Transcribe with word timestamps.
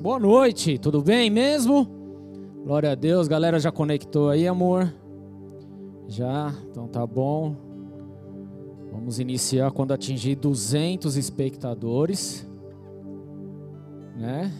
Boa 0.00 0.18
noite, 0.18 0.78
tudo 0.78 1.02
bem 1.02 1.28
mesmo? 1.28 1.86
Glória 2.64 2.92
a 2.92 2.94
Deus, 2.94 3.28
galera 3.28 3.60
já 3.60 3.70
conectou 3.70 4.30
aí, 4.30 4.48
amor? 4.48 4.90
Já, 6.08 6.54
então 6.70 6.88
tá 6.88 7.06
bom. 7.06 7.54
Vamos 8.90 9.20
iniciar 9.20 9.70
quando 9.72 9.92
atingir 9.92 10.36
200 10.36 11.18
espectadores, 11.18 12.48
né? 14.16 14.50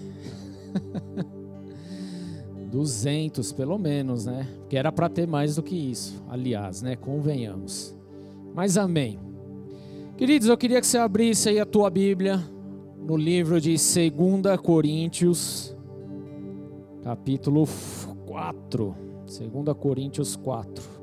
200 2.70 3.50
pelo 3.52 3.78
menos, 3.78 4.26
né? 4.26 4.46
Que 4.68 4.76
era 4.76 4.92
para 4.92 5.08
ter 5.08 5.26
mais 5.26 5.56
do 5.56 5.62
que 5.62 5.74
isso, 5.74 6.22
aliás, 6.28 6.82
né? 6.82 6.96
Convenhamos. 6.96 7.96
Mas 8.54 8.76
amém. 8.76 9.18
Queridos, 10.18 10.48
eu 10.48 10.58
queria 10.58 10.82
que 10.82 10.86
você 10.86 10.98
abrisse 10.98 11.48
aí 11.48 11.58
a 11.58 11.64
tua 11.64 11.88
Bíblia 11.88 12.44
no 13.00 13.16
livro 13.16 13.60
de 13.60 13.70
2 13.70 14.60
Coríntios, 14.62 15.76
capítulo 17.02 17.66
4. 18.26 18.94
2 19.26 19.76
Coríntios 19.76 20.36
4. 20.36 21.00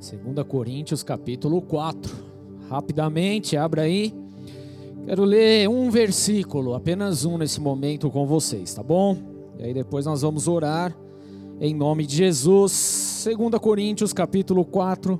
Segunda 0.00 0.44
Coríntios 0.44 1.02
capítulo 1.02 1.62
4. 1.62 2.14
Rapidamente, 2.68 3.56
abra 3.56 3.82
aí. 3.82 4.14
Quero 5.06 5.24
ler 5.24 5.68
um 5.68 5.90
versículo, 5.90 6.74
apenas 6.74 7.24
um 7.24 7.36
nesse 7.36 7.60
momento 7.60 8.10
com 8.10 8.26
vocês, 8.26 8.72
tá 8.72 8.82
bom? 8.82 9.16
E 9.58 9.64
aí 9.64 9.74
depois 9.74 10.06
nós 10.06 10.22
vamos 10.22 10.48
orar 10.48 10.96
em 11.60 11.74
nome 11.74 12.06
de 12.06 12.16
Jesus. 12.16 13.13
2 13.24 13.58
Coríntios 13.58 14.12
capítulo 14.12 14.66
4, 14.66 15.18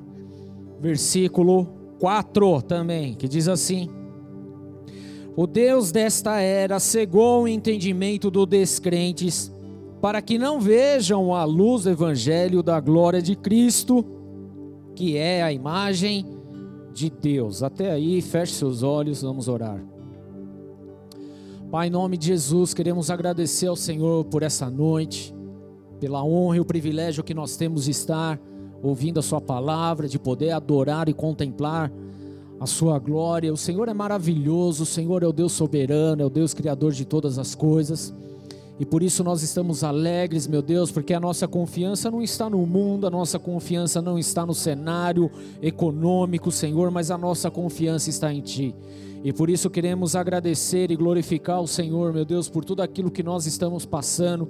versículo 0.79 1.67
4 1.99 2.61
também, 2.61 3.15
que 3.15 3.27
diz 3.27 3.49
assim: 3.49 3.89
O 5.35 5.47
Deus 5.47 5.91
desta 5.91 6.39
era 6.39 6.79
cegou 6.79 7.45
o 7.45 7.49
entendimento 7.49 8.31
dos 8.31 8.47
descrentes, 8.47 9.51
para 10.03 10.21
que 10.21 10.37
não 10.37 10.61
vejam 10.61 11.35
a 11.35 11.45
luz 11.45 11.85
do 11.85 11.91
evangelho 11.91 12.63
da 12.63 12.79
glória 12.79 13.23
de 13.23 13.35
Cristo, 13.35 14.05
que 14.95 15.17
é 15.17 15.43
a 15.43 15.51
imagem 15.51 16.27
de 16.93 17.09
Deus. 17.09 17.63
Até 17.63 17.91
aí, 17.91 18.21
feche 18.21 18.53
seus 18.53 18.83
olhos, 18.83 19.23
vamos 19.23 19.49
orar. 19.49 19.83
Pai, 21.71 21.87
em 21.87 21.91
nome 21.91 22.19
de 22.19 22.27
Jesus, 22.27 22.75
queremos 22.75 23.11
agradecer 23.11 23.69
ao 23.69 23.77
Senhor 23.77 24.27
por 24.27 24.43
essa 24.43 24.69
noite 24.69 25.34
pela 26.01 26.25
honra 26.25 26.57
e 26.57 26.61
o 26.61 26.65
privilégio 26.65 27.25
que 27.25 27.35
nós 27.35 27.57
temos 27.57 27.85
de 27.85 27.91
estar 27.91 28.41
ouvindo 28.83 29.19
a 29.19 29.23
Sua 29.23 29.41
palavra, 29.41 30.09
de 30.09 30.19
poder 30.19 30.51
adorar 30.51 31.09
e 31.09 31.15
contemplar 31.15 31.91
a 32.61 32.67
Sua 32.67 32.99
glória. 32.99 33.53
O 33.53 33.57
Senhor 33.57 33.89
é 33.89 33.95
maravilhoso, 33.95 34.83
o 34.83 34.87
Senhor 34.87 35.23
é 35.23 35.27
o 35.27 35.33
Deus 35.33 35.53
soberano, 35.53 36.23
é 36.23 36.25
o 36.25 36.31
Deus 36.31 36.53
criador 36.55 36.93
de 36.93 37.05
todas 37.05 37.39
as 37.39 37.55
coisas. 37.55 38.15
E 38.79 38.85
por 38.85 39.03
isso 39.03 39.23
nós 39.23 39.43
estamos 39.43 39.85
alegres, 39.85 40.49
meu 40.49 40.61
Deus, 40.61 40.91
porque 40.91 41.15
a 41.15 41.21
nossa 41.21 41.47
confiança 41.47 42.11
não 42.11 42.21
está 42.21 42.51
no 42.51 42.67
mundo, 42.67 43.07
a 43.07 43.11
nossa 43.11 43.39
confiança 43.39 44.03
não 44.03 44.19
está 44.19 44.45
no 44.45 44.55
cenário 44.55 45.31
econômico, 45.63 46.51
Senhor, 46.51 46.91
mas 46.91 47.11
a 47.11 47.17
nossa 47.17 47.51
confiança 47.51 48.11
está 48.11 48.33
em 48.33 48.41
Ti. 48.41 48.75
E 49.25 49.33
por 49.33 49.49
isso 49.49 49.71
queremos 49.71 50.15
agradecer 50.15 50.91
e 50.91 50.97
glorificar 50.97 51.61
o 51.61 51.67
Senhor, 51.67 52.13
meu 52.13 52.25
Deus, 52.25 52.49
por 52.49 52.65
tudo 52.65 52.83
aquilo 52.83 53.11
que 53.11 53.23
nós 53.23 53.47
estamos 53.47 53.87
passando 53.87 54.49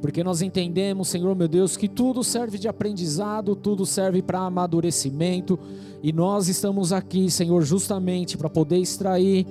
porque 0.00 0.22
nós 0.22 0.42
entendemos, 0.42 1.08
Senhor 1.08 1.34
meu 1.34 1.48
Deus, 1.48 1.76
que 1.76 1.88
tudo 1.88 2.22
serve 2.22 2.58
de 2.58 2.68
aprendizado, 2.68 3.56
tudo 3.56 3.86
serve 3.86 4.22
para 4.22 4.40
amadurecimento, 4.40 5.58
e 6.02 6.12
nós 6.12 6.48
estamos 6.48 6.92
aqui, 6.92 7.30
Senhor, 7.30 7.62
justamente 7.62 8.36
para 8.36 8.50
poder 8.50 8.78
extrair 8.78 9.46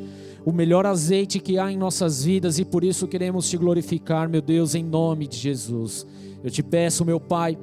o 0.45 0.51
melhor 0.51 0.85
azeite 0.85 1.39
que 1.39 1.57
há 1.57 1.71
em 1.71 1.77
nossas 1.77 2.23
vidas, 2.23 2.59
e 2.59 2.65
por 2.65 2.83
isso 2.83 3.07
queremos 3.07 3.49
te 3.49 3.57
glorificar, 3.57 4.29
meu 4.29 4.41
Deus, 4.41 4.75
em 4.75 4.83
nome 4.83 5.27
de 5.27 5.37
Jesus. 5.37 6.05
Eu 6.43 6.51
te 6.51 6.61
peço, 6.61 7.03
meu 7.03 7.19
Pai, 7.19 7.57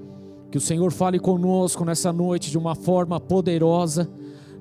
que 0.50 0.58
o 0.58 0.60
Senhor 0.60 0.90
fale 0.92 1.18
conosco 1.20 1.84
nessa 1.84 2.12
noite 2.12 2.50
de 2.50 2.58
uma 2.58 2.74
forma 2.74 3.20
poderosa, 3.20 4.10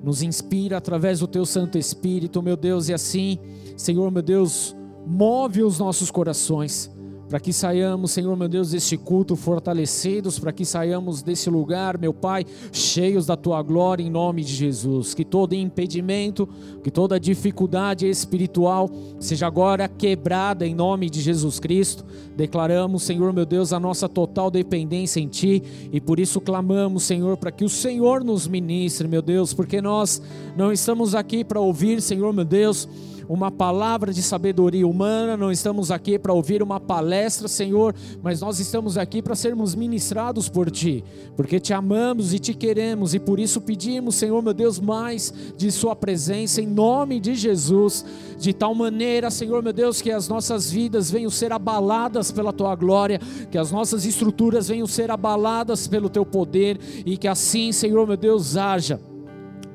nos 0.02 0.22
inspira 0.22 0.76
através 0.76 1.20
do 1.20 1.26
teu 1.26 1.46
Santo 1.46 1.78
Espírito, 1.78 2.42
meu 2.42 2.56
Deus, 2.56 2.88
e 2.88 2.94
assim, 2.94 3.38
Senhor 3.76 4.10
meu 4.10 4.22
Deus, 4.22 4.76
move 5.06 5.62
os 5.62 5.78
nossos 5.78 6.10
corações 6.10 6.90
para 7.32 7.40
que 7.40 7.50
saiamos, 7.50 8.10
Senhor 8.10 8.36
meu 8.36 8.46
Deus, 8.46 8.72
deste 8.72 8.94
culto 8.94 9.36
fortalecidos, 9.36 10.38
para 10.38 10.52
que 10.52 10.66
saiamos 10.66 11.22
desse 11.22 11.48
lugar, 11.48 11.96
meu 11.96 12.12
Pai, 12.12 12.44
cheios 12.70 13.24
da 13.24 13.34
tua 13.38 13.62
glória 13.62 14.04
em 14.04 14.10
nome 14.10 14.44
de 14.44 14.52
Jesus. 14.52 15.14
Que 15.14 15.24
todo 15.24 15.54
impedimento, 15.54 16.46
que 16.84 16.90
toda 16.90 17.18
dificuldade 17.18 18.06
espiritual 18.06 18.90
seja 19.18 19.46
agora 19.46 19.88
quebrada 19.88 20.66
em 20.66 20.74
nome 20.74 21.08
de 21.08 21.22
Jesus 21.22 21.58
Cristo. 21.58 22.04
Declaramos, 22.36 23.02
Senhor 23.02 23.32
meu 23.32 23.46
Deus, 23.46 23.72
a 23.72 23.80
nossa 23.80 24.10
total 24.10 24.50
dependência 24.50 25.18
em 25.18 25.26
Ti 25.26 25.62
e 25.90 26.02
por 26.02 26.20
isso 26.20 26.38
clamamos, 26.38 27.02
Senhor, 27.02 27.38
para 27.38 27.50
que 27.50 27.64
o 27.64 27.68
Senhor 27.70 28.22
nos 28.22 28.46
ministre, 28.46 29.08
meu 29.08 29.22
Deus, 29.22 29.54
porque 29.54 29.80
nós 29.80 30.20
não 30.54 30.70
estamos 30.70 31.14
aqui 31.14 31.42
para 31.42 31.58
ouvir, 31.58 32.02
Senhor 32.02 32.30
meu 32.34 32.44
Deus, 32.44 32.86
uma 33.28 33.50
palavra 33.50 34.12
de 34.12 34.22
sabedoria 34.22 34.86
humana, 34.86 35.36
não 35.36 35.50
estamos 35.50 35.90
aqui 35.90 36.18
para 36.18 36.32
ouvir 36.32 36.62
uma 36.62 36.80
palestra, 36.80 37.48
Senhor, 37.48 37.94
mas 38.22 38.40
nós 38.40 38.58
estamos 38.58 38.98
aqui 38.98 39.22
para 39.22 39.34
sermos 39.34 39.74
ministrados 39.74 40.48
por 40.48 40.70
Ti, 40.70 41.04
porque 41.36 41.60
Te 41.60 41.72
amamos 41.72 42.32
e 42.34 42.38
Te 42.38 42.54
queremos 42.54 43.14
e 43.14 43.18
por 43.18 43.38
isso 43.38 43.60
pedimos, 43.60 44.16
Senhor 44.16 44.42
meu 44.42 44.54
Deus, 44.54 44.80
mais 44.80 45.32
de 45.56 45.70
Sua 45.70 45.94
presença 45.94 46.60
em 46.60 46.66
nome 46.66 47.20
de 47.20 47.34
Jesus, 47.34 48.04
de 48.38 48.52
tal 48.52 48.74
maneira, 48.74 49.30
Senhor 49.30 49.62
meu 49.62 49.72
Deus, 49.72 50.00
que 50.00 50.10
as 50.10 50.28
nossas 50.28 50.70
vidas 50.70 51.10
venham 51.10 51.30
ser 51.30 51.52
abaladas 51.52 52.30
pela 52.30 52.52
Tua 52.52 52.74
glória, 52.74 53.20
que 53.50 53.58
as 53.58 53.70
nossas 53.70 54.04
estruturas 54.04 54.68
venham 54.68 54.86
ser 54.86 55.10
abaladas 55.10 55.86
pelo 55.86 56.08
Teu 56.08 56.24
poder 56.24 56.78
e 57.04 57.16
que 57.16 57.28
assim, 57.28 57.72
Senhor 57.72 58.06
meu 58.06 58.16
Deus, 58.16 58.56
haja 58.56 59.00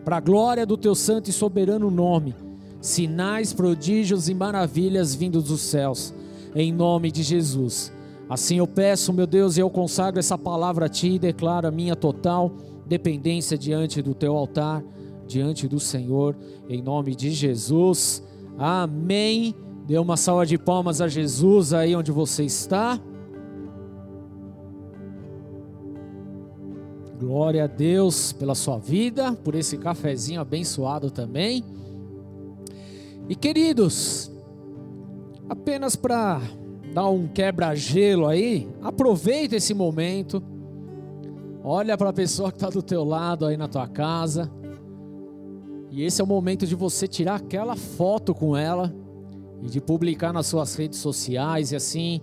para 0.03 0.17
a 0.17 0.21
glória 0.21 0.65
do 0.65 0.77
Teu 0.77 0.95
santo 0.95 1.29
e 1.29 1.33
soberano 1.33 1.91
nome 1.91 2.46
sinais, 2.87 3.53
prodígios 3.53 4.29
e 4.29 4.33
maravilhas 4.33 5.13
vindos 5.13 5.43
dos 5.43 5.61
céus, 5.61 6.13
em 6.55 6.71
nome 6.71 7.11
de 7.11 7.21
Jesus. 7.21 7.91
Assim 8.29 8.57
eu 8.57 8.67
peço, 8.67 9.13
meu 9.13 9.27
Deus, 9.27 9.57
e 9.57 9.59
eu 9.59 9.69
consagro 9.69 10.19
essa 10.19 10.37
palavra 10.37 10.85
a 10.85 10.89
Ti 10.89 11.13
e 11.13 11.19
declaro 11.19 11.67
a 11.67 11.71
minha 11.71 11.95
total 11.95 12.51
dependência 12.85 13.57
diante 13.57 14.01
do 14.01 14.13
Teu 14.13 14.35
altar, 14.35 14.83
diante 15.27 15.67
do 15.67 15.79
Senhor, 15.79 16.35
em 16.69 16.81
nome 16.81 17.13
de 17.13 17.31
Jesus. 17.31 18.23
Amém. 18.57 19.53
Dê 19.85 19.97
uma 19.97 20.17
salva 20.17 20.45
de 20.45 20.57
palmas 20.57 21.01
a 21.01 21.07
Jesus 21.07 21.73
aí 21.73 21.95
onde 21.95 22.11
você 22.11 22.43
está. 22.43 22.99
Glória 27.19 27.65
a 27.65 27.67
Deus 27.67 28.31
pela 28.31 28.55
sua 28.55 28.77
vida, 28.77 29.33
por 29.33 29.55
esse 29.55 29.77
cafezinho 29.77 30.39
abençoado 30.39 31.09
também. 31.11 31.63
E 33.29 33.35
queridos, 33.35 34.31
apenas 35.49 35.95
para 35.95 36.41
dar 36.93 37.09
um 37.09 37.27
quebra-gelo 37.27 38.25
aí, 38.25 38.69
aproveita 38.81 39.55
esse 39.55 39.73
momento. 39.73 40.41
Olha 41.63 41.97
para 41.97 42.09
a 42.09 42.13
pessoa 42.13 42.51
que 42.51 42.57
está 42.57 42.69
do 42.69 42.81
teu 42.81 43.03
lado 43.03 43.45
aí 43.45 43.57
na 43.57 43.67
tua 43.67 43.87
casa. 43.87 44.49
E 45.91 46.03
esse 46.03 46.21
é 46.21 46.23
o 46.23 46.27
momento 46.27 46.65
de 46.65 46.75
você 46.75 47.07
tirar 47.07 47.35
aquela 47.35 47.75
foto 47.75 48.33
com 48.33 48.55
ela 48.55 48.93
e 49.61 49.67
de 49.67 49.81
publicar 49.81 50.31
nas 50.31 50.47
suas 50.47 50.75
redes 50.75 50.99
sociais 50.99 51.71
e 51.71 51.75
assim 51.75 52.21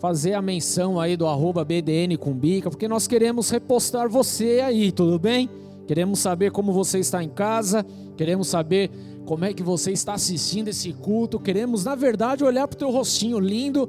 fazer 0.00 0.32
a 0.32 0.40
menção 0.40 0.98
aí 0.98 1.14
do 1.14 1.26
arroba 1.26 1.62
BDN 1.62 2.16
Cumbica, 2.16 2.70
porque 2.70 2.88
nós 2.88 3.06
queremos 3.06 3.50
repostar 3.50 4.08
você 4.08 4.60
aí, 4.64 4.90
tudo 4.90 5.18
bem? 5.18 5.48
Queremos 5.86 6.20
saber 6.20 6.50
como 6.50 6.72
você 6.72 6.98
está 7.00 7.22
em 7.22 7.28
casa, 7.28 7.84
queremos 8.16 8.48
saber 8.48 8.90
como 9.30 9.44
é 9.44 9.54
que 9.54 9.62
você 9.62 9.92
está 9.92 10.14
assistindo 10.14 10.66
esse 10.66 10.92
culto. 10.92 11.38
Queremos, 11.38 11.84
na 11.84 11.94
verdade, 11.94 12.42
olhar 12.42 12.66
para 12.66 12.74
o 12.74 12.78
teu 12.78 12.90
rostinho 12.90 13.38
lindo. 13.38 13.88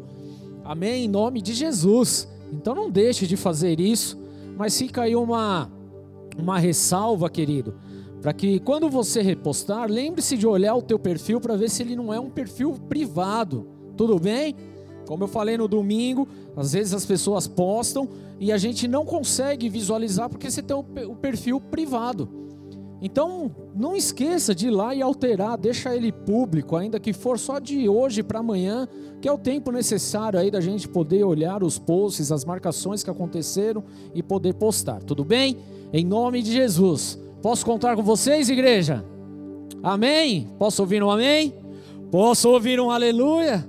Amém? 0.63 1.05
Em 1.05 1.07
nome 1.07 1.41
de 1.41 1.55
Jesus. 1.55 2.27
Então 2.53 2.75
não 2.75 2.91
deixe 2.91 3.25
de 3.25 3.35
fazer 3.35 3.79
isso. 3.79 4.19
Mas 4.55 4.77
fica 4.77 5.01
aí 5.01 5.15
uma, 5.15 5.67
uma 6.38 6.59
ressalva, 6.59 7.27
querido. 7.27 7.73
Para 8.21 8.33
que 8.33 8.59
quando 8.59 8.88
você 8.88 9.23
repostar, 9.23 9.89
lembre-se 9.89 10.38
de 10.38 10.45
olhar 10.45 10.75
o 10.75 10.81
teu 10.83 10.99
perfil 10.99 11.41
para 11.41 11.55
ver 11.55 11.71
se 11.71 11.81
ele 11.81 11.95
não 11.95 12.13
é 12.13 12.19
um 12.19 12.29
perfil 12.29 12.73
privado. 12.88 13.65
Tudo 13.97 14.19
bem? 14.19 14.55
Como 15.07 15.23
eu 15.23 15.27
falei 15.27 15.57
no 15.57 15.67
domingo, 15.67 16.27
às 16.55 16.73
vezes 16.73 16.93
as 16.93 17.03
pessoas 17.03 17.47
postam 17.47 18.07
e 18.39 18.51
a 18.51 18.59
gente 18.59 18.88
não 18.88 19.03
consegue 19.03 19.69
visualizar 19.69 20.29
porque 20.29 20.51
você 20.51 20.61
tem 20.61 20.77
o 20.77 21.15
perfil 21.15 21.59
privado. 21.59 22.29
Então, 23.01 23.50
não 23.75 23.95
esqueça 23.95 24.53
de 24.53 24.68
ir 24.68 24.69
lá 24.69 24.94
e 24.94 25.01
alterar, 25.01 25.57
deixa 25.57 25.95
ele 25.95 26.12
público, 26.12 26.75
ainda 26.75 27.00
que 27.00 27.13
for 27.13 27.39
só 27.39 27.57
de 27.57 27.89
hoje 27.89 28.21
para 28.21 28.39
amanhã, 28.39 28.88
que 29.19 29.27
é 29.27 29.31
o 29.31 29.39
tempo 29.39 29.71
necessário 29.71 30.39
aí 30.39 30.51
da 30.51 30.62
gente 30.62 30.88
poder 30.88 31.24
olhar 31.24 31.63
os 31.63 31.80
posts, 31.80 32.31
as 32.31 32.45
marcações 32.45 33.03
que 33.03 33.09
aconteceram 33.09 33.83
e 34.13 34.21
poder 34.21 34.53
postar. 34.53 35.01
Tudo 35.01 35.25
bem? 35.25 35.57
Em 35.92 36.06
nome 36.06 36.44
de 36.44 36.51
Jesus. 36.51 37.19
Posso 37.42 37.65
contar 37.65 37.95
com 37.95 38.03
vocês, 38.03 38.50
igreja? 38.50 39.03
Amém? 39.81 40.48
Posso 40.59 40.83
ouvir 40.83 41.01
um 41.01 41.09
amém? 41.09 41.56
Posso 42.12 42.50
ouvir 42.50 42.80
um 42.80 42.92
aleluia? 42.92 43.68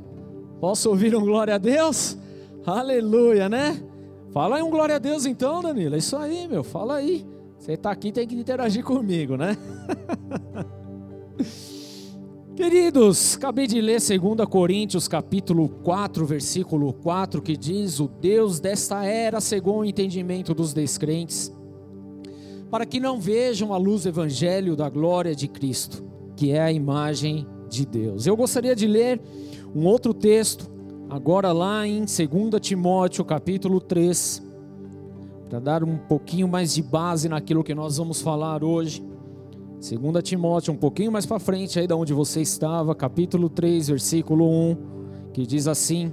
Posso 0.61 0.91
ouvir 0.91 1.17
um 1.17 1.25
glória 1.25 1.55
a 1.55 1.59
Deus? 1.59 2.19
Aleluia, 2.67 3.49
né? 3.49 3.83
Fala 4.31 4.57
aí 4.57 4.63
um 4.63 4.71
glória 4.71 4.97
a 4.97 4.99
Deus 4.99 5.25
então, 5.25 5.63
Danilo. 5.63 5.95
É 5.95 5.99
isso 5.99 6.17
aí, 6.17 6.47
meu. 6.47 6.63
Fala 6.63 6.97
aí. 6.97 7.32
Você 7.63 7.75
está 7.75 7.93
aqui, 7.93 8.11
tem 8.11 8.27
que 8.27 8.35
interagir 8.35 8.83
comigo, 8.83 9.37
né? 9.37 9.57
Queridos, 12.57 13.37
acabei 13.37 13.69
de 13.69 13.81
ler 13.81 14.01
2 14.01 14.49
Coríntios 14.51 15.07
capítulo 15.07 15.69
4, 15.69 16.27
versículo 16.27 16.93
4, 16.93 17.41
que 17.41 17.57
diz: 17.57 18.01
O 18.01 18.09
Deus 18.09 18.59
desta 18.59 19.05
era 19.05 19.41
cegou 19.41 19.79
o 19.79 19.85
entendimento 19.85 20.53
dos 20.53 20.75
descrentes 20.75 21.53
para 22.69 22.85
que 22.85 22.99
não 22.99 23.21
vejam 23.21 23.73
a 23.73 23.77
luz 23.77 24.03
do 24.03 24.09
evangelho 24.09 24.75
da 24.75 24.91
glória 24.91 25.33
de 25.33 25.47
Cristo, 25.47 26.05
que 26.35 26.51
é 26.51 26.61
a 26.61 26.73
imagem 26.73 27.47
de 27.71 27.87
Deus. 27.87 28.27
Eu 28.27 28.37
gostaria 28.37 28.75
de 28.75 28.89
ler 28.89 29.21
um 29.73 29.87
outro 29.87 30.13
texto, 30.13 30.69
agora 31.09 31.53
lá 31.53 31.87
em 31.87 32.01
2 32.01 32.11
Timóteo, 32.61 33.25
capítulo 33.25 33.81
3, 33.81 34.51
para 35.53 35.61
dar 35.61 35.85
um 35.85 35.99
pouquinho 35.99 36.49
mais 36.49 36.73
de 36.73 36.83
base 36.83 37.29
naquilo 37.29 37.63
que 37.63 37.75
nós 37.75 37.99
vamos 37.99 38.23
falar 38.23 38.65
hoje. 38.65 39.05
2 39.87 40.23
Timóteo, 40.23 40.73
um 40.73 40.77
pouquinho 40.79 41.13
mais 41.13 41.27
para 41.27 41.39
frente 41.39 41.79
aí 41.79 41.87
da 41.87 41.95
onde 41.95 42.15
você 42.15 42.41
estava, 42.41 42.95
capítulo 42.95 43.51
3, 43.51 43.89
versículo 43.89 44.49
1, 44.49 44.77
que 45.35 45.45
diz 45.45 45.69
assim: 45.69 46.11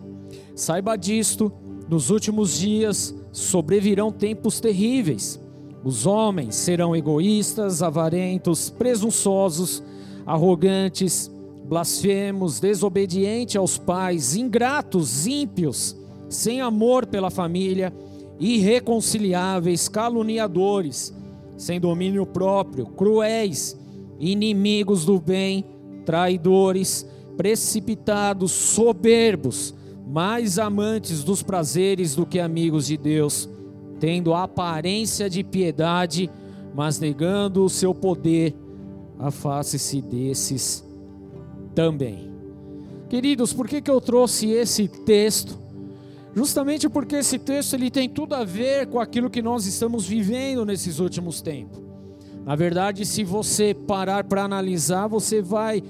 Saiba 0.53 0.97
disto, 0.97 1.49
nos 1.87 2.09
últimos 2.09 2.59
dias 2.59 3.15
sobrevirão 3.31 4.11
tempos 4.11 4.59
terríveis 4.59 5.39
os 5.85 6.05
homens 6.05 6.55
serão 6.55 6.93
egoístas, 6.93 7.81
avarentos, 7.81 8.69
presunçosos, 8.69 9.81
arrogantes, 10.25 11.31
blasfemos, 11.63 12.59
desobedientes 12.59 13.55
aos 13.55 13.77
pais, 13.77 14.35
ingratos, 14.35 15.25
ímpios, 15.25 15.95
sem 16.27 16.59
amor 16.59 17.05
pela 17.05 17.29
família, 17.29 17.93
irreconciliáveis, 18.39 19.87
caluniadores, 19.87 21.13
sem 21.57 21.79
domínio 21.79 22.25
próprio, 22.25 22.85
cruéis, 22.85 23.77
inimigos 24.19 25.05
do 25.05 25.19
bem, 25.19 25.65
traidores, 26.05 27.05
precipitados, 27.35 28.51
soberbos, 28.51 29.73
mais 30.07 30.57
amantes 30.57 31.23
dos 31.23 31.43
prazeres 31.43 32.15
do 32.15 32.25
que 32.25 32.39
amigos 32.39 32.87
de 32.87 32.97
Deus 32.97 33.49
tendo 33.99 34.33
aparência 34.33 35.29
de 35.29 35.43
piedade, 35.43 36.29
mas 36.73 36.99
negando 36.99 37.63
o 37.63 37.69
seu 37.69 37.93
poder, 37.93 38.55
afaste-se 39.19 40.01
desses 40.01 40.83
também. 41.75 42.31
Queridos, 43.09 43.51
por 43.51 43.67
que, 43.67 43.81
que 43.81 43.91
eu 43.91 43.99
trouxe 43.99 44.49
esse 44.49 44.87
texto? 44.87 45.59
Justamente 46.39 46.87
porque 46.87 47.17
esse 47.17 47.37
texto 47.37 47.73
ele 47.73 47.91
tem 47.91 48.07
tudo 48.07 48.33
a 48.33 48.45
ver 48.45 48.87
com 48.87 48.97
aquilo 48.97 49.29
que 49.29 49.41
nós 49.41 49.65
estamos 49.65 50.07
vivendo 50.07 50.65
nesses 50.65 50.97
últimos 50.97 51.41
tempos. 51.41 51.81
Na 52.45 52.55
verdade, 52.55 53.05
se 53.05 53.25
você 53.25 53.73
parar 53.73 54.23
para 54.23 54.45
analisar, 54.45 55.05
você 55.07 55.41
vai 55.41 55.83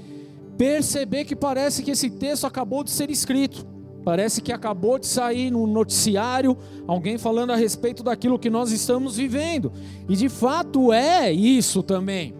perceber 0.57 1.25
que 1.25 1.36
parece 1.36 1.84
que 1.84 1.92
esse 1.92 2.10
texto 2.10 2.48
acabou 2.48 2.84
de 2.84 2.90
ser 2.90 3.12
escrito. 3.12 3.63
Parece 4.04 4.42
que 4.42 4.51
acabou 4.51 4.98
de 4.98 5.06
sair 5.06 5.51
no 5.51 5.68
noticiário 5.68 6.57
alguém 6.88 7.19
falando 7.19 7.52
a 7.52 7.56
respeito 7.56 8.02
daquilo 8.02 8.40
que 8.40 8.50
nós 8.50 8.72
estamos 8.72 9.18
vivendo. 9.18 9.72
E 10.10 10.16
de 10.16 10.30
fato 10.30 10.92
é 10.92 11.31
isso 11.31 11.84
também. 11.84 12.34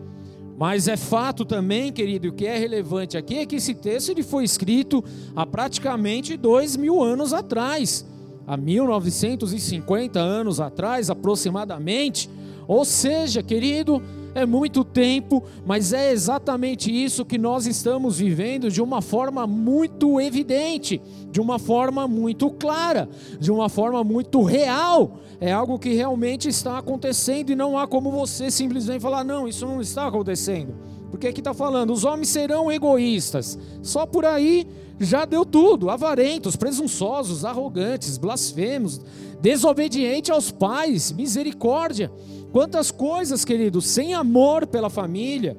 Mas 0.60 0.90
é 0.90 0.98
fato 0.98 1.46
também, 1.46 1.90
querido, 1.90 2.28
o 2.28 2.34
que 2.34 2.46
é 2.46 2.58
relevante 2.58 3.16
aqui 3.16 3.38
é 3.38 3.46
que 3.46 3.56
esse 3.56 3.74
texto 3.74 4.10
ele 4.10 4.22
foi 4.22 4.44
escrito 4.44 5.02
há 5.34 5.46
praticamente 5.46 6.36
dois 6.36 6.76
mil 6.76 7.02
anos 7.02 7.32
atrás, 7.32 8.06
há 8.46 8.58
1950 8.58 10.20
anos 10.20 10.60
atrás 10.60 11.10
aproximadamente. 11.10 12.30
Ou 12.68 12.84
seja, 12.84 13.42
querido, 13.42 14.04
é 14.36 14.46
muito 14.46 14.84
tempo, 14.84 15.44
mas 15.66 15.94
é 15.94 16.12
exatamente 16.12 16.92
isso 16.92 17.26
que 17.26 17.38
nós 17.38 17.66
estamos 17.66 18.20
vivendo 18.20 18.70
de 18.70 18.82
uma 18.82 19.02
forma 19.02 19.48
muito 19.48 20.20
evidente, 20.20 21.02
de 21.32 21.42
uma 21.42 21.60
forma 21.60 22.08
muito 22.08 22.50
clara, 22.52 23.10
de 23.40 23.52
uma 23.52 23.70
forma 23.70 24.04
muito 24.04 24.44
real. 24.44 25.20
É 25.42 25.52
algo 25.52 25.80
que 25.80 25.94
realmente 25.94 26.50
está 26.50 26.78
acontecendo 26.78 27.52
e 27.52 27.56
não 27.56 27.78
há 27.78 27.88
como 27.88 28.12
você 28.12 28.52
simplesmente 28.52 29.02
falar, 29.02 29.24
não, 29.24 29.48
isso 29.48 29.66
não 29.66 29.82
está 29.82 30.08
acontecendo. 30.08 30.74
Porque 31.10 31.28
aqui 31.28 31.40
está 31.40 31.54
falando, 31.54 31.92
os 31.92 32.04
homens 32.04 32.30
serão 32.30 32.72
egoístas. 32.72 33.58
Só 33.82 34.06
por 34.06 34.26
aí 34.26 34.68
já 35.00 35.26
deu 35.26 35.46
tudo: 35.46 35.90
avarentos, 35.90 36.56
presunçosos, 36.56 37.46
arrogantes, 37.46 38.18
blasfemos, 38.18 39.02
desobedientes 39.42 40.30
aos 40.30 40.52
pais, 40.52 41.12
misericórdia. 41.12 42.12
Quantas 42.52 42.90
coisas, 42.90 43.46
queridos, 43.46 43.86
sem 43.86 44.14
amor 44.14 44.66
pela 44.66 44.90
família. 44.90 45.58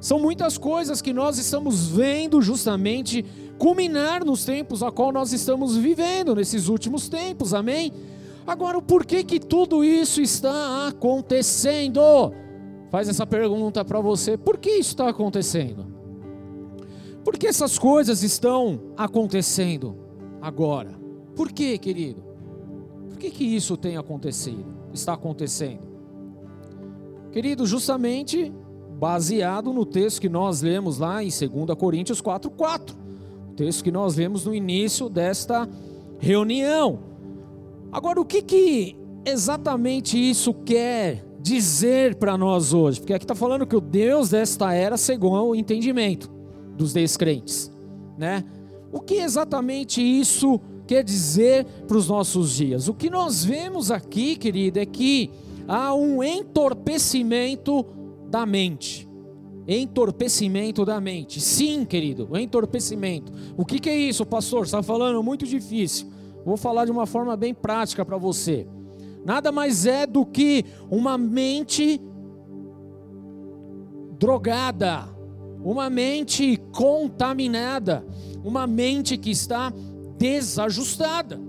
São 0.00 0.18
muitas 0.18 0.58
coisas 0.58 1.00
que 1.00 1.12
nós 1.12 1.38
estamos 1.38 1.86
vendo 1.86 2.42
justamente 2.42 3.24
culminar 3.56 4.24
nos 4.24 4.44
tempos 4.44 4.82
a 4.82 4.90
qual 4.90 5.12
nós 5.12 5.32
estamos 5.32 5.76
vivendo 5.76 6.34
nesses 6.34 6.66
últimos 6.66 7.08
tempos. 7.08 7.54
Amém? 7.54 7.92
Agora, 8.44 8.76
o 8.76 8.82
porquê 8.82 9.22
que 9.22 9.38
tudo 9.38 9.84
isso 9.84 10.20
está 10.20 10.88
acontecendo? 10.88 12.00
Faz 12.90 13.08
essa 13.08 13.24
pergunta 13.24 13.84
para 13.84 14.00
você. 14.00 14.36
Por 14.36 14.58
que 14.58 14.70
isso 14.70 14.90
está 14.90 15.08
acontecendo? 15.08 15.86
Por 17.24 17.38
que 17.38 17.46
essas 17.46 17.78
coisas 17.78 18.24
estão 18.24 18.80
acontecendo 18.96 19.96
agora? 20.40 20.90
Por 21.36 21.52
que, 21.52 21.78
querido? 21.78 22.24
Por 23.08 23.16
que, 23.16 23.30
que 23.30 23.44
isso 23.44 23.76
tem 23.76 23.96
acontecido? 23.96 24.66
Está 24.92 25.12
acontecendo? 25.12 25.91
Querido, 27.32 27.64
justamente 27.66 28.52
baseado 28.98 29.72
no 29.72 29.86
texto 29.86 30.20
que 30.20 30.28
nós 30.28 30.60
lemos 30.60 30.98
lá 30.98 31.24
em 31.24 31.28
2 31.28 31.74
Coríntios 31.76 32.20
4:4. 32.20 32.94
O 33.50 33.54
texto 33.54 33.82
que 33.82 33.90
nós 33.90 34.16
lemos 34.16 34.44
no 34.44 34.54
início 34.54 35.08
desta 35.08 35.68
reunião. 36.18 37.00
Agora, 37.90 38.20
o 38.20 38.24
que 38.24 38.42
que 38.42 38.96
exatamente 39.24 40.18
isso 40.18 40.52
quer 40.52 41.24
dizer 41.40 42.16
para 42.16 42.36
nós 42.36 42.72
hoje? 42.72 43.00
Porque 43.00 43.14
aqui 43.14 43.24
está 43.24 43.34
falando 43.34 43.66
que 43.66 43.76
o 43.76 43.80
Deus 43.80 44.28
desta 44.28 44.72
era 44.72 44.96
cegou 44.96 45.32
o 45.48 45.54
entendimento 45.54 46.30
dos 46.76 46.92
descrentes, 46.92 47.72
né? 48.16 48.44
O 48.92 49.00
que 49.00 49.14
exatamente 49.14 50.02
isso 50.02 50.60
quer 50.86 51.02
dizer 51.02 51.64
para 51.88 51.96
os 51.96 52.08
nossos 52.08 52.54
dias? 52.54 52.88
O 52.88 52.94
que 52.94 53.08
nós 53.08 53.42
vemos 53.42 53.90
aqui, 53.90 54.36
querido, 54.36 54.78
é 54.78 54.86
que 54.86 55.30
há 55.66 55.94
um 55.94 56.22
entorpecimento 56.22 57.84
da 58.28 58.46
mente. 58.46 59.08
Entorpecimento 59.66 60.84
da 60.84 61.00
mente. 61.00 61.40
Sim, 61.40 61.84
querido, 61.84 62.28
entorpecimento. 62.36 63.32
O 63.56 63.64
que, 63.64 63.78
que 63.78 63.90
é 63.90 63.96
isso, 63.96 64.26
pastor? 64.26 64.60
Você 64.60 64.76
está 64.76 64.82
falando 64.82 65.22
muito 65.22 65.46
difícil. 65.46 66.08
Vou 66.44 66.56
falar 66.56 66.84
de 66.84 66.90
uma 66.90 67.06
forma 67.06 67.36
bem 67.36 67.54
prática 67.54 68.04
para 68.04 68.16
você. 68.16 68.66
Nada 69.24 69.52
mais 69.52 69.86
é 69.86 70.06
do 70.06 70.26
que 70.26 70.64
uma 70.90 71.16
mente 71.16 72.00
drogada, 74.18 75.08
uma 75.64 75.88
mente 75.88 76.56
contaminada, 76.72 78.04
uma 78.44 78.66
mente 78.66 79.16
que 79.16 79.30
está 79.30 79.72
desajustada. 80.18 81.40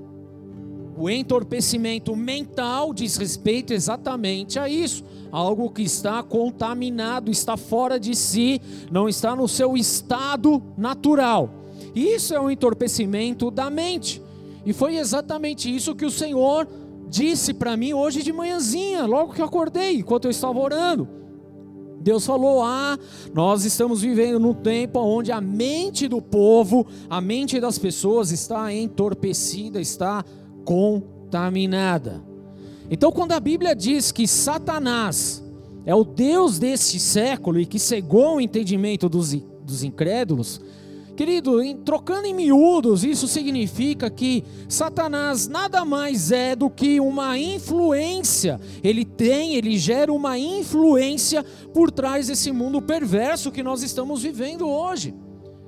O 0.96 1.10
entorpecimento 1.10 2.16
mental 2.16 2.94
diz 2.94 3.18
respeito 3.18 3.74
exatamente 3.74 4.60
a 4.60 4.70
isso. 4.70 5.04
Algo 5.32 5.70
que 5.70 5.82
está 5.82 6.22
contaminado, 6.22 7.32
está 7.32 7.58
fora 7.58 8.00
de 8.00 8.16
si, 8.16 8.62
não 8.92 9.10
está 9.10 9.36
no 9.36 9.48
seu 9.48 9.76
estado 9.76 10.62
natural. 10.78 11.50
Isso 11.96 12.34
é 12.34 12.40
o 12.40 12.50
entorpecimento 12.50 13.50
da 13.50 13.70
mente. 13.70 14.22
E 14.66 14.72
foi 14.72 14.98
exatamente 14.98 15.74
isso 15.74 15.96
que 15.96 16.06
o 16.06 16.12
Senhor 16.12 16.68
disse 17.10 17.54
para 17.54 17.76
mim 17.76 17.94
hoje 17.94 18.24
de 18.24 18.32
manhãzinha, 18.32 19.06
logo 19.06 19.34
que 19.34 19.42
eu 19.42 19.46
acordei, 19.46 19.98
enquanto 19.98 20.26
eu 20.26 20.32
estava 20.32 20.60
orando. 20.60 21.08
Deus 22.00 22.26
falou: 22.26 22.62
Ah, 22.62 22.98
nós 23.34 23.64
estamos 23.64 24.02
vivendo 24.02 24.40
num 24.40 24.54
tempo 24.54 25.00
onde 25.00 25.32
a 25.32 25.40
mente 25.40 26.08
do 26.08 26.22
povo, 26.22 26.86
a 27.10 27.22
mente 27.22 27.60
das 27.60 27.80
pessoas 27.80 28.32
está 28.32 28.74
entorpecida, 28.74 29.80
está 29.80 30.24
contaminada. 30.64 32.24
Então, 32.90 33.12
quando 33.12 33.32
a 33.32 33.40
Bíblia 33.40 33.76
diz 33.76 34.12
que 34.12 34.28
Satanás 34.28 35.44
é 35.86 35.96
o 35.96 36.04
Deus 36.04 36.60
deste 36.60 37.00
século 37.00 37.60
e 37.60 37.66
que 37.66 37.80
cegou 37.80 38.36
o 38.36 38.42
entendimento 38.42 39.10
dos, 39.10 39.34
dos 39.66 39.84
incrédulos, 39.84 40.62
Querido, 41.16 41.62
em, 41.62 41.78
trocando 41.78 42.26
em 42.26 42.34
miúdos, 42.34 43.04
isso 43.04 43.28
significa 43.28 44.10
que 44.10 44.44
Satanás 44.68 45.48
nada 45.48 45.86
mais 45.86 46.32
é 46.32 46.56
do 46.56 46.72
que 46.72 47.00
uma 47.00 47.38
influência. 47.38 48.60
Ele 48.84 49.06
tem, 49.06 49.54
ele 49.56 49.78
gera 49.78 50.12
uma 50.12 50.40
influência 50.40 51.44
por 51.72 51.92
trás 51.92 52.28
desse 52.28 52.52
mundo 52.52 52.82
perverso 52.82 53.52
que 53.52 53.62
nós 53.62 53.84
estamos 53.84 54.24
vivendo 54.24 54.68
hoje. 54.68 55.14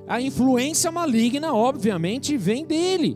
A 0.07 0.19
influência 0.19 0.91
maligna, 0.91 1.53
obviamente, 1.53 2.35
vem 2.37 2.65
dele. 2.65 3.15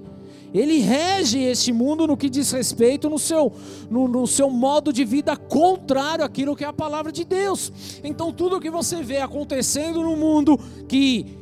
Ele 0.54 0.80
rege 0.80 1.40
este 1.40 1.72
mundo 1.72 2.08
no 2.08 2.18
que 2.18 2.30
diz 2.30 2.52
respeito 2.52 3.10
no 3.10 3.20
seu, 3.20 3.54
no, 3.90 4.08
no, 4.08 4.26
seu 4.26 4.50
modo 4.50 4.92
de 4.92 5.06
vida 5.06 5.36
contrário 5.38 6.26
àquilo 6.26 6.56
que 6.56 6.64
é 6.64 6.68
a 6.68 6.74
palavra 6.74 7.12
de 7.12 7.24
Deus. 7.24 7.72
Então, 8.04 8.32
tudo 8.32 8.60
que 8.60 8.70
você 8.70 9.04
vê 9.04 9.18
acontecendo 9.18 10.02
no 10.02 10.16
mundo 10.16 10.60
que 10.88 11.38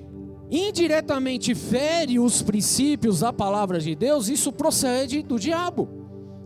indiretamente 0.50 1.54
fere 1.54 2.20
os 2.20 2.42
princípios 2.42 3.20
da 3.20 3.34
palavra 3.34 3.80
de 3.80 3.96
Deus, 3.96 4.30
isso 4.30 4.52
procede 4.52 5.22
do 5.22 5.40
diabo. 5.40 5.97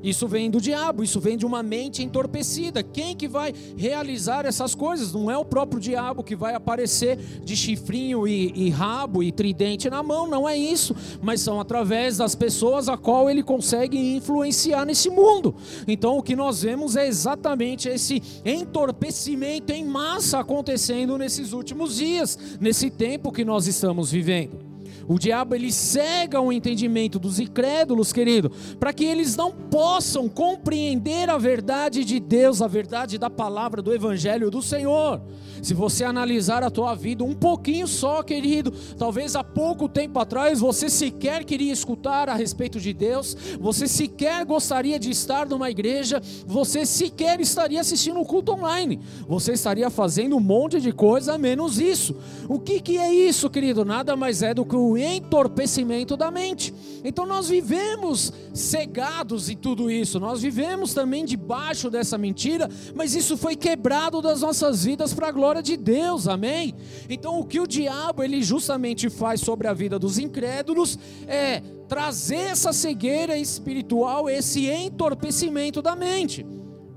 Isso 0.03 0.27
vem 0.27 0.49
do 0.49 0.59
diabo, 0.59 1.03
isso 1.03 1.19
vem 1.19 1.37
de 1.37 1.45
uma 1.45 1.61
mente 1.61 2.03
entorpecida. 2.03 2.81
Quem 2.83 3.15
que 3.15 3.27
vai 3.27 3.53
realizar 3.77 4.45
essas 4.45 4.73
coisas? 4.73 5.13
Não 5.13 5.29
é 5.29 5.37
o 5.37 5.45
próprio 5.45 5.79
diabo 5.79 6.23
que 6.23 6.35
vai 6.35 6.53
aparecer 6.55 7.17
de 7.43 7.55
chifrinho 7.55 8.27
e, 8.27 8.51
e, 8.55 8.69
rabo 8.69 9.21
e 9.21 9.31
tridente 9.31 9.89
na 9.89 10.01
mão, 10.01 10.27
não 10.27 10.47
é 10.47 10.57
isso. 10.57 10.95
Mas 11.21 11.41
são 11.41 11.59
através 11.59 12.17
das 12.17 12.35
pessoas 12.35 12.89
a 12.89 12.97
qual 12.97 13.29
ele 13.29 13.43
consegue 13.43 13.97
influenciar 14.15 14.85
nesse 14.85 15.09
mundo. 15.09 15.55
Então 15.87 16.17
o 16.17 16.23
que 16.23 16.35
nós 16.35 16.61
vemos 16.61 16.95
é 16.95 17.07
exatamente 17.07 17.87
esse 17.87 18.21
entorpecimento 18.45 19.71
em 19.71 19.85
massa 19.85 20.39
acontecendo 20.39 21.17
nesses 21.17 21.53
últimos 21.53 21.97
dias, 21.97 22.37
nesse 22.59 22.89
tempo 22.89 23.31
que 23.31 23.45
nós 23.45 23.67
estamos 23.67 24.11
vivendo. 24.11 24.70
O 25.11 25.19
diabo 25.19 25.53
ele 25.55 25.73
cega 25.73 26.39
o 26.39 26.53
entendimento 26.53 27.19
dos 27.19 27.37
incrédulos, 27.37 28.13
querido, 28.13 28.49
para 28.79 28.93
que 28.93 29.03
eles 29.03 29.35
não 29.35 29.51
possam 29.51 30.29
compreender 30.29 31.29
a 31.29 31.37
verdade 31.37 32.05
de 32.05 32.17
Deus, 32.17 32.61
a 32.61 32.67
verdade 32.67 33.17
da 33.17 33.29
palavra 33.29 33.81
do 33.81 33.93
evangelho 33.93 34.49
do 34.49 34.61
Senhor. 34.61 35.21
Se 35.61 35.73
você 35.73 36.05
analisar 36.05 36.63
a 36.63 36.71
tua 36.71 36.95
vida 36.95 37.25
um 37.25 37.33
pouquinho 37.33 37.87
só, 37.87 38.23
querido, 38.23 38.71
talvez 38.97 39.35
há 39.35 39.43
pouco 39.43 39.89
tempo 39.89 40.17
atrás 40.17 40.61
você 40.61 40.89
sequer 40.89 41.43
queria 41.43 41.73
escutar 41.73 42.29
a 42.29 42.33
respeito 42.33 42.79
de 42.79 42.93
Deus, 42.93 43.35
você 43.59 43.89
sequer 43.89 44.45
gostaria 44.45 44.97
de 44.97 45.11
estar 45.11 45.45
numa 45.45 45.69
igreja, 45.69 46.21
você 46.47 46.85
sequer 46.85 47.41
estaria 47.41 47.81
assistindo 47.81 48.15
o 48.17 48.21
um 48.21 48.25
culto 48.25 48.53
online, 48.53 49.01
você 49.27 49.51
estaria 49.51 49.89
fazendo 49.89 50.37
um 50.37 50.39
monte 50.39 50.79
de 50.79 50.93
coisa 50.93 51.37
menos 51.37 51.79
isso. 51.79 52.15
O 52.47 52.57
que, 52.57 52.79
que 52.79 52.97
é 52.97 53.13
isso, 53.13 53.49
querido? 53.49 53.83
Nada 53.83 54.15
mais 54.15 54.41
é 54.41 54.53
do 54.53 54.65
que 54.65 54.75
o 54.75 55.00
entorpecimento 55.01 56.15
da 56.15 56.29
mente. 56.29 56.73
Então 57.03 57.25
nós 57.25 57.49
vivemos 57.49 58.31
cegados 58.53 59.49
em 59.49 59.57
tudo 59.57 59.89
isso, 59.89 60.19
nós 60.19 60.41
vivemos 60.41 60.93
também 60.93 61.25
debaixo 61.25 61.89
dessa 61.89 62.17
mentira, 62.17 62.69
mas 62.95 63.15
isso 63.15 63.37
foi 63.37 63.55
quebrado 63.55 64.21
das 64.21 64.41
nossas 64.41 64.85
vidas 64.85 65.13
para 65.13 65.27
a 65.27 65.31
glória 65.31 65.61
de 65.61 65.75
Deus, 65.75 66.27
amém? 66.27 66.75
Então 67.09 67.39
o 67.39 67.45
que 67.45 67.59
o 67.59 67.67
diabo 67.67 68.23
ele 68.23 68.41
justamente 68.43 69.09
faz 69.09 69.41
sobre 69.41 69.67
a 69.67 69.73
vida 69.73 69.97
dos 69.97 70.17
incrédulos 70.17 70.97
é 71.27 71.61
trazer 71.87 72.51
essa 72.51 72.71
cegueira 72.71 73.37
espiritual, 73.37 74.29
esse 74.29 74.67
entorpecimento 74.67 75.81
da 75.81 75.95
mente. 75.95 76.45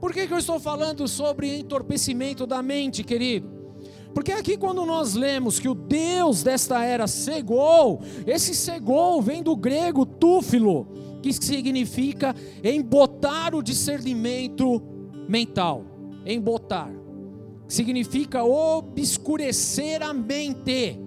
Por 0.01 0.13
que, 0.13 0.27
que 0.27 0.33
eu 0.35 0.39
estou 0.39 0.61
falando 0.61 1.09
sobre 1.09 1.59
entorpecimento 1.59 2.47
da 2.47 2.63
mente, 2.63 3.03
querido? 3.03 3.64
Porque 4.15 4.33
aqui 4.33 4.57
quando 4.57 4.87
nós 4.87 5.15
lemos 5.15 5.59
que 5.59 5.69
o 5.69 5.75
Deus 5.75 6.43
desta 6.43 6.85
era 6.85 7.07
cegou, 7.07 8.01
esse 8.27 8.55
cegou 8.55 9.21
vem 9.21 9.43
do 9.43 9.57
grego 9.57 10.07
túfilo, 10.07 10.87
que 11.21 11.33
significa 11.33 12.35
embotar 12.63 13.55
o 13.55 13.63
discernimento 13.63 14.81
mental, 15.29 15.85
embotar 16.25 17.05
significa 17.67 18.45
obscurecer 18.45 20.03
a 20.03 20.13
mente. 20.13 21.01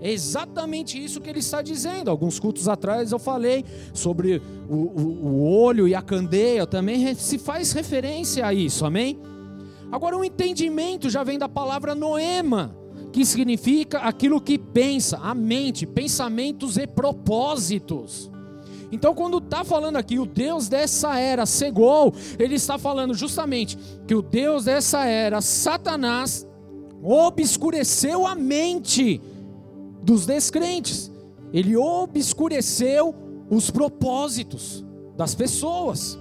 É 0.00 0.10
exatamente 0.10 1.02
isso 1.02 1.20
que 1.20 1.30
ele 1.30 1.38
está 1.38 1.62
dizendo. 1.62 2.10
Alguns 2.10 2.38
cultos 2.38 2.68
atrás 2.68 3.12
eu 3.12 3.18
falei 3.18 3.64
sobre 3.94 4.42
o, 4.68 4.74
o, 4.74 5.26
o 5.26 5.42
olho 5.44 5.86
e 5.86 5.94
a 5.94 6.02
candeia, 6.02 6.66
também 6.66 7.14
se 7.14 7.38
faz 7.38 7.72
referência 7.72 8.44
a 8.44 8.52
isso, 8.52 8.84
amém? 8.84 9.18
Agora, 9.92 10.16
o 10.16 10.24
entendimento 10.24 11.10
já 11.10 11.22
vem 11.22 11.38
da 11.38 11.50
palavra 11.50 11.94
noema, 11.94 12.74
que 13.12 13.26
significa 13.26 13.98
aquilo 13.98 14.40
que 14.40 14.58
pensa, 14.58 15.18
a 15.18 15.34
mente, 15.34 15.86
pensamentos 15.86 16.78
e 16.78 16.86
propósitos. 16.86 18.32
Então, 18.90 19.14
quando 19.14 19.36
está 19.36 19.62
falando 19.64 19.96
aqui, 19.96 20.18
o 20.18 20.24
Deus 20.24 20.66
dessa 20.66 21.18
era 21.18 21.44
cegou, 21.44 22.14
ele 22.38 22.54
está 22.54 22.78
falando 22.78 23.12
justamente 23.12 23.76
que 24.06 24.14
o 24.14 24.22
Deus 24.22 24.64
dessa 24.64 25.04
era, 25.04 25.42
Satanás, 25.42 26.46
obscureceu 27.02 28.26
a 28.26 28.34
mente 28.34 29.20
dos 30.02 30.24
descrentes, 30.24 31.12
ele 31.52 31.76
obscureceu 31.76 33.14
os 33.50 33.70
propósitos 33.70 34.82
das 35.16 35.34
pessoas. 35.34 36.18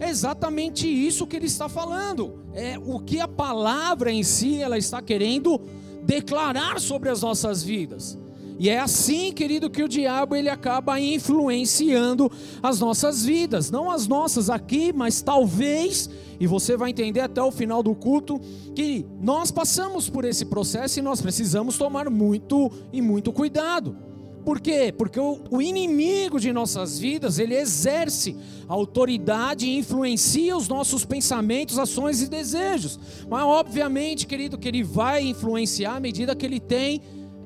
É 0.00 0.08
exatamente 0.08 0.88
isso 0.88 1.26
que 1.26 1.36
ele 1.36 1.46
está 1.46 1.68
falando. 1.68 2.42
É 2.54 2.78
o 2.78 2.98
que 2.98 3.20
a 3.20 3.28
palavra 3.28 4.10
em 4.10 4.22
si 4.22 4.60
ela 4.60 4.78
está 4.78 5.02
querendo 5.02 5.60
declarar 6.02 6.80
sobre 6.80 7.10
as 7.10 7.20
nossas 7.20 7.62
vidas. 7.62 8.18
E 8.58 8.68
é 8.68 8.78
assim, 8.78 9.32
querido, 9.32 9.70
que 9.70 9.82
o 9.82 9.88
diabo 9.88 10.34
ele 10.34 10.48
acaba 10.48 11.00
influenciando 11.00 12.30
as 12.62 12.80
nossas 12.80 13.24
vidas, 13.24 13.70
não 13.70 13.90
as 13.90 14.06
nossas 14.06 14.50
aqui, 14.50 14.92
mas 14.92 15.22
talvez, 15.22 16.10
e 16.38 16.46
você 16.46 16.76
vai 16.76 16.90
entender 16.90 17.20
até 17.20 17.42
o 17.42 17.50
final 17.50 17.82
do 17.82 17.94
culto, 17.94 18.38
que 18.74 19.06
nós 19.18 19.50
passamos 19.50 20.10
por 20.10 20.26
esse 20.26 20.44
processo 20.44 20.98
e 20.98 21.02
nós 21.02 21.22
precisamos 21.22 21.78
tomar 21.78 22.10
muito 22.10 22.70
e 22.92 23.00
muito 23.00 23.32
cuidado. 23.32 24.09
Por 24.44 24.60
quê? 24.60 24.92
Porque 24.96 25.20
o, 25.20 25.60
inimigo 25.60 26.40
de 26.40 26.52
nossas 26.52 26.98
vidas, 26.98 27.38
ele 27.38 27.54
exerce 27.54 28.36
autoridade 28.66 29.66
e 29.66 29.76
influencia 29.76 30.56
os 30.56 30.68
nossos 30.68 31.04
pensamentos, 31.04 31.78
ações 31.78 32.22
e 32.22 32.28
desejos. 32.28 32.98
Mas 33.28 33.44
obviamente, 33.44 34.26
querido, 34.26 34.58
que 34.58 34.68
ele 34.68 34.82
vai 34.82 35.22
influenciar 35.22 35.96
à 35.96 36.00
medida 36.00 36.34
que 36.34 36.46
ele 36.46 36.60
tem 36.60 37.02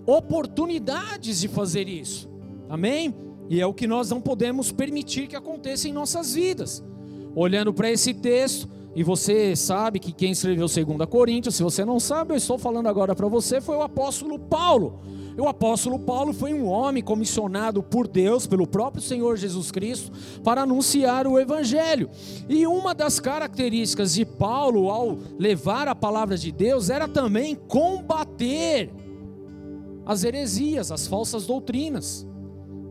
oportunidades 0.06 1.40
de 1.40 1.48
fazer 1.48 1.88
isso. 1.88 2.28
Amém? 2.68 3.14
E 3.48 3.60
é 3.60 3.66
o 3.66 3.74
que 3.74 3.86
nós 3.86 4.08
não 4.10 4.20
podemos 4.20 4.72
permitir 4.72 5.26
que 5.26 5.36
aconteça 5.36 5.88
em 5.88 5.92
nossas 5.92 6.34
vidas. 6.34 6.82
Olhando 7.34 7.74
para 7.74 7.90
esse 7.90 8.14
texto, 8.14 8.68
e 8.94 9.02
você 9.02 9.56
sabe 9.56 9.98
que 9.98 10.12
quem 10.12 10.30
escreveu 10.30 10.68
2 10.68 11.08
Coríntios, 11.08 11.56
se 11.56 11.62
você 11.62 11.84
não 11.84 11.98
sabe, 11.98 12.32
eu 12.32 12.36
estou 12.36 12.56
falando 12.56 12.88
agora 12.88 13.14
para 13.14 13.26
você, 13.26 13.60
foi 13.60 13.76
o 13.76 13.82
apóstolo 13.82 14.38
Paulo. 14.38 15.00
O 15.36 15.48
apóstolo 15.48 15.98
Paulo 15.98 16.32
foi 16.32 16.54
um 16.54 16.66
homem 16.66 17.02
comissionado 17.02 17.82
por 17.82 18.06
Deus, 18.06 18.46
pelo 18.46 18.66
próprio 18.66 19.02
Senhor 19.02 19.36
Jesus 19.36 19.70
Cristo, 19.70 20.12
para 20.44 20.62
anunciar 20.62 21.26
o 21.26 21.38
Evangelho. 21.38 22.08
E 22.48 22.66
uma 22.66 22.94
das 22.94 23.18
características 23.18 24.14
de 24.14 24.24
Paulo 24.24 24.90
ao 24.90 25.18
levar 25.38 25.88
a 25.88 25.94
palavra 25.94 26.38
de 26.38 26.52
Deus 26.52 26.88
era 26.88 27.08
também 27.08 27.56
combater 27.56 28.90
as 30.06 30.22
heresias, 30.22 30.92
as 30.92 31.06
falsas 31.06 31.46
doutrinas. 31.46 32.26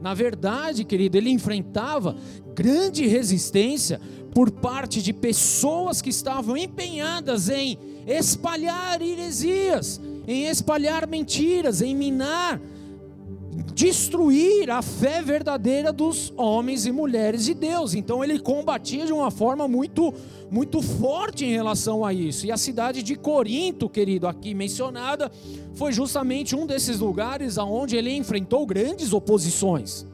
Na 0.01 0.13
verdade, 0.13 0.83
querido, 0.83 1.17
ele 1.17 1.29
enfrentava 1.29 2.15
grande 2.53 3.07
resistência 3.07 4.01
por 4.33 4.51
parte 4.51 5.01
de 5.01 5.13
pessoas 5.13 6.01
que 6.01 6.09
estavam 6.09 6.57
empenhadas 6.57 7.50
em 7.50 7.77
espalhar 8.05 9.01
heresias, 9.01 10.01
em 10.27 10.48
espalhar 10.48 11.08
mentiras, 11.08 11.82
em 11.82 11.96
minar, 11.96 12.60
destruir 13.74 14.70
a 14.70 14.82
fé 14.82 15.22
verdadeira 15.22 15.92
dos 15.92 16.34
homens 16.38 16.86
e 16.86 16.92
mulheres 16.92 17.46
de 17.46 17.53
Deus. 17.53 17.94
Então 17.94 18.24
ele 18.24 18.39
combatia 18.39 19.06
de 19.06 19.13
uma 19.13 19.32
forma 19.32 19.68
muito 19.68 20.13
muito 20.50 20.84
forte 20.84 21.46
em 21.46 21.51
relação 21.51 22.06
a 22.06 22.13
isso. 22.13 22.46
E 22.46 22.51
a 22.51 22.58
cidade 22.58 23.01
de 23.01 23.15
Corinto, 23.15 23.89
querido, 23.89 24.27
aqui 24.27 24.53
mencionada, 24.53 25.32
foi 25.74 25.92
justamente 25.92 26.56
um 26.56 26.68
desses 26.68 27.00
lugares 27.00 27.58
aonde 27.58 27.96
ele 27.96 28.12
enfrentou 28.12 28.63
grandes 28.63 29.13
oposições 29.13 30.06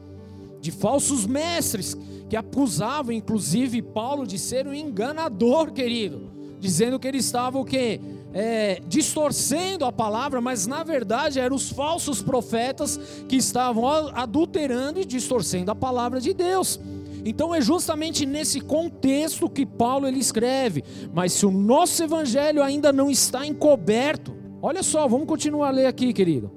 de 0.61 0.71
falsos 0.71 1.25
mestres 1.25 1.97
que 2.29 2.37
acusavam 2.37 3.11
inclusive 3.11 3.81
Paulo 3.81 4.25
de 4.25 4.37
ser 4.37 4.67
um 4.67 4.73
enganador, 4.73 5.71
querido, 5.71 6.31
dizendo 6.59 6.99
que 6.99 7.07
ele 7.07 7.17
estava 7.17 7.57
o 7.57 7.65
que 7.65 7.99
é, 8.33 8.81
distorcendo 8.87 9.85
a 9.85 9.91
palavra, 9.91 10.39
mas 10.39 10.67
na 10.67 10.83
verdade 10.83 11.39
eram 11.39 11.55
os 11.55 11.69
falsos 11.69 12.21
profetas 12.21 12.99
que 13.27 13.35
estavam 13.35 13.87
adulterando 14.13 14.99
e 14.99 15.05
distorcendo 15.05 15.71
a 15.71 15.75
palavra 15.75 16.19
de 16.19 16.33
Deus. 16.33 16.79
Então 17.25 17.53
é 17.53 17.59
justamente 17.59 18.25
nesse 18.25 18.61
contexto 18.61 19.49
que 19.49 19.65
Paulo 19.65 20.07
ele 20.07 20.19
escreve. 20.19 20.83
Mas 21.13 21.33
se 21.33 21.45
o 21.45 21.51
nosso 21.51 22.01
evangelho 22.03 22.63
ainda 22.63 22.93
não 22.93 23.09
está 23.09 23.45
encoberto, 23.45 24.33
olha 24.61 24.83
só, 24.83 25.07
vamos 25.07 25.27
continuar 25.27 25.69
a 25.69 25.71
ler 25.71 25.85
aqui, 25.85 26.13
querido. 26.13 26.51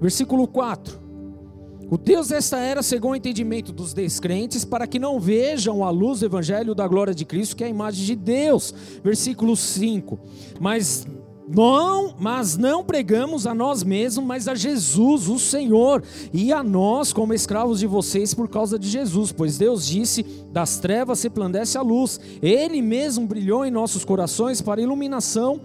Versículo 0.00 0.48
4. 0.48 0.98
O 1.90 1.98
Deus 1.98 2.28
desta 2.28 2.56
era 2.58 2.84
cegou 2.84 3.10
o 3.10 3.16
entendimento 3.16 3.72
dos 3.72 3.92
descrentes 3.92 4.64
para 4.64 4.86
que 4.86 4.96
não 4.96 5.18
vejam 5.18 5.84
a 5.84 5.90
luz 5.90 6.20
do 6.20 6.26
evangelho 6.26 6.72
da 6.72 6.86
glória 6.86 7.12
de 7.12 7.24
Cristo, 7.24 7.56
que 7.56 7.64
é 7.64 7.66
a 7.66 7.70
imagem 7.70 8.06
de 8.06 8.14
Deus. 8.14 8.72
Versículo 9.02 9.56
5. 9.56 10.16
Mas 10.60 11.04
não, 11.48 12.14
mas 12.16 12.56
não 12.56 12.84
pregamos 12.84 13.44
a 13.44 13.52
nós 13.52 13.82
mesmos, 13.82 14.24
mas 14.24 14.46
a 14.46 14.54
Jesus, 14.54 15.28
o 15.28 15.36
Senhor, 15.36 16.04
e 16.32 16.52
a 16.52 16.62
nós 16.62 17.12
como 17.12 17.34
escravos 17.34 17.80
de 17.80 17.88
vocês 17.88 18.32
por 18.32 18.48
causa 18.48 18.78
de 18.78 18.88
Jesus, 18.88 19.32
pois 19.32 19.58
Deus 19.58 19.84
disse: 19.84 20.22
das 20.52 20.78
trevas 20.78 21.18
se 21.18 21.28
plandece 21.28 21.76
a 21.76 21.82
luz. 21.82 22.20
Ele 22.40 22.80
mesmo 22.80 23.26
brilhou 23.26 23.66
em 23.66 23.70
nossos 23.72 24.04
corações 24.04 24.60
para 24.62 24.80
iluminação, 24.80 25.60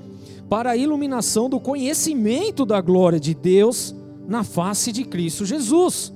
para 0.49 0.71
a 0.71 0.77
iluminação 0.77 1.47
do 1.47 1.59
conhecimento 1.59 2.65
da 2.65 2.81
glória 2.81 3.19
de 3.19 3.35
Deus 3.35 3.93
na 4.27 4.43
face 4.43 4.91
de 4.91 5.03
Cristo 5.03 5.45
Jesus. 5.45 6.14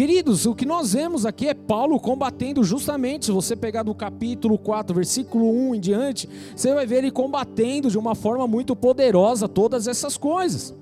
Queridos, 0.00 0.46
o 0.46 0.54
que 0.54 0.64
nós 0.64 0.94
vemos 0.94 1.26
aqui 1.26 1.46
é 1.46 1.52
Paulo 1.52 2.00
combatendo 2.00 2.64
justamente, 2.64 3.26
se 3.26 3.32
você 3.32 3.54
pegar 3.54 3.82
do 3.82 3.94
capítulo 3.94 4.56
4, 4.56 4.94
versículo 4.94 5.52
1 5.52 5.74
em 5.74 5.78
diante, 5.78 6.26
você 6.56 6.72
vai 6.72 6.86
ver 6.86 7.04
ele 7.04 7.10
combatendo 7.10 7.90
de 7.90 7.98
uma 7.98 8.14
forma 8.14 8.48
muito 8.48 8.74
poderosa 8.74 9.46
todas 9.46 9.86
essas 9.86 10.16
coisas. 10.16 10.74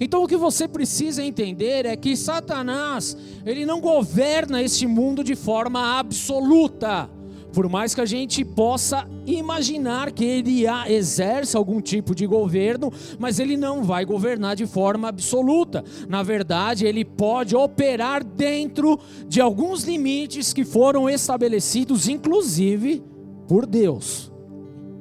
Então 0.00 0.24
o 0.24 0.26
que 0.26 0.36
você 0.36 0.66
precisa 0.66 1.22
entender 1.22 1.86
é 1.86 1.94
que 1.94 2.16
Satanás, 2.16 3.16
ele 3.44 3.64
não 3.64 3.80
governa 3.80 4.60
este 4.60 4.84
mundo 4.84 5.22
de 5.22 5.36
forma 5.36 6.00
absoluta. 6.00 7.08
Por 7.56 7.70
mais 7.70 7.94
que 7.94 8.02
a 8.02 8.04
gente 8.04 8.44
possa 8.44 9.08
imaginar 9.24 10.12
que 10.12 10.22
ele 10.22 10.64
exerce 10.88 11.56
algum 11.56 11.80
tipo 11.80 12.14
de 12.14 12.26
governo, 12.26 12.92
mas 13.18 13.40
ele 13.40 13.56
não 13.56 13.82
vai 13.82 14.04
governar 14.04 14.54
de 14.54 14.66
forma 14.66 15.08
absoluta. 15.08 15.82
Na 16.06 16.22
verdade, 16.22 16.84
ele 16.84 17.02
pode 17.02 17.56
operar 17.56 18.22
dentro 18.22 19.00
de 19.26 19.40
alguns 19.40 19.84
limites 19.84 20.52
que 20.52 20.66
foram 20.66 21.08
estabelecidos, 21.08 22.08
inclusive 22.08 23.02
por 23.48 23.64
Deus. 23.64 24.30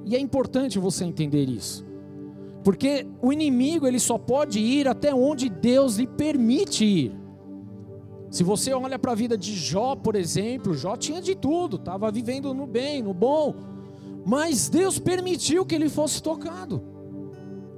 E 0.06 0.16
é 0.16 0.20
importante 0.20 0.80
você 0.80 1.04
entender 1.04 1.50
isso. 1.50 1.86
Porque 2.64 3.06
o 3.22 3.34
inimigo 3.34 3.86
ele 3.86 4.00
só 4.00 4.18
pode 4.18 4.60
ir 4.60 4.88
até 4.88 5.14
onde 5.14 5.50
Deus 5.50 5.98
lhe 5.98 6.08
permite 6.08 6.86
ir. 6.86 7.25
Se 8.36 8.44
você 8.44 8.74
olha 8.74 9.00
para 9.00 9.14
a 9.14 9.16
vida 9.16 9.38
de 9.38 9.56
Jó, 9.56 9.96
por 9.96 10.14
exemplo, 10.14 10.74
Jó 10.74 10.98
tinha 10.98 11.22
de 11.22 11.36
tudo, 11.36 11.78
estava 11.78 12.12
vivendo 12.12 12.54
no 12.54 12.68
bem, 12.68 13.02
no 13.02 13.14
bom, 13.14 13.56
mas 14.26 14.68
Deus 14.68 15.00
permitiu 15.00 15.66
que 15.66 15.74
ele 15.74 15.88
fosse 15.88 16.22
tocado 16.22 16.84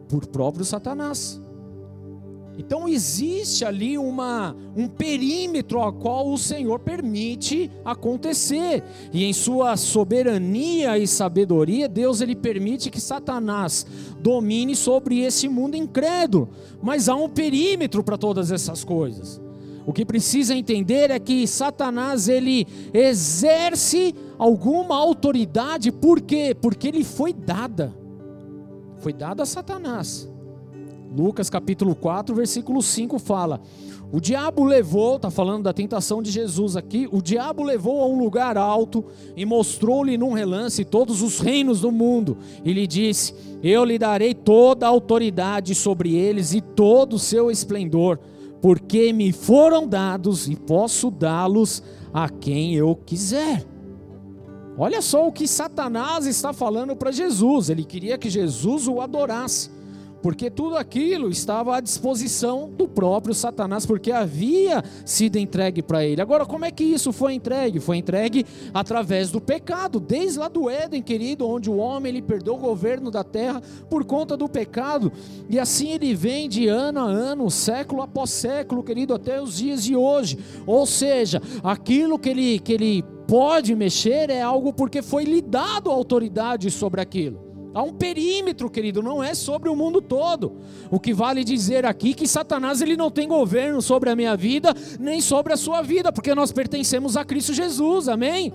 por 0.10 0.26
próprio 0.26 0.66
Satanás. 0.66 1.40
Então 2.58 2.90
existe 2.90 3.64
ali 3.64 4.00
uma, 4.00 4.56
um 4.76 4.88
perímetro 4.88 5.78
ao 5.78 5.94
qual 5.94 6.28
o 6.28 6.40
Senhor 6.40 6.80
permite 6.80 7.70
acontecer. 7.86 8.84
E 9.14 9.26
em 9.26 9.34
sua 9.34 9.78
soberania 9.78 10.98
e 10.98 11.06
sabedoria, 11.06 11.88
Deus 11.88 12.20
ele 12.20 12.36
permite 12.36 12.90
que 12.90 13.00
Satanás 13.00 13.86
domine 14.20 14.76
sobre 14.76 15.20
esse 15.20 15.48
mundo 15.48 15.78
incrédulo. 15.78 16.50
Mas 16.82 17.08
há 17.08 17.16
um 17.16 17.30
perímetro 17.30 18.04
para 18.04 18.18
todas 18.18 18.52
essas 18.52 18.84
coisas. 18.84 19.40
O 19.88 19.94
que 19.94 20.04
precisa 20.04 20.54
entender 20.54 21.12
é 21.12 21.18
que 21.18 21.48
Satanás 21.48 22.28
ele 22.28 22.68
exerce 22.94 24.14
alguma 24.38 24.98
autoridade, 24.98 25.94
por 25.94 26.20
quê? 26.20 26.54
Porque 26.54 26.90
ele 26.90 27.06
foi 27.06 27.32
dada. 27.32 27.96
Foi 28.98 29.14
dada 29.14 29.44
a 29.44 29.46
Satanás. 29.46 30.30
Lucas 31.16 31.50
capítulo 31.50 31.96
4, 31.96 32.36
versículo 32.36 32.82
5 32.82 33.18
fala: 33.18 33.62
O 34.12 34.20
diabo 34.20 34.66
levou, 34.66 35.16
está 35.16 35.32
falando 35.32 35.64
da 35.64 35.72
tentação 35.72 36.22
de 36.22 36.32
Jesus 36.32 36.76
aqui, 36.76 37.08
o 37.10 37.22
diabo 37.22 37.64
levou 37.64 38.04
a 38.04 38.08
um 38.08 38.20
lugar 38.20 38.58
alto 38.58 39.06
e 39.38 39.46
mostrou-lhe 39.46 40.18
num 40.18 40.34
relance 40.34 40.84
todos 40.84 41.22
os 41.22 41.40
reinos 41.40 41.80
do 41.80 41.94
mundo, 41.94 42.38
e 42.66 42.74
lhe 42.74 42.86
disse: 42.86 43.34
Eu 43.64 43.86
lhe 43.86 43.98
darei 43.98 44.34
toda 44.34 44.86
a 44.86 44.90
autoridade 44.90 45.74
sobre 45.74 46.14
eles 46.14 46.54
e 46.54 46.60
todo 46.60 47.14
o 47.14 47.20
seu 47.20 47.50
esplendor 47.50 48.20
porque 48.62 49.14
me 49.14 49.32
foram 49.32 49.88
dados 49.88 50.48
e 50.48 50.56
posso 50.56 51.12
dá-los 51.12 51.84
a 52.14 52.30
quem 52.30 52.76
eu 52.76 52.96
quiser. 52.96 53.66
Olha 54.78 55.02
só 55.02 55.28
o 55.28 55.32
que 55.32 55.48
Satanás 55.48 56.26
está 56.26 56.54
falando 56.54 56.96
para 56.96 57.12
Jesus. 57.12 57.70
Ele 57.70 57.84
queria 57.84 58.18
que 58.18 58.30
Jesus 58.30 58.88
o 58.88 59.02
adorasse 59.02 59.77
porque 60.22 60.50
tudo 60.50 60.76
aquilo 60.78 61.30
estava 61.30 61.78
à 61.78 61.80
disposição 61.80 62.70
do 62.70 62.88
próprio 62.88 63.34
Satanás, 63.34 63.86
porque 63.86 64.12
havia 64.12 64.84
sido 65.06 65.38
entregue 65.38 65.82
para 65.82 66.06
ele. 66.06 66.22
Agora, 66.22 66.46
como 66.46 66.66
é 66.66 66.72
que 66.72 66.84
isso 66.84 67.12
foi 67.12 67.34
entregue? 67.34 67.80
Foi 67.80 67.98
entregue 67.98 68.46
através 68.74 69.32
do 69.32 69.40
pecado, 69.40 70.00
desde 70.00 70.40
lá 70.40 70.48
do 70.48 70.70
Éden, 70.70 71.02
querido, 71.02 71.48
onde 71.48 71.70
o 71.70 71.78
homem 71.78 72.12
ele 72.12 72.22
perdeu 72.22 72.56
o 72.56 72.58
governo 72.58 73.12
da 73.12 73.24
terra 73.24 73.62
por 73.90 74.04
conta 74.06 74.36
do 74.36 74.50
pecado, 74.50 75.12
e 75.50 75.60
assim 75.60 75.92
ele 75.92 76.14
vem 76.14 76.50
de 76.50 76.68
ano 76.68 77.00
a 77.00 77.04
ano, 77.04 77.50
século 77.50 78.02
após 78.02 78.30
século, 78.30 78.84
querido, 78.84 79.14
até 79.14 79.42
os 79.42 79.58
dias 79.58 79.84
de 79.84 79.96
hoje. 79.96 80.38
Ou 80.66 80.86
seja, 80.86 81.42
aquilo 81.64 82.20
que 82.20 82.30
ele, 82.30 82.60
que 82.60 82.74
ele 82.74 83.04
pode 83.28 83.76
mexer 83.76 84.30
é 84.30 84.42
algo 84.42 84.72
porque 84.74 85.02
foi 85.02 85.24
lhe 85.24 85.42
dado 85.42 85.92
autoridade 85.92 86.72
sobre 86.72 87.02
aquilo. 87.02 87.47
Há 87.74 87.84
um 87.84 87.94
perímetro, 87.94 88.70
querido, 88.70 89.04
não 89.04 89.24
é 89.24 89.34
sobre 89.34 89.70
o 89.70 89.76
mundo 89.76 90.02
todo. 90.02 90.54
O 90.90 91.00
que 91.00 91.14
vale 91.14 91.44
dizer 91.44 91.86
aqui 91.86 92.14
que 92.14 92.28
Satanás 92.28 92.82
ele 92.82 92.96
não 92.96 93.12
tem 93.12 93.28
governo 93.28 93.82
sobre 93.82 94.10
a 94.10 94.16
minha 94.16 94.36
vida, 94.36 94.74
nem 95.00 95.22
sobre 95.22 95.54
a 95.54 95.58
sua 95.58 95.82
vida, 95.82 96.12
porque 96.12 96.34
nós 96.34 96.52
pertencemos 96.52 97.16
a 97.16 97.24
Cristo 97.24 97.54
Jesus. 97.54 98.08
Amém? 98.08 98.52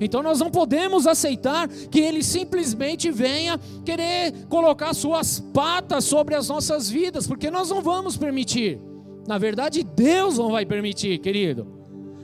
Então 0.00 0.22
nós 0.22 0.40
não 0.40 0.50
podemos 0.50 1.06
aceitar 1.06 1.68
que 1.68 2.00
ele 2.00 2.22
simplesmente 2.22 3.10
venha 3.10 3.58
querer 3.84 4.32
colocar 4.48 4.92
suas 4.94 5.40
patas 5.40 6.04
sobre 6.04 6.34
as 6.34 6.48
nossas 6.48 6.90
vidas, 6.90 7.26
porque 7.26 7.50
nós 7.50 7.70
não 7.70 7.80
vamos 7.80 8.16
permitir. 8.16 8.78
Na 9.26 9.38
verdade, 9.38 9.82
Deus 9.82 10.38
não 10.38 10.50
vai 10.50 10.64
permitir, 10.64 11.18
querido. 11.18 11.66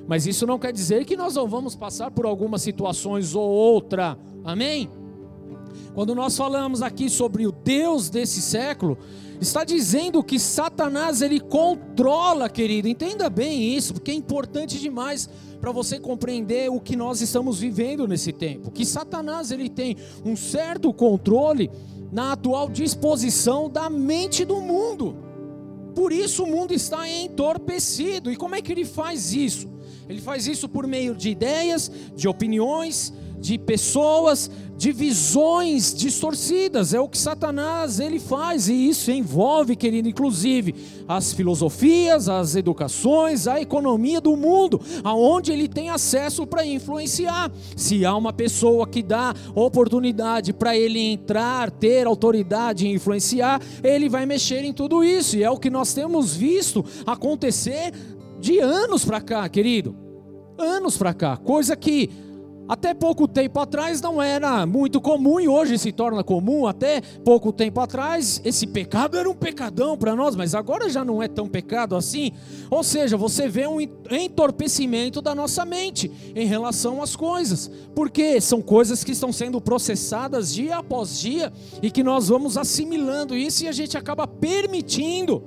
Mas 0.06 0.26
isso 0.26 0.46
não 0.46 0.58
quer 0.58 0.72
dizer 0.72 1.04
que 1.04 1.16
nós 1.16 1.34
não 1.34 1.48
vamos 1.48 1.74
passar 1.74 2.10
por 2.10 2.26
algumas 2.26 2.62
situações 2.62 3.34
ou 3.34 3.48
outra. 3.48 4.18
Amém? 4.44 4.88
Quando 5.94 6.14
nós 6.14 6.36
falamos 6.36 6.82
aqui 6.82 7.08
sobre 7.08 7.46
o 7.46 7.52
Deus 7.52 8.08
desse 8.08 8.40
século, 8.40 8.98
está 9.40 9.64
dizendo 9.64 10.22
que 10.22 10.38
Satanás 10.38 11.20
ele 11.20 11.40
controla, 11.40 12.48
querido. 12.48 12.88
Entenda 12.88 13.28
bem 13.28 13.74
isso, 13.74 13.94
porque 13.94 14.10
é 14.10 14.14
importante 14.14 14.78
demais 14.78 15.28
para 15.60 15.72
você 15.72 15.98
compreender 15.98 16.70
o 16.70 16.80
que 16.80 16.96
nós 16.96 17.20
estamos 17.20 17.58
vivendo 17.58 18.06
nesse 18.06 18.32
tempo. 18.32 18.70
Que 18.70 18.84
Satanás 18.84 19.50
ele 19.50 19.68
tem 19.68 19.96
um 20.24 20.36
certo 20.36 20.92
controle 20.92 21.70
na 22.10 22.32
atual 22.32 22.68
disposição 22.68 23.70
da 23.70 23.88
mente 23.88 24.44
do 24.44 24.60
mundo. 24.60 25.16
Por 25.94 26.12
isso 26.12 26.44
o 26.44 26.46
mundo 26.46 26.72
está 26.72 27.08
entorpecido. 27.08 28.30
E 28.30 28.36
como 28.36 28.54
é 28.54 28.62
que 28.62 28.72
ele 28.72 28.84
faz 28.84 29.32
isso? 29.32 29.68
Ele 30.08 30.20
faz 30.20 30.46
isso 30.46 30.68
por 30.68 30.86
meio 30.86 31.14
de 31.14 31.30
ideias, 31.30 31.90
de 32.14 32.28
opiniões, 32.28 33.12
de 33.42 33.58
pessoas, 33.58 34.48
de 34.76 34.92
visões 34.92 35.92
distorcidas. 35.92 36.94
É 36.94 37.00
o 37.00 37.08
que 37.08 37.18
Satanás 37.18 37.98
ele 37.98 38.20
faz 38.20 38.68
e 38.68 38.88
isso 38.88 39.10
envolve, 39.10 39.74
querido, 39.74 40.08
inclusive 40.08 40.74
as 41.08 41.32
filosofias, 41.32 42.28
as 42.28 42.54
educações, 42.54 43.48
a 43.48 43.60
economia 43.60 44.20
do 44.20 44.36
mundo, 44.36 44.80
aonde 45.02 45.50
ele 45.50 45.66
tem 45.66 45.90
acesso 45.90 46.46
para 46.46 46.64
influenciar. 46.64 47.50
Se 47.76 48.06
há 48.06 48.14
uma 48.14 48.32
pessoa 48.32 48.86
que 48.86 49.02
dá 49.02 49.34
oportunidade 49.56 50.52
para 50.52 50.76
ele 50.76 51.00
entrar, 51.00 51.68
ter 51.68 52.06
autoridade 52.06 52.86
e 52.86 52.92
influenciar, 52.92 53.60
ele 53.82 54.08
vai 54.08 54.24
mexer 54.24 54.64
em 54.64 54.72
tudo 54.72 55.02
isso. 55.02 55.36
E 55.36 55.42
é 55.42 55.50
o 55.50 55.58
que 55.58 55.68
nós 55.68 55.92
temos 55.92 56.36
visto 56.36 56.84
acontecer 57.04 57.92
de 58.38 58.60
anos 58.60 59.04
para 59.04 59.20
cá, 59.20 59.48
querido. 59.48 59.96
Anos 60.56 60.96
para 60.96 61.12
cá, 61.12 61.36
coisa 61.36 61.74
que 61.74 62.08
até 62.72 62.94
pouco 62.94 63.28
tempo 63.28 63.60
atrás 63.60 64.00
não 64.00 64.22
era 64.22 64.64
muito 64.64 64.98
comum 64.98 65.38
e 65.38 65.46
hoje 65.46 65.76
se 65.76 65.92
torna 65.92 66.24
comum. 66.24 66.66
Até 66.66 67.02
pouco 67.22 67.52
tempo 67.52 67.78
atrás 67.80 68.40
esse 68.46 68.66
pecado 68.66 69.18
era 69.18 69.28
um 69.28 69.34
pecadão 69.34 69.94
para 69.94 70.16
nós, 70.16 70.34
mas 70.34 70.54
agora 70.54 70.88
já 70.88 71.04
não 71.04 71.22
é 71.22 71.28
tão 71.28 71.46
pecado 71.46 71.94
assim. 71.94 72.32
Ou 72.70 72.82
seja, 72.82 73.14
você 73.14 73.46
vê 73.46 73.66
um 73.66 73.78
entorpecimento 73.78 75.20
da 75.20 75.34
nossa 75.34 75.66
mente 75.66 76.10
em 76.34 76.46
relação 76.46 77.02
às 77.02 77.14
coisas, 77.14 77.70
porque 77.94 78.40
são 78.40 78.62
coisas 78.62 79.04
que 79.04 79.12
estão 79.12 79.30
sendo 79.34 79.60
processadas 79.60 80.54
dia 80.54 80.78
após 80.78 81.20
dia 81.20 81.52
e 81.82 81.90
que 81.90 82.02
nós 82.02 82.28
vamos 82.28 82.56
assimilando 82.56 83.36
isso 83.36 83.64
e 83.64 83.68
a 83.68 83.72
gente 83.72 83.98
acaba 83.98 84.26
permitindo 84.26 85.44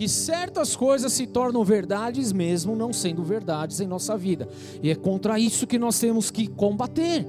que 0.00 0.08
certas 0.08 0.74
coisas 0.74 1.12
se 1.12 1.26
tornam 1.26 1.62
verdades 1.62 2.32
mesmo 2.32 2.74
não 2.74 2.90
sendo 2.90 3.22
verdades 3.22 3.80
em 3.80 3.86
nossa 3.86 4.16
vida. 4.16 4.48
E 4.82 4.88
é 4.88 4.94
contra 4.94 5.38
isso 5.38 5.66
que 5.66 5.78
nós 5.78 5.98
temos 5.98 6.30
que 6.30 6.46
combater. 6.46 7.26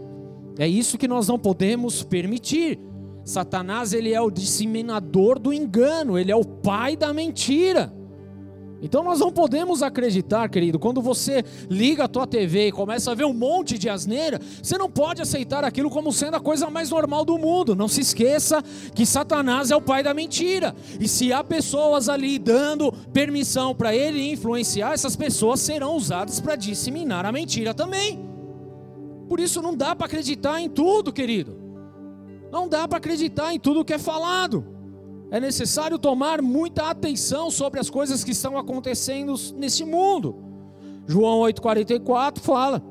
É 0.57 0.65
isso 0.65 0.97
que 0.97 1.05
nós 1.05 1.27
não 1.27 1.37
podemos 1.37 2.01
permitir. 2.01 2.79
Satanás, 3.25 3.91
ele 3.91 4.13
é 4.13 4.21
o 4.21 4.31
disseminador 4.31 5.37
do 5.37 5.51
engano, 5.51 6.17
ele 6.17 6.31
é 6.31 6.35
o 6.35 6.45
pai 6.45 6.95
da 6.95 7.11
mentira. 7.11 7.93
Então 8.81 9.03
nós 9.03 9.19
não 9.19 9.31
podemos 9.31 9.83
acreditar, 9.83 10.49
querido, 10.49 10.79
quando 10.79 11.01
você 11.01 11.45
liga 11.69 12.05
a 12.05 12.07
tua 12.07 12.25
TV 12.25 12.67
e 12.67 12.71
começa 12.71 13.11
a 13.11 13.15
ver 13.15 13.25
um 13.25 13.33
monte 13.33 13.77
de 13.77 13.87
asneira, 13.87 14.39
você 14.61 14.77
não 14.77 14.89
pode 14.89 15.21
aceitar 15.21 15.63
aquilo 15.63 15.89
como 15.89 16.11
sendo 16.11 16.35
a 16.35 16.39
coisa 16.39 16.69
mais 16.69 16.89
normal 16.89 17.23
do 17.23 17.37
mundo. 17.37 17.75
Não 17.75 17.87
se 17.87 18.01
esqueça 18.01 18.63
que 18.95 19.05
Satanás 19.05 19.69
é 19.69 19.75
o 19.75 19.81
pai 19.81 20.01
da 20.01 20.13
mentira. 20.13 20.75
E 20.99 21.07
se 21.07 21.31
há 21.31 21.43
pessoas 21.43 22.09
ali 22.09 22.39
dando 22.39 22.91
permissão 23.13 23.75
para 23.75 23.95
ele 23.95 24.31
influenciar, 24.31 24.93
essas 24.93 25.15
pessoas 25.15 25.59
serão 25.59 25.95
usadas 25.95 26.39
para 26.39 26.55
disseminar 26.55 27.23
a 27.25 27.31
mentira 27.31 27.75
também. 27.75 28.19
Por 29.29 29.39
isso 29.39 29.61
não 29.61 29.75
dá 29.75 29.95
para 29.95 30.07
acreditar 30.07 30.59
em 30.59 30.67
tudo, 30.67 31.13
querido. 31.13 31.55
Não 32.51 32.67
dá 32.67 32.87
para 32.87 32.97
acreditar 32.97 33.53
em 33.53 33.59
tudo 33.59 33.85
que 33.85 33.93
é 33.93 33.99
falado 33.99 34.80
é 35.31 35.39
necessário 35.39 35.97
tomar 35.97 36.41
muita 36.41 36.89
atenção 36.89 37.49
sobre 37.49 37.79
as 37.79 37.89
coisas 37.89 38.21
que 38.21 38.31
estão 38.31 38.57
acontecendo 38.57 39.33
neste 39.55 39.85
mundo. 39.85 40.35
João 41.07 41.39
8,44 41.39 42.39
fala: 42.39 42.83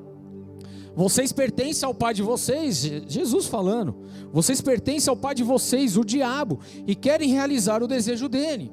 Vocês 0.96 1.32
pertencem 1.32 1.86
ao 1.86 1.94
pai 1.94 2.14
de 2.14 2.22
vocês, 2.22 2.78
Jesus 3.06 3.46
falando, 3.46 3.94
vocês 4.32 4.62
pertencem 4.62 5.10
ao 5.10 5.16
pai 5.16 5.34
de 5.34 5.44
vocês, 5.44 5.98
o 5.98 6.04
diabo, 6.04 6.58
e 6.86 6.94
querem 6.94 7.30
realizar 7.30 7.82
o 7.82 7.86
desejo 7.86 8.26
dele. 8.26 8.72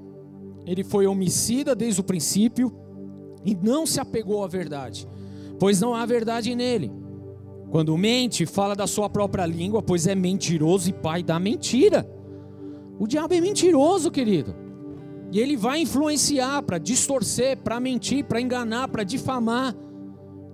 Ele 0.66 0.84
foi 0.84 1.06
homicida 1.06 1.76
desde 1.76 2.00
o 2.00 2.06
princípio 2.06 2.74
e 3.44 3.54
não 3.54 3.86
se 3.86 4.00
apegou 4.00 4.46
à 4.46 4.48
verdade, 4.48 5.06
pois 5.60 5.82
não 5.82 5.94
há 5.94 6.06
verdade 6.06 6.56
nele. 6.56 6.90
Quando 7.70 7.98
mente, 7.98 8.46
fala 8.46 8.74
da 8.74 8.88
sua 8.88 9.10
própria 9.10 9.46
língua, 9.46 9.82
pois 9.82 10.08
é 10.08 10.16
mentiroso 10.16 10.90
e 10.90 10.94
pai 10.94 11.22
da 11.22 11.38
mentira. 11.38 12.10
O 13.00 13.08
diabo 13.08 13.34
é 13.34 13.42
mentiroso, 13.42 14.10
querido. 14.10 14.56
E 15.32 15.40
ele 15.40 15.58
vai 15.58 15.82
influenciar 15.82 16.62
para 16.64 16.78
distorcer, 16.78 17.58
para 17.58 17.80
mentir, 17.80 18.24
para 18.26 18.40
enganar, 18.40 18.88
para 18.88 19.04
difamar. 19.04 19.76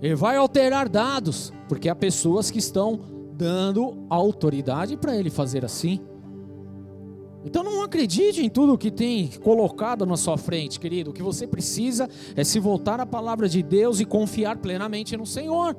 Ele 0.02 0.16
vai 0.16 0.36
alterar 0.36 0.90
dados, 0.90 1.54
porque 1.70 1.88
há 1.88 1.96
pessoas 1.96 2.52
que 2.52 2.60
estão 2.60 3.00
dando 3.36 4.06
autoridade 4.10 4.98
para 4.98 5.16
ele 5.16 5.30
fazer 5.30 5.64
assim. 5.64 6.00
Então 7.46 7.64
não 7.64 7.84
acredite 7.84 8.44
em 8.44 8.50
tudo 8.50 8.78
que 8.78 8.90
tem 8.90 9.28
colocado 9.44 10.06
na 10.06 10.16
sua 10.16 10.38
frente, 10.38 10.80
querido. 10.80 11.12
O 11.12 11.14
que 11.14 11.22
você 11.22 11.46
precisa 11.46 12.10
é 12.36 12.44
se 12.44 12.60
voltar 12.60 13.00
à 13.00 13.06
palavra 13.06 13.50
de 13.50 13.62
Deus 13.62 14.00
e 14.00 14.06
confiar 14.06 14.58
plenamente 14.58 15.16
no 15.18 15.26
Senhor. 15.26 15.76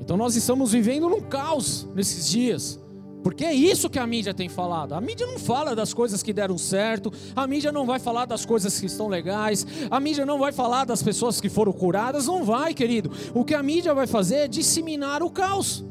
Então 0.00 0.16
nós 0.16 0.34
estamos 0.34 0.72
vivendo 0.72 1.08
num 1.08 1.20
caos 1.20 1.88
nesses 1.94 2.28
dias. 2.28 2.81
Porque 3.22 3.44
é 3.44 3.54
isso 3.54 3.88
que 3.88 3.98
a 3.98 4.06
mídia 4.06 4.34
tem 4.34 4.48
falado. 4.48 4.94
A 4.94 5.00
mídia 5.00 5.26
não 5.26 5.38
fala 5.38 5.76
das 5.76 5.94
coisas 5.94 6.22
que 6.22 6.32
deram 6.32 6.58
certo, 6.58 7.12
a 7.36 7.46
mídia 7.46 7.70
não 7.70 7.86
vai 7.86 7.98
falar 7.98 8.24
das 8.24 8.44
coisas 8.44 8.78
que 8.80 8.86
estão 8.86 9.08
legais, 9.08 9.66
a 9.90 10.00
mídia 10.00 10.26
não 10.26 10.38
vai 10.38 10.52
falar 10.52 10.84
das 10.84 11.02
pessoas 11.02 11.40
que 11.40 11.48
foram 11.48 11.72
curadas, 11.72 12.26
não 12.26 12.44
vai, 12.44 12.74
querido. 12.74 13.10
O 13.32 13.44
que 13.44 13.54
a 13.54 13.62
mídia 13.62 13.94
vai 13.94 14.06
fazer 14.06 14.36
é 14.36 14.48
disseminar 14.48 15.22
o 15.22 15.30
caos. 15.30 15.84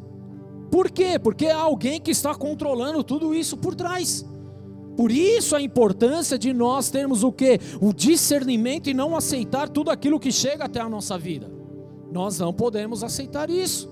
Por 0.70 0.90
quê? 0.90 1.20
Porque 1.20 1.48
há 1.48 1.58
alguém 1.58 2.00
que 2.00 2.12
está 2.12 2.34
controlando 2.36 3.04
tudo 3.04 3.34
isso 3.34 3.58
por 3.58 3.76
trás. 3.76 4.26
Por 4.96 5.12
isso 5.12 5.56
a 5.56 5.62
importância 5.62 6.38
de 6.38 6.54
nós 6.54 6.90
termos 6.90 7.24
o 7.24 7.32
que? 7.32 7.60
O 7.82 7.94
discernimento 7.94 8.90
e 8.90 8.94
não 8.94 9.16
aceitar 9.16 9.70
tudo 9.70 9.90
aquilo 9.90 10.20
que 10.20 10.32
chega 10.32 10.66
até 10.66 10.80
a 10.80 10.90
nossa 10.90 11.18
vida. 11.18 11.52
Nós 12.12 12.40
não 12.40 12.54
podemos 12.54 13.04
aceitar 13.04 13.50
isso. 13.50 13.90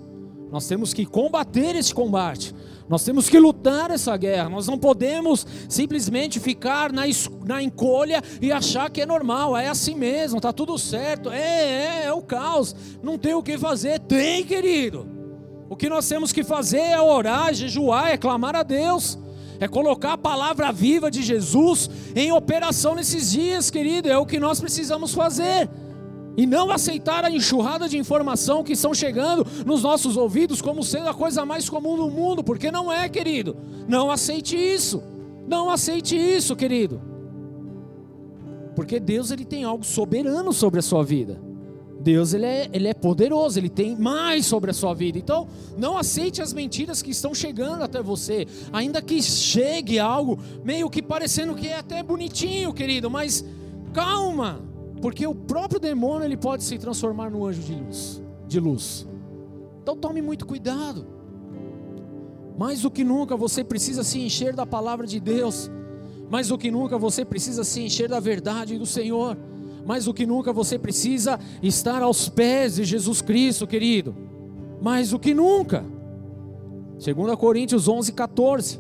Nós 0.51 0.67
temos 0.67 0.93
que 0.93 1.05
combater 1.05 1.75
esse 1.75 1.93
combate. 1.93 2.53
Nós 2.89 3.03
temos 3.03 3.29
que 3.29 3.39
lutar 3.39 3.91
essa 3.91 4.17
guerra. 4.17 4.49
Nós 4.49 4.67
não 4.67 4.77
podemos 4.77 5.45
simplesmente 5.69 6.39
ficar 6.39 6.91
na, 6.91 7.03
na 7.45 7.61
encolha 7.61 8.21
e 8.41 8.51
achar 8.51 8.89
que 8.89 9.01
é 9.01 9.05
normal, 9.05 9.55
é 9.55 9.67
assim 9.67 9.93
mesmo, 9.93 10.37
está 10.37 10.51
tudo 10.51 10.75
certo. 10.79 11.29
É, 11.29 11.39
é, 11.39 12.03
é 12.05 12.13
o 12.13 12.21
caos. 12.23 12.75
Não 13.03 13.17
tem 13.17 13.35
o 13.35 13.43
que 13.43 13.59
fazer. 13.59 13.99
Tem, 13.99 14.43
querido. 14.43 15.07
O 15.69 15.75
que 15.75 15.87
nós 15.87 16.07
temos 16.09 16.31
que 16.31 16.43
fazer 16.43 16.79
é 16.79 16.99
orar, 16.99 17.53
jejuar, 17.53 18.09
é 18.09 18.17
clamar 18.17 18.55
a 18.55 18.63
Deus. 18.63 19.19
É 19.59 19.67
colocar 19.67 20.13
a 20.13 20.17
palavra 20.17 20.71
viva 20.71 21.11
de 21.11 21.21
Jesus 21.21 21.89
em 22.15 22.31
operação 22.31 22.95
nesses 22.95 23.31
dias, 23.31 23.69
querido. 23.69 24.09
É 24.09 24.17
o 24.17 24.25
que 24.25 24.39
nós 24.39 24.59
precisamos 24.59 25.13
fazer 25.13 25.69
e 26.39 26.45
não 26.45 26.71
aceitar 26.71 27.25
a 27.25 27.29
enxurrada 27.29 27.89
de 27.89 27.97
informação 27.97 28.63
que 28.63 28.71
estão 28.71 28.93
chegando 28.93 29.45
nos 29.65 29.83
nossos 29.83 30.15
ouvidos 30.15 30.61
como 30.61 30.85
sendo 30.85 31.09
a 31.09 31.13
coisa 31.13 31.45
mais 31.45 31.69
comum 31.69 31.97
do 31.97 32.09
mundo, 32.09 32.41
porque 32.41 32.71
não 32.71 32.89
é, 32.89 33.09
querido. 33.09 33.57
Não 33.89 34.09
aceite 34.09 34.55
isso. 34.55 35.03
Não 35.45 35.69
aceite 35.69 36.15
isso, 36.15 36.55
querido. 36.55 37.01
Porque 38.73 39.01
Deus 39.01 39.31
ele 39.31 39.43
tem 39.43 39.65
algo 39.65 39.83
soberano 39.83 40.53
sobre 40.53 40.79
a 40.79 40.81
sua 40.81 41.03
vida. 41.03 41.41
Deus 41.99 42.33
ele 42.33 42.45
é, 42.45 42.69
ele 42.71 42.87
é 42.87 42.93
poderoso, 42.93 43.59
ele 43.59 43.67
tem 43.67 43.97
mais 43.97 44.45
sobre 44.45 44.71
a 44.71 44.73
sua 44.73 44.93
vida. 44.93 45.17
Então, 45.17 45.45
não 45.77 45.97
aceite 45.97 46.41
as 46.41 46.53
mentiras 46.53 47.01
que 47.01 47.11
estão 47.11 47.35
chegando 47.35 47.83
até 47.83 48.01
você, 48.01 48.47
ainda 48.71 49.01
que 49.01 49.21
chegue 49.21 49.99
algo 49.99 50.39
meio 50.63 50.89
que 50.89 51.01
parecendo 51.01 51.53
que 51.53 51.67
é 51.67 51.79
até 51.79 52.01
bonitinho, 52.01 52.71
querido, 52.71 53.09
mas 53.09 53.43
calma. 53.91 54.68
Porque 55.01 55.25
o 55.25 55.33
próprio 55.33 55.79
demônio 55.79 56.25
ele 56.25 56.37
pode 56.37 56.63
se 56.63 56.77
transformar 56.77 57.29
no 57.29 57.45
anjo 57.45 57.61
de 57.61 57.75
luz, 57.75 58.21
de 58.47 58.59
luz. 58.59 59.07
Então 59.81 59.95
tome 59.95 60.21
muito 60.21 60.45
cuidado. 60.45 61.05
Mais 62.57 62.81
do 62.81 62.91
que 62.91 63.03
nunca 63.03 63.37
você 63.37 63.63
precisa 63.63 64.03
se 64.03 64.19
encher 64.19 64.53
da 64.53 64.65
palavra 64.65 65.07
de 65.07 65.19
Deus. 65.19 65.71
Mais 66.29 66.49
do 66.49 66.57
que 66.57 66.69
nunca 66.69 66.97
você 66.97 67.23
precisa 67.23 67.63
se 67.63 67.81
encher 67.81 68.09
da 68.09 68.19
verdade 68.19 68.77
do 68.77 68.85
Senhor. 68.85 69.37
Mais 69.85 70.05
do 70.05 70.13
que 70.13 70.25
nunca 70.25 70.51
você 70.51 70.77
precisa 70.77 71.39
estar 71.63 72.03
aos 72.03 72.27
pés 72.27 72.75
de 72.75 72.83
Jesus 72.83 73.21
Cristo, 73.21 73.65
querido. 73.65 74.15
Mais 74.81 75.11
do 75.11 75.17
que 75.17 75.33
nunca. 75.33 75.85
2 77.03 77.35
Coríntios 77.37 77.87
11, 77.87 78.11
14. 78.11 78.79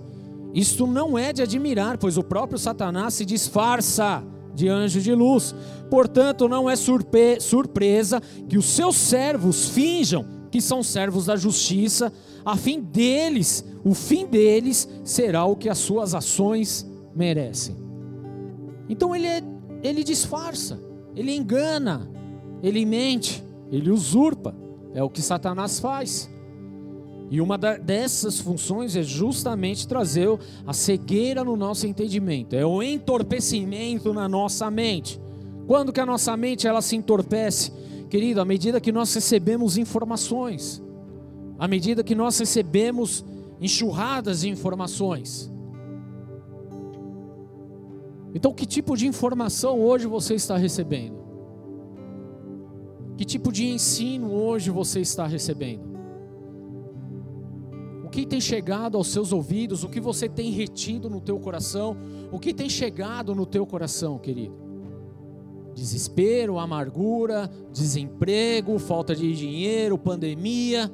Isto 0.53 0.85
não 0.85 1.17
é 1.17 1.31
de 1.31 1.41
admirar, 1.41 1.97
pois 1.97 2.17
o 2.17 2.23
próprio 2.23 2.59
Satanás 2.59 3.13
se 3.13 3.23
disfarça 3.23 4.23
de 4.59 4.67
anjo 4.67 4.99
de 4.99 5.13
luz. 5.13 5.55
Portanto, 5.89 6.47
não 6.47 6.69
é 6.69 6.75
surpresa 6.75 8.21
que 8.47 8.57
os 8.57 8.65
seus 8.65 8.95
servos 8.95 9.69
finjam 9.69 10.25
que 10.51 10.61
são 10.61 10.83
servos 10.83 11.27
da 11.27 11.35
justiça, 11.35 12.11
a 12.43 12.57
fim 12.57 12.81
deles, 12.81 13.63
o 13.83 13.93
fim 13.93 14.25
deles 14.25 14.87
será 15.03 15.45
o 15.45 15.55
que 15.55 15.69
as 15.69 15.77
suas 15.77 16.15
ações 16.15 16.89
merecem. 17.15 17.75
Então 18.89 19.15
ele, 19.15 19.27
é, 19.27 19.43
ele 19.83 20.03
disfarça, 20.03 20.79
ele 21.15 21.35
engana, 21.35 22.09
ele 22.63 22.85
mente, 22.85 23.43
ele 23.71 23.91
usurpa. 23.91 24.55
É 24.93 25.03
o 25.03 25.09
que 25.09 25.21
Satanás 25.21 25.79
faz. 25.79 26.29
E 27.31 27.39
uma 27.39 27.57
dessas 27.57 28.39
funções 28.39 28.95
é 28.95 29.03
justamente 29.03 29.87
trazer 29.87 30.27
a 30.65 30.73
cegueira 30.73 31.43
no 31.43 31.55
nosso 31.55 31.85
entendimento, 31.85 32.55
é 32.55 32.65
o 32.65 32.81
entorpecimento 32.81 34.13
na 34.13 34.27
nossa 34.27 34.69
mente. 34.71 35.21
Quando 35.67 35.93
que 35.93 35.99
a 35.99 36.05
nossa 36.05 36.35
mente 36.35 36.67
ela 36.67 36.81
se 36.81 36.95
entorpece? 36.95 37.71
Querido, 38.09 38.41
à 38.41 38.45
medida 38.45 38.81
que 38.81 38.91
nós 38.91 39.13
recebemos 39.13 39.77
informações, 39.77 40.81
à 41.59 41.67
medida 41.67 42.03
que 42.03 42.15
nós 42.15 42.39
recebemos 42.39 43.23
enxurradas 43.61 44.41
de 44.41 44.49
informações. 44.49 45.51
Então, 48.33 48.53
que 48.53 48.65
tipo 48.65 48.97
de 48.97 49.05
informação 49.05 49.79
hoje 49.79 50.07
você 50.07 50.33
está 50.33 50.57
recebendo? 50.57 51.19
Que 53.17 53.25
tipo 53.25 53.51
de 53.51 53.67
ensino 53.67 54.31
hoje 54.31 54.71
você 54.71 55.01
está 55.01 55.27
recebendo? 55.27 55.88
O 58.09 58.11
que 58.11 58.25
tem 58.25 58.41
chegado 58.41 58.97
aos 58.97 59.05
seus 59.09 59.31
ouvidos, 59.31 59.83
o 59.83 59.87
que 59.87 59.99
você 59.99 60.27
tem 60.27 60.49
retido 60.49 61.11
no 61.11 61.21
teu 61.21 61.39
coração, 61.39 61.95
o 62.31 62.39
que 62.39 62.55
tem 62.55 62.67
chegado 62.67 63.35
no 63.35 63.45
teu 63.45 63.67
coração, 63.67 64.17
querido? 64.17 64.55
Desespero, 65.75 66.57
amargura, 66.57 67.47
desemprego, 67.71 68.79
falta 68.79 69.15
de 69.15 69.31
dinheiro, 69.31 69.95
pandemia, 69.95 70.91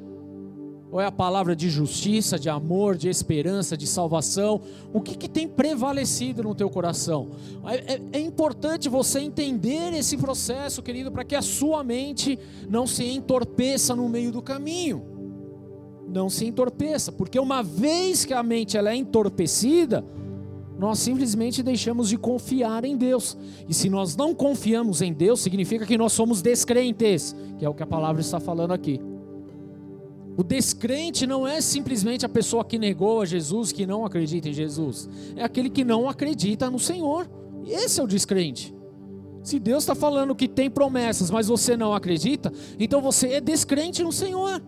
ou 0.92 1.00
é 1.00 1.06
a 1.06 1.12
palavra 1.12 1.56
de 1.56 1.70
justiça, 1.70 2.38
de 2.38 2.50
amor, 2.50 2.98
de 2.98 3.08
esperança, 3.08 3.78
de 3.78 3.88
salvação? 3.88 4.60
O 4.92 5.00
que, 5.00 5.16
que 5.16 5.30
tem 5.30 5.48
prevalecido 5.48 6.44
no 6.44 6.54
teu 6.54 6.70
coração? 6.70 7.30
É, 7.66 7.94
é, 7.94 8.02
é 8.12 8.20
importante 8.20 8.90
você 8.90 9.22
entender 9.22 9.94
esse 9.94 10.18
processo, 10.18 10.84
querido, 10.84 11.14
para 11.14 11.24
que 11.24 11.34
a 11.34 11.42
sua 11.42 11.82
mente 11.82 12.38
não 12.68 12.86
se 12.86 13.06
entorpeça 13.06 13.96
no 13.96 14.10
meio 14.10 14.34
do 14.34 14.42
caminho 14.42 15.15
não 16.08 16.30
se 16.30 16.46
entorpeça, 16.46 17.12
porque 17.12 17.40
uma 17.40 17.62
vez 17.62 18.26
que 18.26 18.34
a 18.34 18.44
mente 18.44 18.78
ela 18.78 18.92
é 18.92 18.96
entorpecida, 18.96 20.04
nós 20.78 21.00
simplesmente 21.00 21.64
deixamos 21.64 22.10
de 22.10 22.18
confiar 22.18 22.84
em 22.84 22.98
Deus. 22.98 23.38
E 23.68 23.74
se 23.74 23.90
nós 23.90 24.16
não 24.16 24.34
confiamos 24.36 25.02
em 25.02 25.14
Deus, 25.14 25.40
significa 25.40 25.86
que 25.86 25.98
nós 25.98 26.14
somos 26.14 26.42
descrentes, 26.42 27.36
que 27.58 27.66
é 27.66 27.70
o 27.70 27.74
que 27.74 27.84
a 27.84 27.88
palavra 27.88 28.22
está 28.22 28.40
falando 28.40 28.72
aqui. 28.72 29.00
O 30.38 30.44
descrente 30.44 31.26
não 31.26 31.48
é 31.48 31.62
simplesmente 31.62 32.26
a 32.26 32.30
pessoa 32.30 32.66
que 32.66 32.78
negou 32.78 33.22
a 33.22 33.26
Jesus, 33.26 33.72
que 33.72 33.86
não 33.86 34.06
acredita 34.06 34.50
em 34.50 34.54
Jesus. 34.54 35.10
É 35.36 35.44
aquele 35.44 35.70
que 35.70 35.86
não 35.86 36.10
acredita 36.10 36.70
no 36.70 36.78
Senhor. 36.78 37.30
Esse 37.66 38.02
é 38.02 38.04
o 38.04 38.08
descrente. 38.08 38.76
Se 39.42 39.60
Deus 39.60 39.84
está 39.84 39.96
falando 39.96 40.36
que 40.36 40.48
tem 40.48 40.70
promessas, 40.70 41.32
mas 41.32 41.48
você 41.48 41.78
não 41.78 41.94
acredita, 41.94 42.52
então 42.78 43.02
você 43.02 43.28
é 43.30 43.40
descrente 43.40 44.04
no 44.04 44.12
Senhor. 44.12 44.62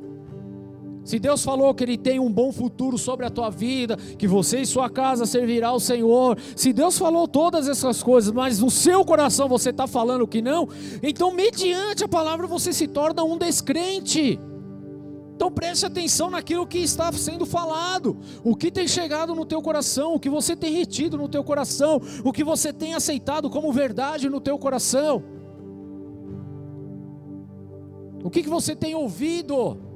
Se 1.07 1.17
Deus 1.19 1.41
falou 1.41 1.73
que 1.73 1.85
Ele 1.85 1.97
tem 1.97 2.19
um 2.19 2.29
bom 2.29 2.51
futuro 2.51 2.97
sobre 2.97 3.25
a 3.25 3.29
tua 3.29 3.49
vida, 3.49 3.95
que 3.95 4.27
você 4.27 4.59
e 4.59 4.65
sua 4.65 4.89
casa 4.89 5.25
servirá 5.25 5.69
ao 5.69 5.79
Senhor, 5.79 6.37
se 6.53 6.73
Deus 6.73 6.97
falou 6.97 7.25
todas 7.29 7.69
essas 7.69 8.03
coisas, 8.03 8.29
mas 8.29 8.59
no 8.59 8.69
seu 8.69 9.05
coração 9.05 9.47
você 9.47 9.69
está 9.69 9.87
falando 9.87 10.27
que 10.27 10.41
não, 10.41 10.67
então, 11.01 11.31
mediante 11.33 12.03
a 12.03 12.09
palavra, 12.09 12.45
você 12.45 12.73
se 12.73 12.89
torna 12.89 13.23
um 13.23 13.37
descrente. 13.37 14.37
Então 15.33 15.49
preste 15.49 15.85
atenção 15.85 16.29
naquilo 16.29 16.67
que 16.67 16.79
está 16.79 17.09
sendo 17.13 17.45
falado, 17.45 18.17
o 18.43 18.53
que 18.53 18.69
tem 18.69 18.85
chegado 18.85 19.33
no 19.33 19.45
teu 19.45 19.61
coração, 19.61 20.13
o 20.13 20.19
que 20.19 20.29
você 20.29 20.57
tem 20.57 20.73
retido 20.73 21.17
no 21.17 21.29
teu 21.29 21.41
coração, 21.41 22.01
o 22.21 22.33
que 22.33 22.43
você 22.43 22.73
tem 22.73 22.95
aceitado 22.95 23.49
como 23.49 23.71
verdade 23.71 24.27
no 24.27 24.41
teu 24.41 24.59
coração. 24.59 25.23
O 28.21 28.29
que, 28.29 28.43
que 28.43 28.49
você 28.49 28.75
tem 28.75 28.93
ouvido? 28.93 29.86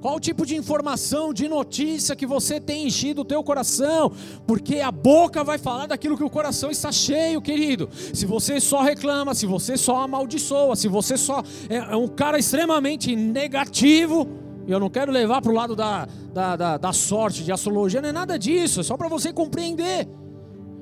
Qual 0.00 0.16
o 0.16 0.20
tipo 0.20 0.46
de 0.46 0.56
informação, 0.56 1.32
de 1.32 1.46
notícia 1.46 2.16
que 2.16 2.26
você 2.26 2.58
tem 2.58 2.86
enchido 2.86 3.20
o 3.20 3.24
teu 3.24 3.44
coração? 3.44 4.10
Porque 4.46 4.80
a 4.80 4.90
boca 4.90 5.44
vai 5.44 5.58
falar 5.58 5.86
daquilo 5.86 6.16
que 6.16 6.24
o 6.24 6.30
coração 6.30 6.70
está 6.70 6.90
cheio, 6.90 7.42
querido. 7.42 7.88
Se 8.14 8.24
você 8.24 8.58
só 8.60 8.80
reclama, 8.80 9.34
se 9.34 9.44
você 9.44 9.76
só 9.76 10.00
amaldiçoa, 10.00 10.74
se 10.74 10.88
você 10.88 11.18
só 11.18 11.42
é, 11.68 11.76
é 11.76 11.96
um 11.96 12.08
cara 12.08 12.38
extremamente 12.38 13.14
negativo, 13.14 14.26
e 14.66 14.72
eu 14.72 14.80
não 14.80 14.88
quero 14.88 15.12
levar 15.12 15.42
para 15.42 15.52
o 15.52 15.54
lado 15.54 15.76
da, 15.76 16.08
da, 16.32 16.56
da, 16.56 16.78
da 16.78 16.92
sorte, 16.94 17.44
de 17.44 17.52
astrologia, 17.52 18.00
não 18.00 18.08
é 18.08 18.12
nada 18.12 18.38
disso, 18.38 18.80
é 18.80 18.82
só 18.82 18.96
para 18.96 19.08
você 19.08 19.34
compreender. 19.34 20.08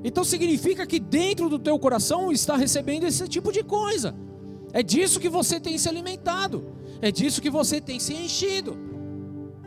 Então 0.04 0.22
significa 0.22 0.86
que 0.86 1.00
dentro 1.00 1.48
do 1.48 1.58
teu 1.58 1.76
coração 1.76 2.30
está 2.30 2.56
recebendo 2.56 3.04
esse 3.04 3.26
tipo 3.26 3.50
de 3.50 3.64
coisa. 3.64 4.14
É 4.72 4.80
disso 4.80 5.18
que 5.18 5.28
você 5.28 5.58
tem 5.58 5.76
se 5.76 5.88
alimentado. 5.88 6.64
É 7.00 7.10
disso 7.10 7.42
que 7.42 7.50
você 7.50 7.80
tem 7.80 7.98
se 7.98 8.14
enchido. 8.14 8.87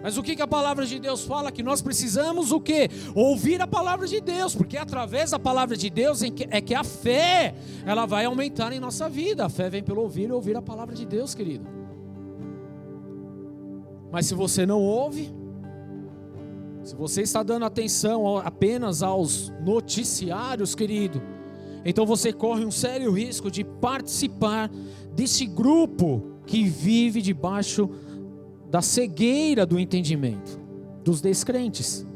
Mas 0.03 0.17
o 0.17 0.23
que, 0.23 0.41
a 0.41 0.47
palavra 0.47 0.85
de 0.85 0.99
Deus 0.99 1.23
fala? 1.23 1.51
Que 1.51 1.61
nós 1.61 1.81
precisamos 1.81 2.51
o 2.51 2.59
quê? 2.59 2.89
Ouvir 3.13 3.61
a 3.61 3.67
palavra 3.67 4.07
de 4.07 4.19
Deus, 4.19 4.55
porque 4.55 4.75
através 4.75 5.31
da 5.31 5.39
palavra 5.39 5.77
de 5.77 5.89
Deus 5.89 6.21
é 6.23 6.61
que 6.61 6.73
a 6.73 6.83
fé 6.83 7.53
ela 7.85 8.05
vai 8.05 8.25
aumentar 8.25 8.73
em 8.73 8.79
nossa 8.79 9.07
vida. 9.07 9.45
A 9.45 9.49
fé 9.49 9.69
vem 9.69 9.83
pelo 9.83 10.01
ouvir 10.01 10.29
e 10.29 10.31
ouvir 10.31 10.57
a 10.57 10.61
palavra 10.61 10.95
de 10.95 11.05
Deus, 11.05 11.35
querido. 11.35 11.67
Mas 14.11 14.25
se 14.25 14.33
você 14.33 14.65
não 14.65 14.81
ouve, 14.81 15.31
se 16.83 16.95
você 16.95 17.21
está 17.21 17.43
dando 17.43 17.63
atenção 17.63 18.37
apenas 18.37 19.03
aos 19.03 19.53
noticiários, 19.61 20.73
querido, 20.73 21.21
então 21.85 22.05
você 22.05 22.33
corre 22.33 22.65
um 22.65 22.71
sério 22.71 23.11
risco 23.11 23.51
de 23.51 23.63
participar 23.63 24.69
desse 25.13 25.45
grupo 25.45 26.23
que 26.45 26.63
vive 26.63 27.21
debaixo 27.21 27.89
da 28.71 28.81
cegueira 28.81 29.65
do 29.65 29.77
entendimento 29.77 30.57
dos 31.03 31.19
descrentes. 31.19 32.07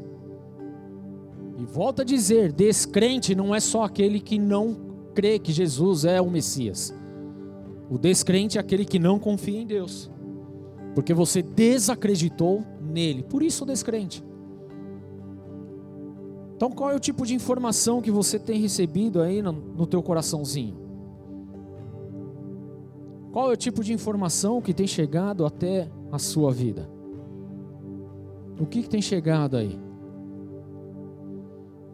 E 1.58 1.64
volta 1.66 2.00
a 2.00 2.04
dizer: 2.04 2.50
descrente 2.50 3.34
não 3.34 3.54
é 3.54 3.60
só 3.60 3.84
aquele 3.84 4.18
que 4.18 4.38
não 4.38 4.74
crê 5.14 5.38
que 5.38 5.52
Jesus 5.52 6.06
é 6.06 6.20
o 6.20 6.30
Messias. 6.30 6.94
O 7.90 7.98
descrente 7.98 8.56
é 8.56 8.60
aquele 8.60 8.84
que 8.86 8.98
não 8.98 9.18
confia 9.18 9.60
em 9.60 9.66
Deus, 9.66 10.10
porque 10.94 11.12
você 11.12 11.42
desacreditou 11.42 12.64
nele, 12.80 13.22
por 13.22 13.42
isso 13.42 13.64
o 13.64 13.66
descrente. 13.66 14.24
Então, 16.56 16.70
qual 16.70 16.90
é 16.90 16.96
o 16.96 17.00
tipo 17.00 17.26
de 17.26 17.34
informação 17.34 18.00
que 18.00 18.10
você 18.10 18.38
tem 18.38 18.58
recebido 18.58 19.20
aí 19.20 19.42
no, 19.42 19.52
no 19.52 19.86
teu 19.86 20.02
coraçãozinho? 20.02 20.74
Qual 23.30 23.50
é 23.50 23.52
o 23.52 23.56
tipo 23.56 23.84
de 23.84 23.92
informação 23.92 24.62
que 24.62 24.72
tem 24.72 24.86
chegado 24.86 25.44
até 25.44 25.90
a 26.10 26.18
sua 26.18 26.52
vida? 26.52 26.88
O 28.58 28.66
que, 28.66 28.82
que 28.82 28.88
tem 28.88 29.02
chegado 29.02 29.56
aí? 29.56 29.78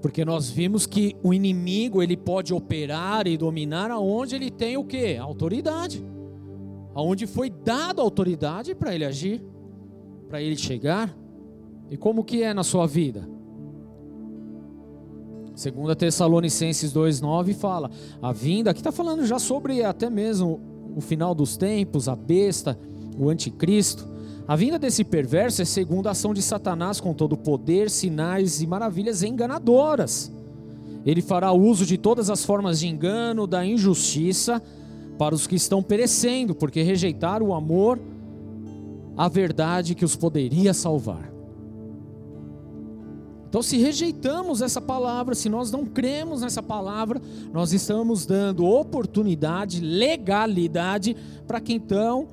Porque 0.00 0.24
nós 0.24 0.50
vimos 0.50 0.84
que 0.84 1.16
o 1.22 1.32
inimigo 1.32 2.02
ele 2.02 2.16
pode 2.16 2.52
operar 2.52 3.26
e 3.26 3.36
dominar 3.36 3.90
aonde 3.90 4.34
ele 4.34 4.50
tem 4.50 4.76
o 4.76 4.84
que? 4.84 5.16
Autoridade. 5.16 6.04
Aonde 6.94 7.26
foi 7.26 7.48
dada 7.48 8.02
autoridade 8.02 8.74
para 8.74 8.94
ele 8.94 9.04
agir, 9.04 9.40
para 10.28 10.42
ele 10.42 10.56
chegar. 10.56 11.16
E 11.88 11.96
como 11.96 12.24
que 12.24 12.42
é 12.42 12.52
na 12.52 12.64
sua 12.64 12.86
vida? 12.86 13.28
Segunda 15.54 15.94
Tessalonicenses 15.94 16.92
2:9 16.92 17.54
fala: 17.54 17.90
a 18.20 18.32
vinda, 18.32 18.70
aqui 18.70 18.80
está 18.80 18.90
falando 18.90 19.24
já 19.24 19.38
sobre 19.38 19.84
até 19.84 20.10
mesmo 20.10 20.60
o 20.96 21.00
final 21.00 21.34
dos 21.34 21.56
tempos, 21.56 22.08
a 22.08 22.16
besta, 22.16 22.78
o 23.18 23.28
anticristo. 23.28 24.08
A 24.46 24.56
vinda 24.56 24.78
desse 24.78 25.04
perverso 25.04 25.62
é 25.62 25.64
segundo 25.64 26.08
a 26.08 26.10
ação 26.10 26.34
de 26.34 26.42
Satanás 26.42 27.00
com 27.00 27.14
todo 27.14 27.36
poder, 27.36 27.88
sinais 27.88 28.60
e 28.60 28.66
maravilhas 28.66 29.22
enganadoras. 29.22 30.32
Ele 31.04 31.22
fará 31.22 31.52
uso 31.52 31.84
de 31.86 31.96
todas 31.96 32.30
as 32.30 32.44
formas 32.44 32.80
de 32.80 32.88
engano, 32.88 33.46
da 33.46 33.64
injustiça 33.64 34.62
para 35.18 35.34
os 35.34 35.46
que 35.46 35.56
estão 35.56 35.82
perecendo, 35.82 36.54
porque 36.54 36.82
rejeitaram 36.82 37.46
o 37.46 37.54
amor, 37.54 37.98
a 39.16 39.28
verdade 39.28 39.94
que 39.94 40.04
os 40.04 40.16
poderia 40.16 40.72
salvar. 40.72 41.32
Então, 43.48 43.60
se 43.60 43.76
rejeitamos 43.76 44.62
essa 44.62 44.80
palavra, 44.80 45.34
se 45.34 45.50
nós 45.50 45.70
não 45.70 45.84
cremos 45.84 46.40
nessa 46.40 46.62
palavra, 46.62 47.20
nós 47.52 47.74
estamos 47.74 48.24
dando 48.24 48.64
oportunidade, 48.64 49.78
legalidade 49.78 51.14
para 51.46 51.60
que 51.60 51.74
então 51.74 52.26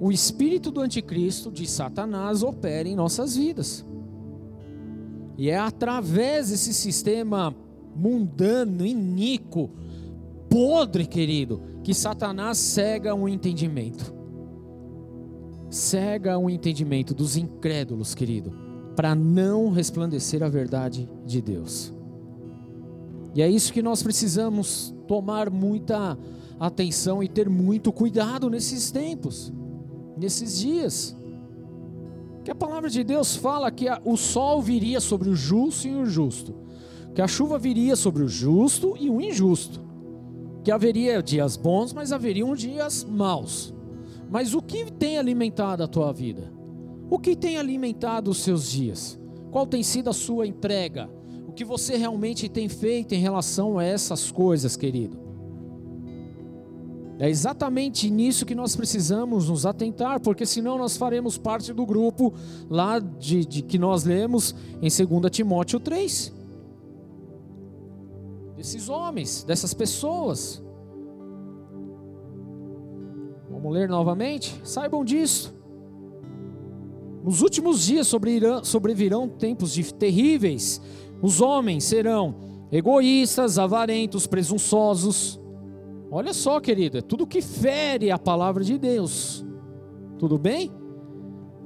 o 0.00 0.12
espírito 0.12 0.70
do 0.70 0.80
anticristo, 0.80 1.50
de 1.50 1.66
Satanás, 1.66 2.42
opere 2.42 2.90
em 2.90 2.96
nossas 2.96 3.36
vidas. 3.36 3.84
E 5.36 5.50
é 5.50 5.58
através 5.58 6.50
desse 6.50 6.72
sistema 6.72 7.54
mundano, 7.96 8.86
iníquo, 8.86 9.70
podre, 10.48 11.04
querido, 11.04 11.62
que 11.82 11.92
Satanás 11.92 12.58
cega 12.58 13.14
o 13.14 13.22
um 13.22 13.28
entendimento. 13.28 14.14
Cega 15.68 16.38
o 16.38 16.44
um 16.44 16.50
entendimento 16.50 17.12
dos 17.12 17.36
incrédulos, 17.36 18.14
querido, 18.14 18.52
para 18.94 19.14
não 19.14 19.70
resplandecer 19.70 20.42
a 20.42 20.48
verdade 20.48 21.08
de 21.26 21.42
Deus. 21.42 21.92
E 23.34 23.42
é 23.42 23.48
isso 23.48 23.72
que 23.72 23.82
nós 23.82 24.02
precisamos 24.02 24.94
tomar 25.06 25.50
muita 25.50 26.16
atenção 26.58 27.22
e 27.22 27.28
ter 27.28 27.48
muito 27.48 27.92
cuidado 27.92 28.48
nesses 28.48 28.90
tempos 28.90 29.52
nesses 30.18 30.58
dias. 30.58 31.16
Que 32.44 32.50
a 32.50 32.54
palavra 32.54 32.90
de 32.90 33.04
Deus 33.04 33.36
fala 33.36 33.70
que 33.70 33.86
o 34.04 34.16
sol 34.16 34.60
viria 34.62 35.00
sobre 35.00 35.28
o 35.28 35.34
justo 35.34 35.86
e 35.86 35.94
o 35.94 36.02
injusto, 36.02 36.54
que 37.14 37.22
a 37.22 37.28
chuva 37.28 37.58
viria 37.58 37.94
sobre 37.94 38.22
o 38.22 38.28
justo 38.28 38.96
e 38.98 39.10
o 39.10 39.20
injusto, 39.20 39.80
que 40.64 40.70
haveria 40.70 41.22
dias 41.22 41.56
bons, 41.56 41.92
mas 41.92 42.12
haveriam 42.12 42.54
dias 42.54 43.04
maus. 43.04 43.74
Mas 44.30 44.54
o 44.54 44.62
que 44.62 44.90
tem 44.90 45.18
alimentado 45.18 45.82
a 45.82 45.88
tua 45.88 46.12
vida? 46.12 46.52
O 47.10 47.18
que 47.18 47.34
tem 47.34 47.56
alimentado 47.56 48.30
os 48.30 48.38
seus 48.38 48.70
dias? 48.70 49.18
Qual 49.50 49.66
tem 49.66 49.82
sido 49.82 50.10
a 50.10 50.12
sua 50.12 50.46
entrega? 50.46 51.08
O 51.46 51.52
que 51.52 51.64
você 51.64 51.96
realmente 51.96 52.48
tem 52.48 52.68
feito 52.68 53.14
em 53.14 53.20
relação 53.20 53.78
a 53.78 53.84
essas 53.84 54.30
coisas, 54.30 54.76
querido? 54.76 55.27
É 57.20 57.28
exatamente 57.28 58.08
nisso 58.08 58.46
que 58.46 58.54
nós 58.54 58.76
precisamos 58.76 59.48
nos 59.48 59.66
atentar, 59.66 60.20
porque 60.20 60.46
senão 60.46 60.78
nós 60.78 60.96
faremos 60.96 61.36
parte 61.36 61.72
do 61.72 61.84
grupo 61.84 62.32
lá 62.70 63.00
de, 63.00 63.44
de 63.44 63.60
que 63.60 63.76
nós 63.76 64.04
lemos 64.04 64.54
em 64.80 64.88
2 64.88 65.30
Timóteo 65.30 65.80
3. 65.80 66.32
Desses 68.56 68.88
homens, 68.88 69.42
dessas 69.42 69.74
pessoas. 69.74 70.62
Vamos 73.50 73.72
ler 73.72 73.88
novamente? 73.88 74.60
Saibam 74.62 75.04
disso. 75.04 75.52
Nos 77.24 77.42
últimos 77.42 77.84
dias 77.84 78.06
sobrevirão 78.62 79.28
tempos 79.28 79.76
terríveis. 79.98 80.80
Os 81.20 81.40
homens 81.40 81.82
serão 81.82 82.36
egoístas, 82.70 83.58
avarentos, 83.58 84.24
presunçosos 84.24 85.40
Olha 86.10 86.32
só, 86.32 86.60
querida, 86.60 86.98
é 86.98 87.02
tudo 87.02 87.26
que 87.26 87.42
fere 87.42 88.10
a 88.10 88.18
palavra 88.18 88.64
de 88.64 88.78
Deus. 88.78 89.44
Tudo 90.18 90.38
bem? 90.38 90.70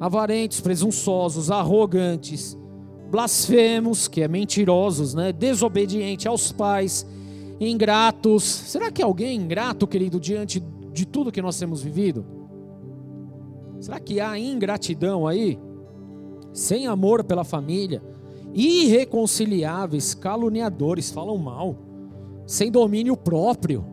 Avarentes, 0.01 0.61
presunçosos, 0.61 1.51
arrogantes, 1.51 2.59
blasfemos, 3.11 4.09
que 4.09 4.21
é 4.21 4.29
mentirosos, 4.29 5.15
né? 5.15 5.33
Desobediente 5.33 6.27
aos 6.27 6.51
pais, 6.51 7.07
ingratos. 7.61 8.43
Será 8.43 8.91
que 8.91 9.03
alguém 9.03 9.29
é 9.29 9.35
ingrato, 9.35 9.87
querido, 9.87 10.19
diante 10.19 10.61
de 10.93 11.07
tudo 11.07 11.31
que 11.31 11.41
nós 11.41 11.59
temos 11.59 11.83
vivido? 11.83 12.25
Será 13.79 14.01
que 14.01 14.21
há 14.21 14.39
ingratidão 14.39 15.27
aí? 15.27 15.59
Sem 16.53 16.87
amor 16.87 17.25
pela 17.25 17.45
família, 17.45 18.03
irreconciliáveis, 18.53 20.15
caluniadores, 20.15 21.11
falam 21.11 21.39
mal 21.39 21.77
sem 22.47 22.71
domínio 22.71 23.17
próprio. 23.17 23.85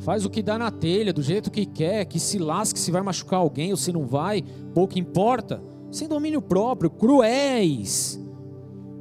Faz 0.00 0.24
o 0.24 0.30
que 0.30 0.42
dá 0.42 0.58
na 0.58 0.70
telha, 0.70 1.12
do 1.12 1.22
jeito 1.22 1.50
que 1.50 1.64
quer, 1.64 2.04
que 2.04 2.20
se 2.20 2.38
lasque 2.38 2.78
se 2.78 2.90
vai 2.90 3.02
machucar 3.02 3.40
alguém 3.40 3.70
ou 3.70 3.76
se 3.76 3.92
não 3.92 4.06
vai, 4.06 4.42
pouco 4.74 4.98
importa. 4.98 5.62
Sem 5.90 6.08
domínio 6.08 6.42
próprio, 6.42 6.90
cruéis, 6.90 8.20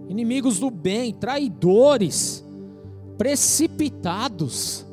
inimigos 0.07 0.59
do 0.59 0.69
bem, 0.69 1.13
traidores, 1.13 2.45
precipitados. 3.17 4.85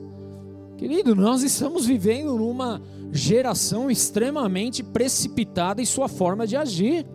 Querido, 0.79 1.15
nós 1.15 1.43
estamos 1.43 1.85
vivendo 1.85 2.37
numa 2.37 2.81
geração 3.13 3.91
extremamente 3.91 4.83
precipitada 4.83 5.83
em 5.83 5.85
sua 5.85 6.09
forma 6.09 6.47
de 6.47 6.57
agir. 6.57 7.07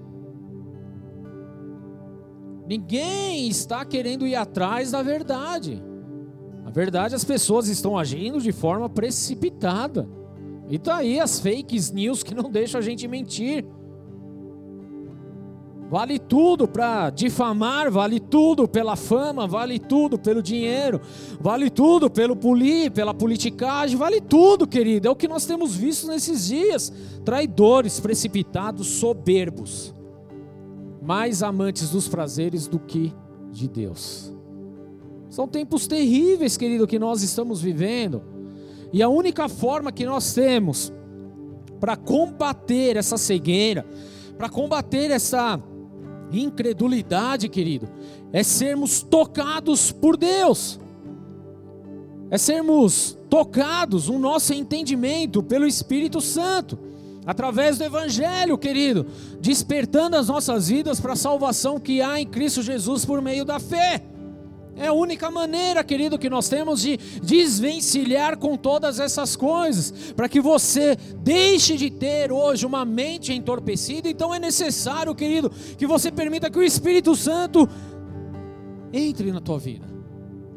Ninguém 2.67 3.47
está 3.47 3.85
querendo 3.85 4.25
ir 4.25 4.35
atrás 4.35 4.91
da 4.91 5.01
verdade. 5.01 5.81
Verdade, 6.75 7.15
as 7.15 7.23
pessoas 7.23 7.69
estão 7.69 7.97
agindo 7.97 8.41
de 8.41 8.51
forma 8.51 8.89
precipitada. 8.89 10.05
E 10.69 10.77
tá 10.77 10.97
aí 10.97 11.21
as 11.21 11.39
fake 11.39 11.79
news 11.93 12.21
que 12.21 12.35
não 12.35 12.51
deixam 12.51 12.79
a 12.79 12.83
gente 12.83 13.07
mentir. 13.07 13.65
Vale 15.89 16.19
tudo 16.19 16.67
para 16.67 17.11
difamar, 17.11 17.89
vale 17.89 18.19
tudo 18.19 18.67
pela 18.67 18.97
fama, 18.97 19.47
vale 19.47 19.79
tudo 19.79 20.19
pelo 20.19 20.43
dinheiro, 20.43 20.99
vale 21.39 21.69
tudo 21.69 22.09
pelo 22.09 22.35
poli, 22.35 22.89
pela 22.89 23.13
politicagem, 23.13 23.95
vale 23.95 24.19
tudo, 24.19 24.67
querido. 24.67 25.07
É 25.07 25.11
o 25.11 25.15
que 25.15 25.29
nós 25.29 25.45
temos 25.45 25.73
visto 25.77 26.07
nesses 26.07 26.47
dias. 26.47 26.91
Traidores, 27.23 28.01
precipitados, 28.01 28.87
soberbos 28.87 29.95
mais 31.01 31.41
amantes 31.41 31.91
dos 31.91 32.09
prazeres 32.09 32.67
do 32.67 32.79
que 32.79 33.13
de 33.49 33.69
Deus. 33.69 34.34
São 35.35 35.49
tempos 35.49 35.85
terríveis, 35.85 36.55
querido, 36.55 36.87
que 36.87 36.97
nós 36.97 37.21
estamos 37.21 37.61
vivendo. 37.61 38.21
E 38.93 39.03
a 39.03 39.09
única 39.09 39.49
forma 39.49 39.91
que 39.91 40.05
nós 40.05 40.33
temos 40.33 40.93
para 41.77 41.97
combater 41.97 42.95
essa 42.95 43.17
cegueira, 43.17 43.85
para 44.37 44.47
combater 44.47 45.11
essa 45.11 45.61
incredulidade, 46.31 47.49
querido, 47.49 47.89
é 48.31 48.43
sermos 48.43 49.03
tocados 49.03 49.91
por 49.91 50.15
Deus. 50.15 50.79
É 52.31 52.37
sermos 52.37 53.17
tocados 53.29 54.07
o 54.07 54.17
nosso 54.17 54.53
entendimento 54.53 55.43
pelo 55.43 55.67
Espírito 55.67 56.21
Santo 56.21 56.79
através 57.25 57.77
do 57.77 57.83
Evangelho, 57.83 58.57
querido, 58.57 59.05
despertando 59.41 60.15
as 60.15 60.29
nossas 60.29 60.69
vidas 60.69 61.01
para 61.01 61.11
a 61.11 61.17
salvação 61.17 61.77
que 61.77 62.01
há 62.01 62.21
em 62.21 62.25
Cristo 62.25 62.61
Jesus 62.61 63.03
por 63.03 63.21
meio 63.21 63.43
da 63.43 63.59
fé. 63.59 64.14
É 64.75 64.87
a 64.87 64.93
única 64.93 65.31
maneira, 65.31 65.83
querido, 65.83 66.19
que 66.19 66.29
nós 66.29 66.49
temos 66.49 66.81
de 66.81 66.97
desvencilhar 67.21 68.37
com 68.37 68.57
todas 68.57 68.99
essas 68.99 69.35
coisas, 69.35 70.13
para 70.13 70.27
que 70.27 70.41
você 70.41 70.97
deixe 71.17 71.77
de 71.77 71.89
ter 71.89 72.31
hoje 72.31 72.65
uma 72.65 72.83
mente 72.83 73.33
entorpecida. 73.33 74.09
Então 74.09 74.33
é 74.33 74.39
necessário, 74.39 75.15
querido, 75.15 75.49
que 75.77 75.87
você 75.87 76.11
permita 76.11 76.49
que 76.49 76.59
o 76.59 76.63
Espírito 76.63 77.15
Santo 77.15 77.69
entre 78.91 79.31
na 79.31 79.41
tua 79.41 79.59
vida, 79.59 79.87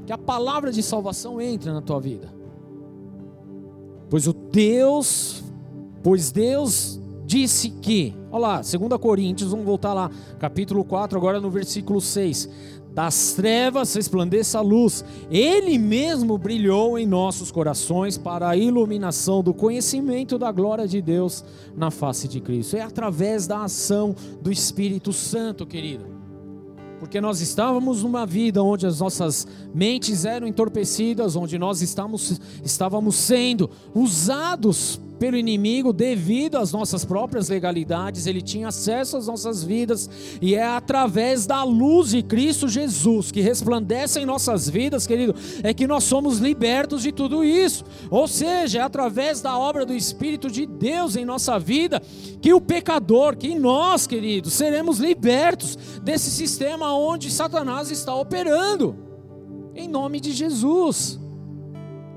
que 0.07 0.13
a 0.13 0.19
palavra 0.19 0.73
de 0.73 0.83
salvação 0.83 1.41
entre 1.41 1.71
na 1.71 1.81
tua 1.81 2.01
vida, 2.01 2.33
pois 4.11 4.27
o 4.27 4.33
Deus 4.33 5.43
Pois 6.03 6.31
Deus 6.31 7.01
disse 7.27 7.71
que, 7.71 8.15
olha 8.31 8.41
lá, 8.41 8.57
2 8.63 8.77
Coríntios, 9.01 9.51
vamos 9.51 9.67
voltar 9.67 9.93
lá, 9.93 10.11
capítulo 10.39 10.85
4, 10.85 11.19
agora 11.19 11.41
no 11.41 11.51
versículo 11.51 12.01
6. 12.01 12.49
Das 12.99 13.33
trevas 13.33 13.95
resplandeça 13.95 14.59
a 14.59 14.61
luz, 14.61 15.05
Ele 15.31 15.79
mesmo 15.79 16.37
brilhou 16.37 16.99
em 16.99 17.07
nossos 17.07 17.53
corações 17.53 18.19
para 18.19 18.49
a 18.49 18.57
iluminação 18.57 19.41
do 19.41 19.55
conhecimento 19.55 20.37
da 20.37 20.51
glória 20.51 20.85
de 20.89 21.01
Deus 21.01 21.45
na 21.77 21.93
face 21.93 22.27
de 22.27 22.41
Cristo. 22.41 22.77
É 22.77 22.81
através 22.81 23.47
da 23.47 23.63
ação 23.63 24.17
do 24.43 24.51
Espírito 24.51 25.13
Santo, 25.13 25.65
querido. 25.65 26.07
Porque 26.99 27.21
nós 27.21 27.41
estávamos 27.41 28.03
numa 28.03 28.27
vida 28.27 28.65
onde 28.65 28.85
as 28.85 28.99
nossas 28.99 29.47
mentes 29.73 30.25
eram 30.25 30.49
entorpecidas, 30.49 31.37
onde 31.37 31.57
nós 31.57 31.81
estávamos, 31.81 32.41
estávamos 32.65 33.15
sendo 33.15 33.71
usados 33.95 35.01
pelo 35.19 35.37
inimigo 35.37 35.93
devido 35.93 36.57
às 36.57 36.73
nossas 36.73 37.05
próprias 37.05 37.49
legalidades, 37.49 38.27
ele 38.27 38.41
tinha 38.41 38.69
acesso 38.69 39.17
às 39.17 39.27
nossas 39.27 39.65
vidas, 39.65 40.09
e 40.41 40.55
é 40.55 40.65
através 40.65 41.47
da 41.47 41.63
luz 41.65 42.11
de 42.11 42.23
Cristo 42.23 42.69
Jesus 42.69 43.31
que 43.31 43.41
resplandece 43.41 44.21
em 44.21 44.27
nossas 44.27 44.69
vidas, 44.69 45.07
querido, 45.07 45.35
é 45.63 45.75
que 45.75 45.87
nós 45.87 46.05
somos 46.05 46.39
libertos 46.39 47.03
de 47.03 47.13
tudo 47.13 47.45
isso. 47.45 47.85
Ou 48.11 48.29
seja, 48.29 48.79
é 48.79 48.83
através 48.83 49.41
da 49.41 49.59
obra 49.59 49.85
do 49.85 49.95
Espírito 49.95 50.51
de 50.51 50.67
Deus 50.67 51.17
em 51.17 51.25
nossa 51.25 51.59
vida 51.59 52.01
que 52.41 52.55
o 52.55 52.61
pecador, 52.61 53.37
que 53.37 53.55
nós, 53.59 54.07
queridos, 54.07 54.53
seremos 54.53 54.99
libertos 54.99 55.77
desse 56.03 56.31
sistema 56.31 56.95
onde 56.95 57.31
Satanás 57.31 57.91
está 57.91 58.15
operando. 58.15 58.97
Em 59.75 59.89
nome 59.89 60.21
de 60.21 60.33
Jesus. 60.33 61.19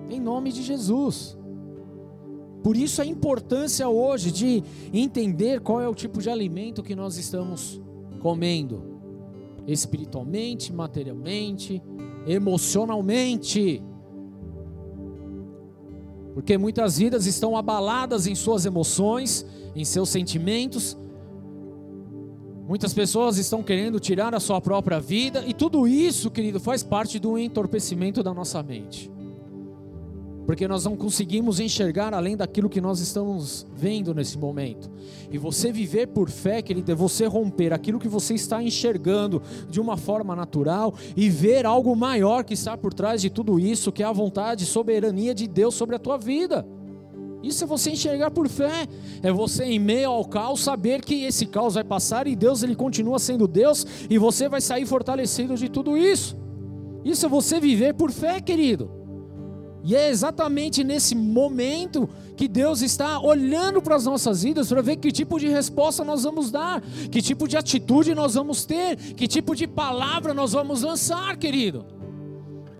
Em 0.09 0.19
nome 0.19 0.51
de 0.51 0.61
Jesus. 0.63 1.40
Por 2.63 2.77
isso 2.77 3.01
a 3.01 3.05
importância 3.05 3.89
hoje 3.89 4.31
de 4.31 4.63
entender 4.93 5.61
qual 5.61 5.81
é 5.81 5.87
o 5.87 5.95
tipo 5.95 6.21
de 6.21 6.29
alimento 6.29 6.83
que 6.83 6.95
nós 6.95 7.17
estamos 7.17 7.81
comendo, 8.19 8.83
espiritualmente, 9.67 10.71
materialmente, 10.71 11.81
emocionalmente. 12.27 13.81
Porque 16.35 16.55
muitas 16.57 16.99
vidas 16.99 17.25
estão 17.25 17.57
abaladas 17.57 18.27
em 18.27 18.35
suas 18.35 18.65
emoções, 18.65 19.45
em 19.75 19.83
seus 19.83 20.09
sentimentos. 20.09 20.95
Muitas 22.67 22.93
pessoas 22.93 23.37
estão 23.37 23.63
querendo 23.63 23.99
tirar 23.99 24.35
a 24.35 24.39
sua 24.39 24.61
própria 24.61 24.99
vida, 24.99 25.43
e 25.45 25.53
tudo 25.53 25.87
isso, 25.87 26.29
querido, 26.29 26.59
faz 26.59 26.83
parte 26.83 27.17
do 27.17 27.37
entorpecimento 27.37 28.21
da 28.21 28.33
nossa 28.33 28.61
mente 28.61 29.11
porque 30.51 30.67
nós 30.67 30.83
não 30.83 30.97
conseguimos 30.97 31.61
enxergar 31.61 32.13
além 32.13 32.35
daquilo 32.35 32.69
que 32.69 32.81
nós 32.81 32.99
estamos 32.99 33.65
vendo 33.73 34.13
nesse 34.13 34.37
momento. 34.37 34.91
E 35.31 35.37
você 35.37 35.71
viver 35.71 36.07
por 36.07 36.29
fé, 36.29 36.61
querido, 36.61 36.91
é 36.91 36.93
você 36.93 37.25
romper 37.25 37.71
aquilo 37.71 37.97
que 37.97 38.09
você 38.09 38.33
está 38.33 38.61
enxergando 38.61 39.41
de 39.69 39.79
uma 39.79 39.95
forma 39.95 40.35
natural 40.35 40.93
e 41.15 41.29
ver 41.29 41.65
algo 41.65 41.95
maior 41.95 42.43
que 42.43 42.53
está 42.53 42.75
por 42.75 42.93
trás 42.93 43.21
de 43.21 43.29
tudo 43.29 43.57
isso, 43.57 43.93
que 43.93 44.03
é 44.03 44.05
a 44.05 44.11
vontade 44.11 44.65
e 44.65 44.67
soberania 44.67 45.33
de 45.33 45.47
Deus 45.47 45.73
sobre 45.73 45.95
a 45.95 45.99
tua 45.99 46.17
vida. 46.17 46.67
Isso 47.41 47.63
é 47.63 47.67
você 47.67 47.91
enxergar 47.91 48.29
por 48.29 48.49
fé, 48.49 48.87
é 49.23 49.31
você 49.31 49.63
em 49.63 49.79
meio 49.79 50.09
ao 50.09 50.25
caos 50.25 50.59
saber 50.59 51.01
que 51.01 51.23
esse 51.23 51.45
caos 51.45 51.75
vai 51.75 51.83
passar 51.85 52.27
e 52.27 52.35
Deus 52.35 52.61
ele 52.61 52.75
continua 52.75 53.19
sendo 53.19 53.47
Deus 53.47 53.87
e 54.09 54.17
você 54.17 54.49
vai 54.49 54.59
sair 54.59 54.85
fortalecido 54.85 55.55
de 55.55 55.69
tudo 55.69 55.95
isso. 55.95 56.35
Isso 57.05 57.25
é 57.25 57.29
você 57.29 57.57
viver 57.57 57.93
por 57.93 58.11
fé, 58.11 58.41
querido. 58.41 58.99
E 59.83 59.95
é 59.95 60.09
exatamente 60.09 60.83
nesse 60.83 61.15
momento 61.15 62.07
que 62.37 62.47
Deus 62.47 62.81
está 62.81 63.19
olhando 63.19 63.81
para 63.81 63.95
as 63.95 64.05
nossas 64.05 64.43
vidas 64.43 64.69
para 64.69 64.81
ver 64.81 64.97
que 64.97 65.11
tipo 65.11 65.39
de 65.39 65.47
resposta 65.47 66.03
nós 66.03 66.23
vamos 66.23 66.51
dar, 66.51 66.81
que 67.11 67.21
tipo 67.21 67.47
de 67.47 67.57
atitude 67.57 68.13
nós 68.13 68.35
vamos 68.35 68.63
ter, 68.63 68.95
que 68.95 69.27
tipo 69.27 69.55
de 69.55 69.67
palavra 69.67 70.33
nós 70.33 70.51
vamos 70.53 70.83
lançar, 70.83 71.35
querido. 71.37 71.85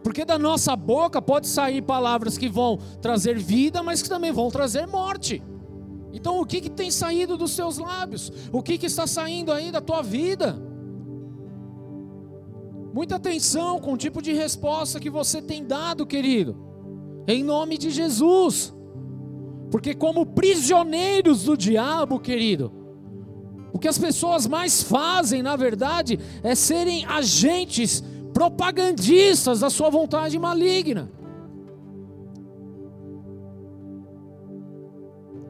Porque 0.03 0.25
da 0.25 0.37
nossa 0.37 0.75
boca 0.75 1.21
pode 1.21 1.47
sair 1.47 1.81
palavras 1.81 2.37
que 2.37 2.49
vão 2.49 2.77
trazer 3.01 3.37
vida, 3.37 3.81
mas 3.81 4.01
que 4.01 4.09
também 4.09 4.31
vão 4.31 4.49
trazer 4.49 4.85
morte. 4.85 5.41
Então 6.13 6.39
o 6.39 6.45
que, 6.45 6.61
que 6.61 6.69
tem 6.69 6.91
saído 6.91 7.35
dos 7.35 7.51
seus 7.51 7.77
lábios? 7.79 8.31
O 8.51 8.61
que, 8.61 8.77
que 8.77 8.85
está 8.85 9.07
saindo 9.07 9.51
aí 9.51 9.71
da 9.71 9.81
tua 9.81 10.03
vida? 10.03 10.61
Muita 12.93 13.15
atenção 13.15 13.79
com 13.79 13.93
o 13.93 13.97
tipo 13.97 14.21
de 14.21 14.33
resposta 14.33 14.99
que 14.99 15.09
você 15.09 15.41
tem 15.41 15.65
dado, 15.65 16.05
querido 16.05 16.70
em 17.27 17.43
nome 17.43 17.77
de 17.77 17.89
Jesus. 17.89 18.73
Porque, 19.69 19.93
como 19.93 20.25
prisioneiros 20.25 21.43
do 21.43 21.55
diabo, 21.55 22.19
querido, 22.19 22.71
o 23.73 23.79
que 23.79 23.87
as 23.87 23.97
pessoas 23.97 24.45
mais 24.45 24.83
fazem, 24.83 25.41
na 25.41 25.55
verdade, 25.55 26.19
é 26.43 26.53
serem 26.55 27.05
agentes 27.05 28.03
propagandistas 28.33 29.61
da 29.61 29.69
sua 29.69 29.89
vontade 29.89 30.37
maligna. 30.37 31.09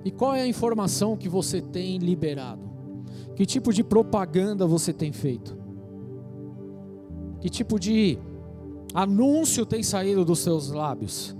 E 0.03 0.11
qual 0.11 0.33
é 0.33 0.41
a 0.41 0.47
informação 0.47 1.15
que 1.15 1.29
você 1.29 1.61
tem 1.61 1.97
liberado? 1.97 2.69
Que 3.35 3.45
tipo 3.45 3.71
de 3.71 3.83
propaganda 3.83 4.65
você 4.65 4.91
tem 4.91 5.11
feito? 5.11 5.57
Que 7.39 7.49
tipo 7.49 7.79
de 7.79 8.17
anúncio 8.93 9.65
tem 9.65 9.81
saído 9.81 10.25
dos 10.25 10.39
seus 10.39 10.69
lábios? 10.69 11.35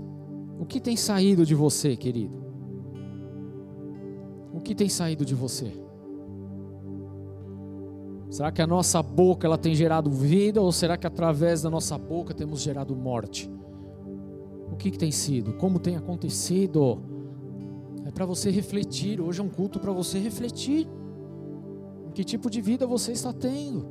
O 0.62 0.64
que 0.64 0.80
tem 0.80 0.96
saído 0.96 1.44
de 1.44 1.54
você, 1.54 1.96
querido? 1.96 2.40
O 4.54 4.60
que 4.60 4.74
tem 4.74 4.88
saído 4.88 5.24
de 5.24 5.34
você? 5.34 5.72
Será 8.30 8.50
que 8.50 8.62
a 8.62 8.66
nossa 8.66 9.02
boca 9.02 9.46
ela 9.46 9.58
tem 9.58 9.74
gerado 9.74 10.10
vida 10.10 10.62
ou 10.62 10.72
será 10.72 10.96
que 10.96 11.06
através 11.06 11.60
da 11.62 11.68
nossa 11.68 11.98
boca 11.98 12.32
temos 12.32 12.62
gerado 12.62 12.96
morte? 12.96 13.50
que, 14.82 14.90
que 14.90 14.98
tem 14.98 15.12
sido? 15.12 15.52
Como 15.52 15.78
tem 15.78 15.96
acontecido? 15.96 17.00
É 18.04 18.10
para 18.10 18.26
você 18.26 18.50
refletir. 18.50 19.20
Hoje 19.20 19.40
é 19.40 19.44
um 19.44 19.48
culto 19.48 19.78
para 19.78 19.92
você 19.92 20.18
refletir. 20.18 20.88
Que 22.14 22.24
tipo 22.24 22.50
de 22.50 22.60
vida 22.60 22.84
você 22.84 23.12
está 23.12 23.32
tendo? 23.32 23.86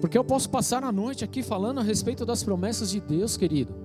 Porque 0.00 0.18
eu 0.18 0.24
posso 0.24 0.50
passar 0.50 0.82
a 0.82 0.90
noite 0.90 1.24
aqui 1.24 1.44
falando 1.44 1.78
a 1.78 1.82
respeito 1.82 2.26
das 2.26 2.42
promessas 2.42 2.90
de 2.90 3.00
Deus, 3.00 3.36
querido. 3.36 3.81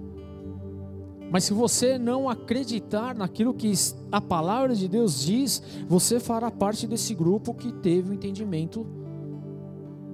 Mas 1.29 1.43
se 1.43 1.53
você 1.53 1.97
não 1.97 2.29
acreditar 2.29 3.13
naquilo 3.13 3.53
que 3.53 3.71
a 4.11 4.21
palavra 4.21 4.73
de 4.73 4.87
Deus 4.87 5.21
diz, 5.21 5.61
você 5.87 6.19
fará 6.19 6.49
parte 6.49 6.87
desse 6.87 7.13
grupo 7.13 7.53
que 7.53 7.71
teve 7.71 8.11
o 8.11 8.13
entendimento 8.13 8.85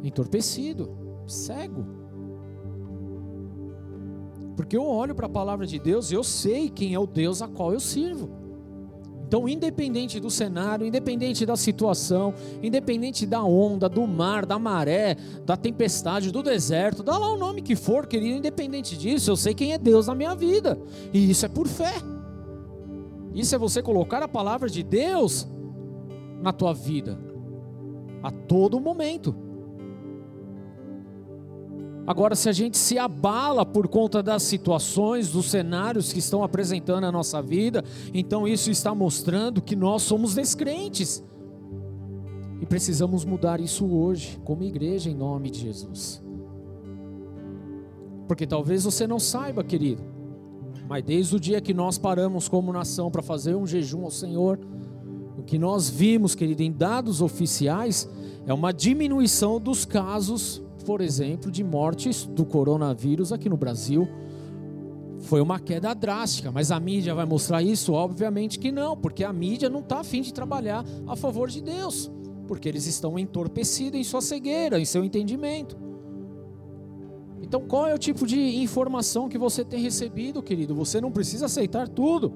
entorpecido, 0.04 0.90
cego. 1.28 1.86
Porque 4.56 4.76
eu 4.76 4.86
olho 4.86 5.16
para 5.16 5.28
a 5.28 5.30
palavra 5.30 5.66
de 5.66 5.80
Deus 5.80 6.12
e 6.12 6.16
eu 6.16 6.24
sei 6.24 6.70
quem 6.70 6.94
é 6.94 7.00
o 7.00 7.08
Deus 7.08 7.42
a 7.42 7.48
qual 7.48 7.74
eu 7.74 7.80
sirvo. 7.80 8.43
Então, 9.28 9.50
independente 9.50 10.20
do 10.20 10.30
cenário, 10.30 10.86
independente 10.86 11.46
da 11.46 11.56
situação, 11.56 12.34
independente 12.62 13.26
da 13.26 13.44
onda, 13.44 13.90
do 13.90 14.06
mar, 14.06 14.46
da 14.46 14.60
maré, 14.60 15.18
da 15.46 15.58
tempestade, 15.58 16.32
do 16.32 16.44
deserto, 16.44 17.02
dá 17.02 17.18
lá 17.18 17.32
o 17.32 17.38
nome 17.38 17.62
que 17.62 17.76
for, 17.76 18.06
querido, 18.06 18.38
independente 18.38 18.98
disso, 18.98 19.32
eu 19.32 19.36
sei 19.36 19.54
quem 19.54 19.74
é 19.74 19.78
Deus 19.78 20.08
na 20.08 20.16
minha 20.16 20.36
vida. 20.36 20.80
E 21.12 21.30
isso 21.30 21.46
é 21.46 21.50
por 21.50 21.68
fé. 21.68 21.94
Isso 23.34 23.56
é 23.56 23.58
você 23.58 23.82
colocar 23.82 24.22
a 24.22 24.28
palavra 24.28 24.70
de 24.70 24.84
Deus 24.84 25.48
na 26.42 26.54
tua 26.54 26.74
vida 26.74 27.18
a 28.24 28.32
todo 28.32 28.80
momento. 28.80 29.36
Agora, 32.06 32.36
se 32.36 32.50
a 32.50 32.52
gente 32.52 32.78
se 32.78 32.98
abala 32.98 33.66
por 33.66 33.88
conta 33.88 34.22
das 34.22 34.44
situações, 34.44 35.32
dos 35.32 35.50
cenários 35.50 36.12
que 36.12 36.20
estão 36.20 36.44
apresentando 36.44 37.06
a 37.06 37.12
nossa 37.12 37.42
vida, 37.42 37.84
então 38.14 38.46
isso 38.46 38.70
está 38.70 38.94
mostrando 38.94 39.62
que 39.62 39.76
nós 39.76 40.02
somos 40.02 40.36
descrentes. 40.36 41.24
E 42.60 42.66
precisamos 42.66 43.24
mudar 43.24 43.62
isso 43.62 43.86
hoje, 43.86 44.40
como 44.44 44.64
igreja, 44.64 45.10
em 45.10 45.16
nome 45.16 45.50
de 45.50 45.60
Jesus. 45.60 46.22
Porque 48.28 48.46
talvez 48.46 48.84
você 48.84 49.08
não 49.08 49.20
saiba, 49.20 49.64
querido, 49.64 50.04
mas 50.88 51.04
desde 51.04 51.36
o 51.36 51.40
dia 51.40 51.62
que 51.62 51.74
nós 51.74 51.98
paramos 51.98 52.50
como 52.50 52.74
nação 52.74 53.12
para 53.12 53.22
fazer 53.22 53.56
um 53.56 53.68
jejum 53.68 54.04
ao 54.04 54.12
Senhor, 54.12 54.60
o 55.38 55.44
que 55.44 55.58
nós 55.58 55.90
vimos, 55.90 56.36
querido, 56.36 56.64
em 56.64 56.72
dados 56.72 57.22
oficiais, 57.22 58.10
é 58.46 58.54
uma 58.54 58.74
diminuição 58.74 59.60
dos 59.60 59.86
casos 59.86 60.63
por 60.84 61.02
exemplo, 61.02 61.52
de 61.52 61.64
mortes 61.64 62.26
do 62.26 62.46
coronavírus 62.46 63.32
aqui 63.32 63.50
no 63.50 63.58
Brasil. 63.58 64.08
Foi 65.20 65.42
uma 65.42 65.60
queda 65.60 65.94
drástica, 65.94 66.52
mas 66.52 66.70
a 66.72 66.80
mídia 66.80 67.16
vai 67.16 67.26
mostrar 67.26 67.62
isso? 67.62 67.94
Obviamente 67.94 68.60
que 68.60 68.72
não, 68.72 68.96
porque 68.96 69.24
a 69.24 69.32
mídia 69.32 69.70
não 69.70 69.80
está 69.80 70.02
afim 70.02 70.22
de 70.22 70.34
trabalhar 70.34 70.84
a 71.08 71.16
favor 71.16 71.50
de 71.50 71.62
Deus, 71.62 72.12
porque 72.48 72.68
eles 72.68 72.86
estão 72.86 73.18
entorpecidos 73.18 74.00
em 74.00 74.04
sua 74.04 74.22
cegueira, 74.22 74.80
em 74.80 74.86
seu 74.86 75.04
entendimento. 75.04 75.78
Então, 77.42 77.62
qual 77.62 77.88
é 77.88 77.94
o 77.94 78.00
tipo 78.00 78.26
de 78.26 78.40
informação 78.58 79.30
que 79.30 79.38
você 79.38 79.64
tem 79.64 79.82
recebido, 79.82 80.42
querido? 80.42 80.74
Você 80.76 81.00
não 81.00 81.12
precisa 81.12 81.46
aceitar 81.46 81.88
tudo, 81.88 82.34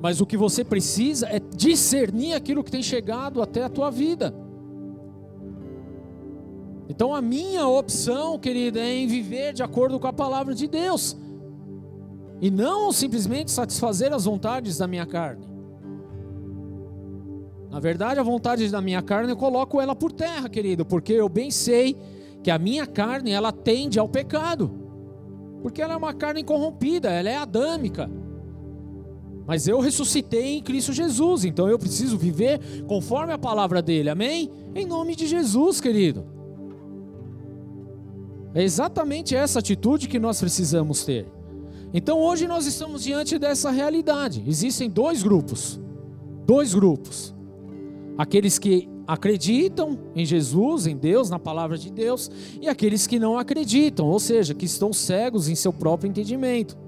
mas 0.00 0.20
o 0.20 0.26
que 0.26 0.36
você 0.36 0.62
precisa 0.62 1.26
é 1.26 1.40
discernir 1.40 2.34
aquilo 2.34 2.62
que 2.62 2.70
tem 2.70 2.82
chegado 2.82 3.42
até 3.42 3.62
a 3.62 3.68
tua 3.68 3.90
vida. 3.90 4.34
Então 6.90 7.14
a 7.14 7.22
minha 7.22 7.68
opção, 7.68 8.36
querida, 8.36 8.80
é 8.80 8.92
em 8.92 9.06
viver 9.06 9.52
de 9.52 9.62
acordo 9.62 10.00
com 10.00 10.08
a 10.08 10.12
palavra 10.12 10.52
de 10.52 10.66
Deus. 10.66 11.16
E 12.40 12.50
não 12.50 12.90
simplesmente 12.90 13.52
satisfazer 13.52 14.12
as 14.12 14.24
vontades 14.24 14.76
da 14.76 14.88
minha 14.88 15.06
carne. 15.06 15.46
Na 17.70 17.78
verdade, 17.78 18.18
a 18.18 18.24
vontade 18.24 18.68
da 18.68 18.80
minha 18.80 19.00
carne 19.00 19.30
eu 19.30 19.36
coloco 19.36 19.80
ela 19.80 19.94
por 19.94 20.10
terra, 20.10 20.48
querido, 20.48 20.84
porque 20.84 21.12
eu 21.12 21.28
bem 21.28 21.48
sei 21.52 21.96
que 22.42 22.50
a 22.50 22.58
minha 22.58 22.88
carne 22.88 23.30
ela 23.30 23.52
tende 23.52 23.96
ao 23.96 24.08
pecado. 24.08 24.68
Porque 25.62 25.80
ela 25.80 25.94
é 25.94 25.96
uma 25.96 26.12
carne 26.12 26.42
corrompida, 26.42 27.08
ela 27.08 27.30
é 27.30 27.36
adâmica. 27.36 28.10
Mas 29.46 29.68
eu 29.68 29.78
ressuscitei 29.78 30.56
em 30.56 30.62
Cristo 30.62 30.92
Jesus, 30.92 31.44
então 31.44 31.68
eu 31.68 31.78
preciso 31.78 32.18
viver 32.18 32.58
conforme 32.88 33.32
a 33.32 33.38
palavra 33.38 33.80
dele. 33.80 34.10
Amém? 34.10 34.50
Em 34.74 34.84
nome 34.84 35.14
de 35.14 35.28
Jesus, 35.28 35.80
querido. 35.80 36.39
É 38.54 38.62
exatamente 38.62 39.34
essa 39.34 39.58
atitude 39.58 40.08
que 40.08 40.18
nós 40.18 40.40
precisamos 40.40 41.04
ter. 41.04 41.26
Então 41.92 42.18
hoje 42.18 42.46
nós 42.46 42.66
estamos 42.66 43.02
diante 43.02 43.38
dessa 43.38 43.70
realidade. 43.70 44.42
Existem 44.46 44.88
dois 44.88 45.22
grupos. 45.22 45.80
Dois 46.46 46.74
grupos. 46.74 47.34
Aqueles 48.16 48.58
que 48.58 48.88
acreditam 49.06 49.98
em 50.14 50.24
Jesus, 50.24 50.86
em 50.86 50.96
Deus, 50.96 51.30
na 51.30 51.38
palavra 51.38 51.76
de 51.76 51.90
Deus, 51.90 52.30
e 52.60 52.68
aqueles 52.68 53.06
que 53.06 53.18
não 53.18 53.36
acreditam, 53.36 54.06
ou 54.06 54.20
seja, 54.20 54.54
que 54.54 54.64
estão 54.64 54.92
cegos 54.92 55.48
em 55.48 55.54
seu 55.56 55.72
próprio 55.72 56.08
entendimento. 56.08 56.78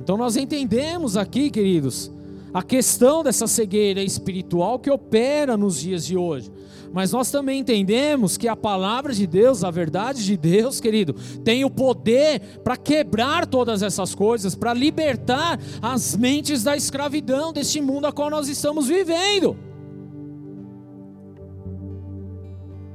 Então 0.00 0.16
nós 0.16 0.36
entendemos 0.36 1.16
aqui, 1.16 1.50
queridos, 1.50 2.12
a 2.54 2.62
questão 2.62 3.22
dessa 3.22 3.46
cegueira 3.46 4.02
espiritual 4.02 4.78
que 4.78 4.90
opera 4.90 5.56
nos 5.56 5.80
dias 5.80 6.04
de 6.04 6.16
hoje. 6.16 6.52
Mas 6.92 7.12
nós 7.12 7.30
também 7.30 7.60
entendemos 7.60 8.36
que 8.36 8.46
a 8.46 8.54
palavra 8.54 9.14
de 9.14 9.26
Deus, 9.26 9.64
a 9.64 9.70
verdade 9.70 10.24
de 10.24 10.36
Deus, 10.36 10.80
querido, 10.80 11.14
tem 11.42 11.64
o 11.64 11.70
poder 11.70 12.60
para 12.62 12.76
quebrar 12.76 13.46
todas 13.46 13.82
essas 13.82 14.14
coisas, 14.14 14.54
para 14.54 14.74
libertar 14.74 15.58
as 15.80 16.14
mentes 16.16 16.62
da 16.62 16.76
escravidão 16.76 17.52
deste 17.52 17.80
mundo 17.80 18.06
a 18.06 18.12
qual 18.12 18.28
nós 18.28 18.48
estamos 18.48 18.86
vivendo. 18.86 19.56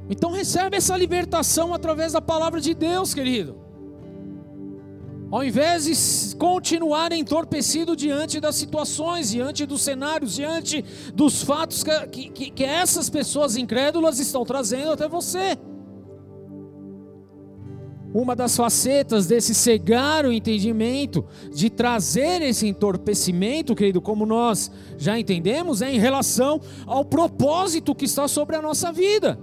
Então 0.08 0.30
recebe 0.30 0.76
essa 0.76 0.96
libertação 0.96 1.74
através 1.74 2.12
da 2.12 2.20
palavra 2.20 2.60
de 2.60 2.72
Deus, 2.74 3.12
querido. 3.12 3.67
Ao 5.30 5.44
invés 5.44 5.84
de 5.84 6.36
continuar 6.36 7.12
entorpecido 7.12 7.94
diante 7.94 8.40
das 8.40 8.54
situações, 8.54 9.30
diante 9.30 9.66
dos 9.66 9.82
cenários, 9.82 10.34
diante 10.34 10.82
dos 11.14 11.42
fatos 11.42 11.84
que, 11.84 12.30
que, 12.30 12.50
que 12.50 12.64
essas 12.64 13.10
pessoas 13.10 13.54
incrédulas 13.54 14.18
estão 14.18 14.42
trazendo 14.44 14.92
até 14.92 15.06
você. 15.06 15.58
Uma 18.14 18.34
das 18.34 18.56
facetas 18.56 19.26
desse 19.26 19.54
cegar 19.54 20.24
o 20.24 20.32
entendimento, 20.32 21.26
de 21.52 21.68
trazer 21.68 22.40
esse 22.40 22.66
entorpecimento, 22.66 23.74
querido, 23.74 24.00
como 24.00 24.24
nós 24.24 24.70
já 24.96 25.18
entendemos, 25.18 25.82
é 25.82 25.92
em 25.92 25.98
relação 25.98 26.58
ao 26.86 27.04
propósito 27.04 27.94
que 27.94 28.06
está 28.06 28.26
sobre 28.26 28.56
a 28.56 28.62
nossa 28.62 28.90
vida. 28.90 29.38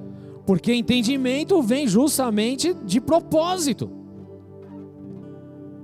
Porque 0.48 0.74
entendimento 0.74 1.62
vem 1.62 1.88
justamente 1.88 2.74
de 2.84 3.00
propósito. 3.00 4.05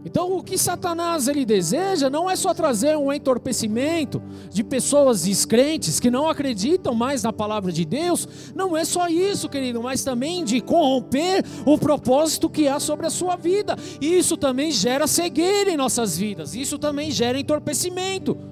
Então, 0.04 0.36
o 0.36 0.44
que 0.44 0.58
Satanás 0.58 1.28
ele 1.28 1.46
deseja 1.46 2.10
não 2.10 2.30
é 2.30 2.36
só 2.36 2.54
trazer 2.54 2.98
um 2.98 3.14
entorpecimento 3.14 4.22
de 4.50 4.64
pessoas 4.64 5.24
descrentes 5.24 6.00
que 6.00 6.10
não 6.10 6.28
acreditam 6.30 6.96
mais 6.96 7.22
na 7.22 7.32
palavra 7.32 7.72
de 7.72 7.86
Deus, 7.86 8.28
não 8.56 8.76
é 8.76 8.84
só 8.84 9.08
isso, 9.08 9.48
querido, 9.48 9.82
mas 9.82 10.04
também 10.04 10.44
de 10.44 10.60
corromper 10.60 11.44
o 11.66 11.78
propósito 11.78 12.50
que 12.50 12.68
há 12.68 12.80
sobre 12.80 13.06
a 13.06 13.12
sua 13.12 13.36
vida. 13.36 13.76
Isso 14.00 14.36
também 14.36 14.72
gera 14.72 15.06
cegueira 15.06 15.72
em 15.72 15.78
nossas 15.78 16.18
vidas, 16.18 16.56
isso 16.56 16.80
também 16.80 17.12
gera 17.12 17.40
entorpecimento. 17.40 18.51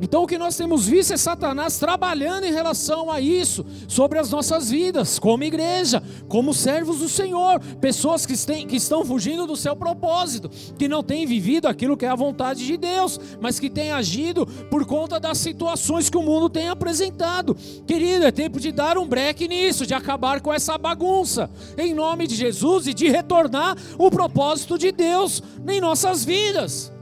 Então 0.00 0.22
o 0.22 0.26
que 0.26 0.36
nós 0.36 0.56
temos 0.56 0.86
visto 0.86 1.12
é 1.12 1.16
Satanás 1.16 1.78
trabalhando 1.78 2.44
em 2.44 2.52
relação 2.52 3.10
a 3.10 3.20
isso, 3.20 3.64
sobre 3.88 4.18
as 4.18 4.30
nossas 4.30 4.70
vidas, 4.70 5.18
como 5.18 5.44
igreja, 5.44 6.02
como 6.28 6.52
servos 6.52 6.98
do 6.98 7.08
Senhor, 7.08 7.60
pessoas 7.80 8.26
que, 8.26 8.34
que 8.66 8.76
estão 8.76 9.04
fugindo 9.04 9.46
do 9.46 9.56
seu 9.56 9.74
propósito, 9.74 10.50
que 10.78 10.88
não 10.88 11.02
têm 11.02 11.26
vivido 11.26 11.66
aquilo 11.66 11.96
que 11.96 12.04
é 12.04 12.08
a 12.08 12.14
vontade 12.14 12.66
de 12.66 12.76
Deus, 12.76 13.18
mas 13.40 13.58
que 13.58 13.70
têm 13.70 13.90
agido 13.90 14.46
por 14.70 14.84
conta 14.84 15.18
das 15.18 15.38
situações 15.38 16.10
que 16.10 16.18
o 16.18 16.22
mundo 16.22 16.50
tem 16.50 16.68
apresentado. 16.68 17.56
Querido, 17.86 18.26
é 18.26 18.30
tempo 18.30 18.60
de 18.60 18.72
dar 18.72 18.98
um 18.98 19.06
break 19.06 19.48
nisso, 19.48 19.86
de 19.86 19.94
acabar 19.94 20.40
com 20.40 20.52
essa 20.52 20.76
bagunça, 20.76 21.50
em 21.78 21.94
nome 21.94 22.26
de 22.26 22.34
Jesus 22.34 22.86
e 22.86 22.94
de 22.94 23.08
retornar 23.08 23.76
o 23.98 24.10
propósito 24.10 24.76
de 24.76 24.92
Deus 24.92 25.42
em 25.66 25.80
nossas 25.80 26.24
vidas. 26.24 26.95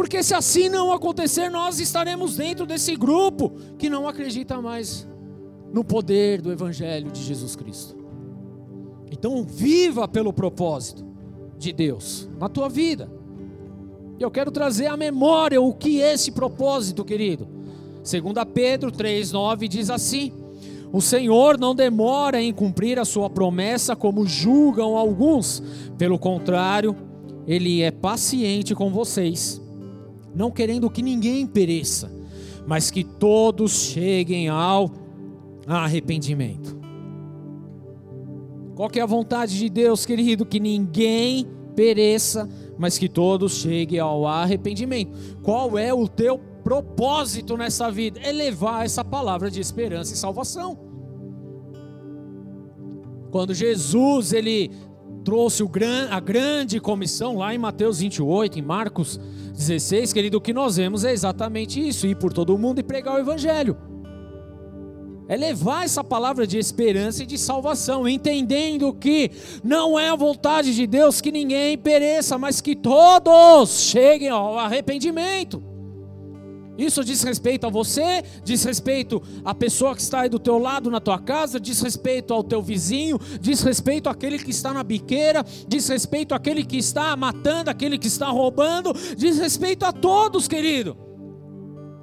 Porque 0.00 0.22
se 0.22 0.32
assim 0.32 0.70
não 0.70 0.94
acontecer, 0.94 1.50
nós 1.50 1.78
estaremos 1.78 2.34
dentro 2.34 2.64
desse 2.64 2.96
grupo 2.96 3.52
que 3.76 3.90
não 3.90 4.08
acredita 4.08 4.58
mais 4.58 5.06
no 5.74 5.84
poder 5.84 6.40
do 6.40 6.50
Evangelho 6.50 7.10
de 7.10 7.22
Jesus 7.22 7.54
Cristo. 7.54 7.94
Então, 9.12 9.44
viva 9.44 10.08
pelo 10.08 10.32
propósito 10.32 11.04
de 11.58 11.70
Deus 11.70 12.26
na 12.38 12.48
tua 12.48 12.66
vida. 12.66 13.12
Eu 14.18 14.30
quero 14.30 14.50
trazer 14.50 14.86
à 14.86 14.96
memória 14.96 15.60
o 15.60 15.74
que 15.74 16.00
é 16.00 16.14
esse 16.14 16.32
propósito, 16.32 17.04
querido. 17.04 17.46
Segundo 18.02 18.42
Pedro 18.46 18.90
3:9 18.90 19.68
diz 19.68 19.90
assim: 19.90 20.32
O 20.90 21.02
Senhor 21.02 21.58
não 21.58 21.74
demora 21.74 22.40
em 22.40 22.54
cumprir 22.54 22.98
a 22.98 23.04
sua 23.04 23.28
promessa, 23.28 23.94
como 23.94 24.26
julgam 24.26 24.96
alguns. 24.96 25.62
Pelo 25.98 26.18
contrário, 26.18 26.96
Ele 27.46 27.82
é 27.82 27.90
paciente 27.90 28.74
com 28.74 28.90
vocês, 28.90 29.60
não 30.34 30.50
querendo 30.50 30.90
que 30.90 31.02
ninguém 31.02 31.46
pereça, 31.46 32.10
mas 32.66 32.90
que 32.90 33.02
todos 33.04 33.72
cheguem 33.72 34.48
ao 34.48 34.90
arrependimento. 35.66 36.78
Qual 38.74 38.90
é 38.94 39.00
a 39.00 39.06
vontade 39.06 39.58
de 39.58 39.68
Deus, 39.68 40.06
querido? 40.06 40.46
Que 40.46 40.58
ninguém 40.58 41.46
pereça, 41.74 42.48
mas 42.78 42.96
que 42.96 43.08
todos 43.08 43.56
cheguem 43.56 43.98
ao 43.98 44.26
arrependimento. 44.26 45.12
Qual 45.42 45.78
é 45.78 45.92
o 45.92 46.08
teu 46.08 46.38
propósito 46.38 47.56
nessa 47.56 47.90
vida? 47.90 48.20
É 48.20 48.32
levar 48.32 48.84
essa 48.84 49.04
palavra 49.04 49.50
de 49.50 49.60
esperança 49.60 50.14
e 50.14 50.16
salvação. 50.16 50.78
Quando 53.30 53.54
Jesus 53.54 54.32
ele 54.32 54.70
trouxe 55.24 55.62
a 56.10 56.20
grande 56.20 56.80
comissão 56.80 57.36
lá 57.36 57.54
em 57.54 57.58
Mateus 57.58 57.98
28, 58.00 58.58
em 58.58 58.62
Marcos 58.62 59.18
16, 59.52 60.12
querido, 60.12 60.38
o 60.38 60.40
que 60.40 60.52
nós 60.52 60.76
vemos 60.76 61.04
é 61.04 61.12
exatamente 61.12 61.86
isso: 61.86 62.06
ir 62.06 62.16
por 62.16 62.32
todo 62.32 62.54
o 62.54 62.58
mundo 62.58 62.80
e 62.80 62.82
pregar 62.82 63.16
o 63.16 63.18
evangelho 63.18 63.76
é 65.30 65.36
levar 65.36 65.84
essa 65.84 66.02
palavra 66.02 66.44
de 66.44 66.58
esperança 66.58 67.22
e 67.22 67.26
de 67.26 67.38
salvação, 67.38 68.08
entendendo 68.08 68.92
que 68.92 69.30
não 69.62 69.96
é 69.96 70.08
a 70.08 70.16
vontade 70.16 70.74
de 70.74 70.88
Deus 70.88 71.20
que 71.20 71.30
ninguém 71.30 71.78
pereça, 71.78 72.36
mas 72.36 72.60
que 72.60 72.74
todos 72.74 73.82
cheguem 73.82 74.28
ao 74.28 74.58
arrependimento. 74.58 75.69
Isso 76.78 77.04
diz 77.04 77.22
respeito 77.22 77.66
a 77.66 77.70
você, 77.70 78.22
diz 78.42 78.64
respeito 78.64 79.22
à 79.44 79.54
pessoa 79.54 79.94
que 79.94 80.00
está 80.00 80.20
aí 80.20 80.28
do 80.28 80.38
teu 80.38 80.58
lado 80.58 80.90
na 80.90 81.00
tua 81.00 81.18
casa, 81.18 81.60
diz 81.60 81.80
respeito 81.82 82.32
ao 82.32 82.42
teu 82.42 82.62
vizinho, 82.62 83.18
diz 83.40 83.62
respeito 83.62 84.08
àquele 84.08 84.38
que 84.38 84.50
está 84.50 84.72
na 84.72 84.82
biqueira, 84.82 85.44
diz 85.68 85.88
respeito 85.88 86.34
àquele 86.34 86.64
que 86.64 86.78
está 86.78 87.14
matando, 87.16 87.70
àquele 87.70 87.98
que 87.98 88.06
está 88.06 88.28
roubando, 88.28 88.94
diz 89.16 89.38
respeito 89.38 89.84
a 89.84 89.92
todos, 89.92 90.48
querido. 90.48 90.96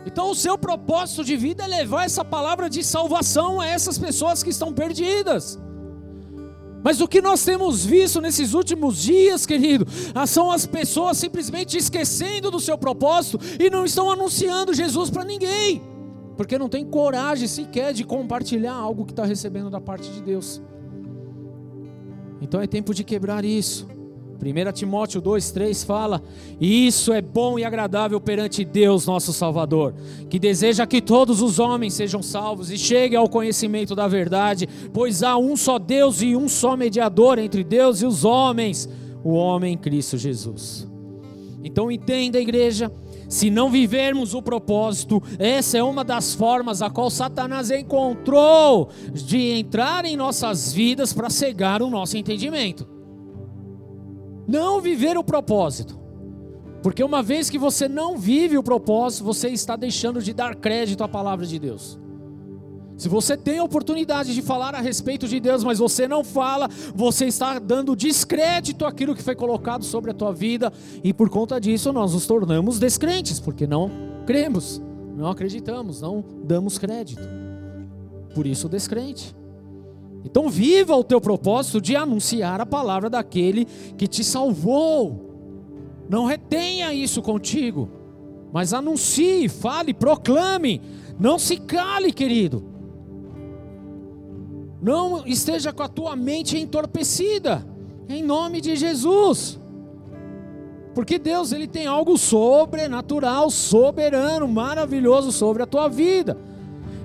Então, 0.06 0.32
o 0.32 0.36
seu 0.36 0.58
propósito 0.58 1.24
de 1.24 1.36
vida 1.36 1.66
é 1.66 1.68
levar 1.68 2.06
essa 2.06 2.24
palavra 2.24 2.70
de 2.70 2.82
salvação 2.84 3.60
a 3.60 3.68
essas 3.68 3.98
pessoas 3.98 4.42
que 4.42 4.50
estão 4.50 4.72
perdidas. 4.72 5.60
Mas 6.88 7.02
o 7.02 7.08
que 7.08 7.22
nós 7.22 7.44
temos 7.44 7.86
visto 7.86 8.22
nesses 8.22 8.54
últimos 8.54 9.00
dias, 9.00 9.46
querido, 9.46 9.86
ah, 10.16 10.26
são 10.26 10.50
as 10.50 10.66
pessoas 10.66 11.18
simplesmente 11.18 11.78
esquecendo 11.78 12.50
do 12.50 12.62
seu 12.62 12.78
propósito 12.78 13.38
e 13.60 13.70
não 13.70 13.84
estão 13.84 14.10
anunciando 14.10 14.74
Jesus 14.74 15.10
para 15.10 15.26
ninguém, 15.26 15.82
porque 16.38 16.58
não 16.58 16.70
tem 16.70 16.86
coragem 16.86 17.46
sequer 17.46 17.92
de 17.92 18.06
compartilhar 18.06 18.72
algo 18.72 19.04
que 19.04 19.12
está 19.12 19.26
recebendo 19.26 19.70
da 19.70 19.82
parte 19.82 20.10
de 20.10 20.22
Deus. 20.22 20.62
Então 22.40 22.62
é 22.62 22.68
tempo 22.68 22.94
de 22.94 23.04
quebrar 23.04 23.44
isso. 23.44 23.86
1 24.42 24.72
Timóteo 24.72 25.22
2,3 25.22 25.86
fala: 25.86 26.22
Isso 26.62 27.12
é 27.12 27.22
bom 27.22 27.58
e 27.58 27.66
agradável 27.66 28.22
perante 28.22 28.64
Deus, 28.64 29.08
nosso 29.08 29.34
Salvador, 29.34 29.94
que 30.30 30.38
deseja 30.38 30.86
que 30.86 31.02
todos 31.02 31.42
os 31.42 31.60
homens 31.60 31.94
sejam 31.94 32.22
salvos 32.22 32.70
e 32.70 32.78
cheguem 32.78 33.18
ao 33.18 33.28
conhecimento 33.28 33.96
da 33.96 34.08
verdade, 34.08 34.70
pois 34.94 35.24
há 35.24 35.38
um 35.38 35.58
só 35.58 35.80
Deus 35.80 36.22
e 36.22 36.36
um 36.36 36.48
só 36.48 36.78
mediador 36.78 37.40
entre 37.40 37.64
Deus 37.64 38.02
e 38.02 38.06
os 38.06 38.24
homens, 38.24 38.88
o 39.24 39.32
homem 39.32 39.76
Cristo 39.78 40.18
Jesus. 40.18 40.88
Então 41.64 41.92
entenda, 41.92 42.40
igreja, 42.40 42.92
se 43.28 43.50
não 43.50 43.70
vivermos 43.70 44.34
o 44.34 44.42
propósito, 44.42 45.22
essa 45.40 45.78
é 45.78 45.84
uma 45.84 46.04
das 46.04 46.34
formas 46.34 46.82
a 46.82 46.90
qual 46.90 47.10
Satanás 47.10 47.72
encontrou 47.72 48.90
de 49.12 49.52
entrar 49.52 50.06
em 50.06 50.16
nossas 50.16 50.72
vidas 50.72 51.12
para 51.12 51.30
cegar 51.30 51.82
o 51.82 51.90
nosso 51.90 52.16
entendimento 52.16 52.97
não 54.48 54.80
viver 54.80 55.18
o 55.18 55.24
propósito. 55.24 56.00
Porque 56.82 57.04
uma 57.04 57.22
vez 57.22 57.50
que 57.50 57.58
você 57.58 57.88
não 57.88 58.18
vive 58.18 58.58
o 58.58 58.64
propósito, 58.64 59.24
você 59.24 59.50
está 59.50 59.76
deixando 59.76 60.22
de 60.22 60.34
dar 60.34 60.56
crédito 60.56 61.04
à 61.04 61.08
palavra 61.08 61.46
de 61.46 61.60
Deus. 61.60 62.00
Se 62.96 63.08
você 63.08 63.38
tem 63.38 63.60
a 63.60 63.64
oportunidade 63.64 64.34
de 64.34 64.42
falar 64.42 64.74
a 64.74 64.82
respeito 64.82 65.28
de 65.28 65.40
Deus, 65.40 65.64
mas 65.64 65.78
você 65.78 66.08
não 66.08 66.24
fala, 66.24 66.68
você 66.96 67.26
está 67.26 67.60
dando 67.60 67.96
descrédito 67.96 68.86
àquilo 68.86 69.16
que 69.16 69.22
foi 69.22 69.36
colocado 69.36 69.84
sobre 69.84 70.10
a 70.10 70.14
tua 70.14 70.34
vida, 70.34 70.74
e 71.04 71.14
por 71.14 71.30
conta 71.30 71.60
disso 71.62 71.94
nós 71.94 72.14
nos 72.14 72.26
tornamos 72.26 72.80
descrentes, 72.80 73.40
porque 73.40 73.68
não 73.68 73.92
cremos, 74.26 74.82
não 75.16 75.28
acreditamos, 75.28 76.02
não 76.02 76.26
damos 76.44 76.80
crédito. 76.80 77.22
Por 78.34 78.48
isso, 78.48 78.68
descrente. 78.68 79.36
Então, 80.30 80.50
viva 80.50 80.94
o 80.94 81.06
teu 81.06 81.22
propósito 81.22 81.80
de 81.80 81.96
anunciar 81.96 82.60
a 82.60 82.66
palavra 82.66 83.10
daquele 83.10 83.66
que 83.98 84.08
te 84.08 84.26
salvou. 84.26 85.26
Não 86.10 86.26
retenha 86.26 86.94
isso 86.94 87.22
contigo, 87.22 87.90
mas 88.52 88.74
anuncie, 88.74 89.48
fale, 89.48 89.94
proclame. 89.94 90.82
Não 91.18 91.40
se 91.40 91.56
cale, 91.56 92.12
querido. 92.12 92.62
Não 94.82 95.26
esteja 95.26 95.72
com 95.72 95.84
a 95.84 95.88
tua 95.88 96.14
mente 96.14 96.58
entorpecida, 96.58 97.66
em 98.10 98.22
nome 98.22 98.60
de 98.60 98.76
Jesus. 98.76 99.58
Porque 100.94 101.18
Deus 101.18 101.54
ele 101.54 101.68
tem 101.68 101.88
algo 101.88 102.18
sobrenatural, 102.18 103.50
soberano, 103.50 104.46
maravilhoso 104.46 105.32
sobre 105.32 105.64
a 105.64 105.66
tua 105.66 105.88
vida. 105.88 106.38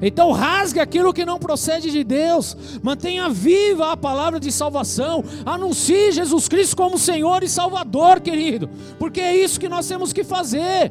Então 0.02 0.32
rasgue 0.32 0.80
aquilo 0.80 1.14
que 1.14 1.24
não 1.24 1.38
procede 1.38 1.90
de 1.90 2.02
Deus, 2.02 2.56
mantenha 2.82 3.30
viva 3.30 3.92
a 3.92 3.96
palavra 3.96 4.40
de 4.40 4.50
salvação, 4.50 5.24
anuncie 5.46 6.10
Jesus 6.10 6.48
Cristo 6.48 6.76
como 6.76 6.98
Senhor 6.98 7.44
e 7.44 7.48
Salvador, 7.48 8.20
querido, 8.20 8.68
porque 8.98 9.20
é 9.20 9.36
isso 9.36 9.60
que 9.60 9.68
nós 9.68 9.86
temos 9.86 10.12
que 10.12 10.24
fazer. 10.24 10.90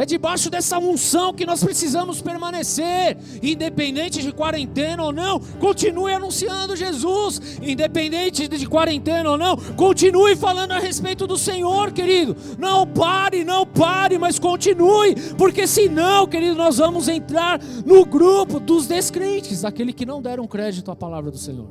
É 0.00 0.06
debaixo 0.06 0.48
dessa 0.48 0.78
unção 0.78 1.34
que 1.34 1.44
nós 1.44 1.62
precisamos 1.62 2.22
permanecer, 2.22 3.18
independente 3.42 4.22
de 4.22 4.32
quarentena 4.32 5.04
ou 5.04 5.12
não. 5.12 5.38
Continue 5.38 6.14
anunciando 6.14 6.74
Jesus, 6.74 7.60
independente 7.60 8.48
de 8.48 8.66
quarentena 8.66 9.32
ou 9.32 9.36
não. 9.36 9.58
Continue 9.76 10.36
falando 10.36 10.72
a 10.72 10.78
respeito 10.78 11.26
do 11.26 11.36
Senhor, 11.36 11.92
querido. 11.92 12.34
Não 12.58 12.86
pare, 12.86 13.44
não 13.44 13.66
pare, 13.66 14.16
mas 14.16 14.38
continue, 14.38 15.14
porque 15.36 15.66
senão, 15.66 16.26
querido, 16.26 16.54
nós 16.54 16.78
vamos 16.78 17.06
entrar 17.06 17.60
no 17.84 18.06
grupo 18.06 18.58
dos 18.58 18.86
descrentes, 18.86 19.60
daquele 19.60 19.92
que 19.92 20.06
não 20.06 20.22
deram 20.22 20.46
crédito 20.46 20.90
à 20.90 20.96
palavra 20.96 21.30
do 21.30 21.36
Senhor. 21.36 21.68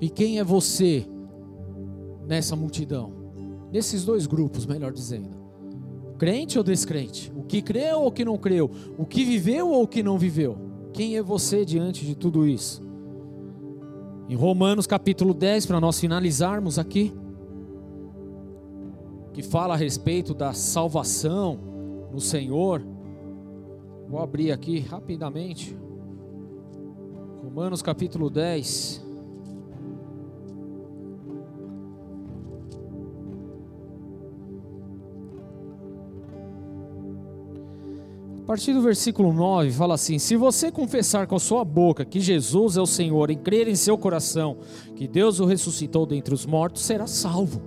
E 0.00 0.08
quem 0.08 0.38
é 0.38 0.44
você 0.44 1.04
nessa 2.28 2.54
multidão? 2.54 3.12
Nesses 3.72 4.04
dois 4.04 4.24
grupos, 4.24 4.66
melhor 4.66 4.92
dizendo 4.92 5.41
crente 6.22 6.56
ou 6.56 6.62
descrente? 6.62 7.32
O 7.34 7.42
que 7.42 7.60
creu 7.60 8.02
ou 8.02 8.12
que 8.12 8.24
não 8.24 8.38
creu? 8.38 8.70
O 8.96 9.04
que 9.04 9.24
viveu 9.24 9.68
ou 9.70 9.88
que 9.88 10.04
não 10.04 10.16
viveu? 10.16 10.56
Quem 10.92 11.16
é 11.16 11.22
você 11.22 11.64
diante 11.64 12.06
de 12.06 12.14
tudo 12.14 12.46
isso? 12.46 12.80
Em 14.28 14.36
Romanos 14.36 14.86
capítulo 14.86 15.34
10, 15.34 15.66
para 15.66 15.80
nós 15.80 15.98
finalizarmos 15.98 16.78
aqui, 16.78 17.12
que 19.32 19.42
fala 19.42 19.74
a 19.74 19.76
respeito 19.76 20.32
da 20.32 20.52
salvação 20.52 21.58
no 22.12 22.20
Senhor. 22.20 22.80
Vou 24.08 24.20
abrir 24.20 24.52
aqui 24.52 24.78
rapidamente. 24.78 25.76
Romanos 27.42 27.82
capítulo 27.82 28.30
10. 28.30 29.04
A 38.42 38.44
partir 38.44 38.72
do 38.72 38.82
versículo 38.82 39.32
9 39.32 39.70
fala 39.70 39.94
assim: 39.94 40.18
Se 40.18 40.34
você 40.36 40.70
confessar 40.70 41.28
com 41.28 41.36
a 41.36 41.40
sua 41.40 41.64
boca 41.64 42.04
que 42.04 42.18
Jesus 42.18 42.76
é 42.76 42.80
o 42.80 42.86
Senhor 42.86 43.30
e 43.30 43.36
crer 43.36 43.68
em 43.68 43.76
seu 43.76 43.96
coração 43.96 44.56
que 44.96 45.06
Deus 45.06 45.38
o 45.38 45.46
ressuscitou 45.46 46.04
dentre 46.04 46.34
os 46.34 46.44
mortos, 46.44 46.82
será 46.82 47.06
salvo. 47.06 47.62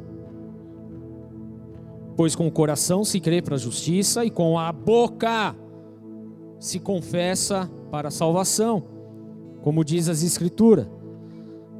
Pois 2.17 2.35
com 2.35 2.45
o 2.45 2.51
coração 2.51 3.05
se 3.05 3.21
crê 3.21 3.41
para 3.41 3.55
a 3.55 3.57
justiça 3.57 4.25
e 4.25 4.29
com 4.29 4.59
a 4.59 4.71
boca 4.71 5.55
se 6.59 6.77
confessa 6.79 7.71
para 7.89 8.09
a 8.09 8.11
salvação, 8.11 8.83
como 9.61 9.83
diz 9.83 10.09
as 10.09 10.23
Escrituras. 10.23 10.87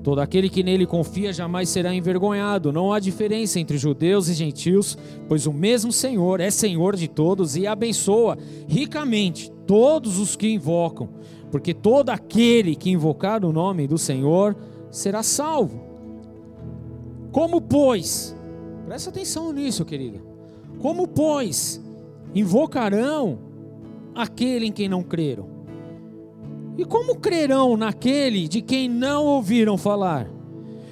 Todo 0.05 0.19
aquele 0.19 0.49
que 0.49 0.61
nele 0.61 0.85
confia 0.85 1.33
jamais 1.33 1.67
será 1.67 1.91
envergonhado. 1.91 2.71
Não 2.71 2.93
há 2.93 2.99
diferença 2.99 3.59
entre 3.59 3.75
judeus 3.75 4.29
e 4.29 4.35
gentios, 4.35 4.95
pois 5.27 5.47
o 5.47 5.51
mesmo 5.51 5.91
Senhor 5.91 6.39
é 6.39 6.51
Senhor 6.51 6.95
de 6.95 7.07
todos 7.07 7.55
e 7.55 7.65
abençoa 7.65 8.37
ricamente 8.67 9.51
todos 9.65 10.19
os 10.19 10.35
que 10.35 10.47
invocam, 10.47 11.09
porque 11.49 11.73
todo 11.73 12.11
aquele 12.11 12.75
que 12.75 12.91
invocar 12.91 13.43
o 13.43 13.51
nome 13.51 13.87
do 13.87 13.97
Senhor 13.97 14.55
será 14.91 15.23
salvo. 15.23 15.81
Como, 17.31 17.59
pois, 17.59 18.37
presta 18.85 19.09
atenção 19.09 19.51
nisso, 19.51 19.83
querida. 19.83 20.21
Como, 20.77 21.07
pois, 21.07 21.83
invocarão 22.35 23.39
aquele 24.13 24.67
em 24.67 24.71
quem 24.71 24.87
não 24.87 25.01
creram? 25.01 25.54
E 26.77 26.83
como 26.83 27.15
crerão 27.15 27.77
naquele 27.77 28.47
de 28.47 28.61
quem 28.61 28.89
não 28.89 29.25
ouviram 29.25 29.77
falar? 29.77 30.29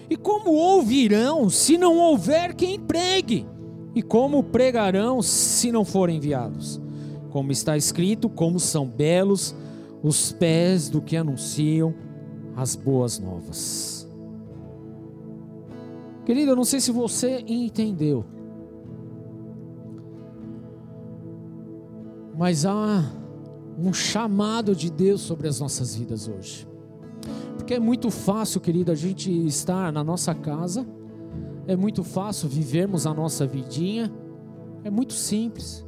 E 0.10 0.16
como 0.16 0.52
ouvirão 0.52 1.50
se 1.50 1.78
não 1.78 1.98
houver 1.98 2.54
quem 2.54 2.80
pregue? 2.80 3.46
E 3.96 4.02
como 4.02 4.44
pregarão 4.44 5.22
se 5.22 5.72
não 5.72 5.84
forem 5.84 6.18
enviados? 6.18 6.82
Como 7.32 7.52
está 7.52 7.76
escrito, 7.76 8.30
como 8.30 8.60
são 8.60 8.88
belos 8.88 9.56
os 10.04 10.32
pés 10.32 10.90
do 10.90 11.02
que 11.02 11.16
anunciam 11.16 11.94
as 12.56 12.76
boas 12.76 13.20
novas. 13.20 14.08
Querido, 16.26 16.52
eu 16.52 16.56
não 16.56 16.64
sei 16.64 16.80
se 16.80 16.92
você 16.92 17.44
entendeu, 17.48 18.24
mas 22.38 22.66
há 22.66 23.04
um 23.78 23.94
chamado 23.94 24.76
de 24.76 24.92
Deus 24.92 25.22
sobre 25.22 25.48
as 25.48 25.60
nossas 25.60 25.96
vidas 25.96 26.28
hoje. 26.28 26.68
Porque 27.56 27.74
é 27.74 27.80
muito 27.80 28.12
fácil, 28.12 28.60
querido, 28.60 28.92
a 28.92 28.96
gente 28.96 29.32
estar 29.46 29.92
na 29.92 30.04
nossa 30.04 30.36
casa, 30.36 30.86
é 31.66 31.76
muito 31.76 32.04
fácil 32.04 32.50
vivermos 32.50 33.08
a 33.08 33.14
nossa 33.14 33.48
vidinha, 33.48 34.12
é 34.84 34.90
muito 34.90 35.14
simples. 35.14 35.86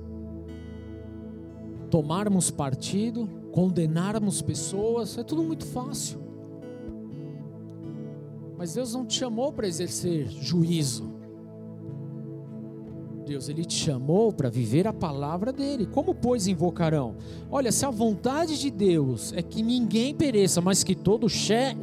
Tomarmos 1.90 2.50
partido, 2.50 3.28
condenarmos 3.52 4.42
pessoas, 4.42 5.18
é 5.18 5.24
tudo 5.24 5.44
muito 5.44 5.66
fácil. 5.66 6.20
Mas 8.58 8.74
Deus 8.74 8.94
não 8.94 9.06
te 9.06 9.20
chamou 9.20 9.52
para 9.52 9.68
exercer 9.68 10.28
juízo. 10.30 11.15
Deus, 13.26 13.50
Ele 13.50 13.66
te 13.66 13.74
chamou 13.74 14.32
para 14.32 14.50
viver 14.50 14.88
a 14.88 14.94
palavra 14.94 15.52
dele. 15.52 15.88
Como, 15.88 16.14
pois, 16.14 16.48
invocarão? 16.48 17.16
Olha, 17.50 17.72
se 17.72 17.84
a 17.84 17.90
vontade 17.90 18.60
de 18.60 18.70
Deus 18.70 19.34
é 19.34 19.42
que 19.42 19.64
ninguém 19.64 20.14
pereça, 20.14 20.62
mas 20.62 20.84
que 20.84 20.94
todos 20.94 21.32
che 21.32 21.76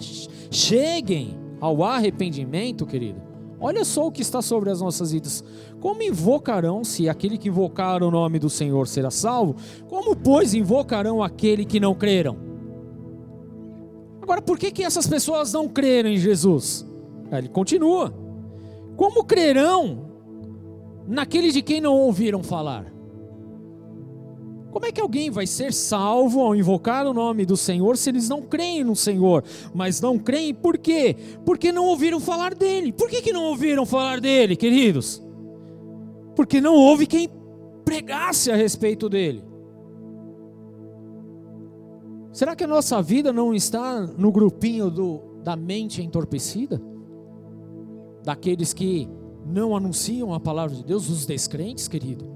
cheguem 0.51 1.36
ao 1.61 1.82
arrependimento, 1.82 2.86
querido, 2.86 3.20
olha 3.59 3.84
só 3.84 4.07
o 4.07 4.12
que 4.12 4.22
está 4.22 4.40
sobre 4.40 4.70
as 4.70 4.80
nossas 4.80 5.11
vidas. 5.11 5.43
Como 5.80 6.03
invocarão, 6.03 6.84
se 6.84 7.09
aquele 7.09 7.36
que 7.36 7.49
invocar 7.49 8.05
o 8.05 8.11
nome 8.11 8.38
do 8.38 8.49
Senhor 8.49 8.86
será 8.86 9.11
salvo? 9.11 9.57
Como, 9.88 10.14
pois, 10.14 10.55
invocarão 10.55 11.22
aquele 11.22 11.64
que 11.64 11.80
não 11.80 11.95
creram? 11.95 12.36
Agora, 14.22 14.40
por 14.40 14.57
que, 14.57 14.70
que 14.70 14.84
essas 14.84 15.09
pessoas 15.09 15.53
não 15.53 15.68
creram 15.68 16.09
em 16.09 16.16
Jesus? 16.16 16.86
Ele 17.32 17.49
continua. 17.49 18.14
Como 18.97 19.24
crerão 19.24 20.11
naquele 21.12 21.52
de 21.52 21.60
quem 21.60 21.80
não 21.80 21.94
ouviram 21.94 22.42
falar. 22.42 22.90
Como 24.70 24.86
é 24.86 24.90
que 24.90 25.00
alguém 25.00 25.30
vai 25.30 25.46
ser 25.46 25.70
salvo 25.70 26.40
ao 26.40 26.56
invocar 26.56 27.06
o 27.06 27.12
nome 27.12 27.44
do 27.44 27.58
Senhor 27.58 27.98
se 27.98 28.08
eles 28.08 28.30
não 28.30 28.40
creem 28.40 28.82
no 28.82 28.96
Senhor? 28.96 29.44
Mas 29.74 30.00
não 30.00 30.18
creem 30.18 30.54
por 30.54 30.78
quê? 30.78 31.14
Porque 31.44 31.70
não 31.70 31.84
ouviram 31.84 32.18
falar 32.18 32.54
dele. 32.54 32.90
Por 32.90 33.10
que, 33.10 33.20
que 33.20 33.32
não 33.32 33.44
ouviram 33.44 33.84
falar 33.84 34.18
dele, 34.18 34.56
queridos? 34.56 35.22
Porque 36.34 36.62
não 36.62 36.74
houve 36.74 37.06
quem 37.06 37.28
pregasse 37.84 38.50
a 38.50 38.56
respeito 38.56 39.10
dele. 39.10 39.44
Será 42.32 42.56
que 42.56 42.64
a 42.64 42.68
nossa 42.68 43.02
vida 43.02 43.30
não 43.30 43.52
está 43.52 44.00
no 44.00 44.32
grupinho 44.32 44.90
do, 44.90 45.20
da 45.44 45.54
mente 45.54 46.00
entorpecida? 46.00 46.80
Daqueles 48.24 48.72
que 48.72 49.06
não 49.47 49.76
anunciam 49.76 50.32
a 50.32 50.40
palavra 50.40 50.76
de 50.76 50.84
Deus, 50.84 51.09
os 51.09 51.26
descrentes, 51.26 51.88
querido. 51.88 52.26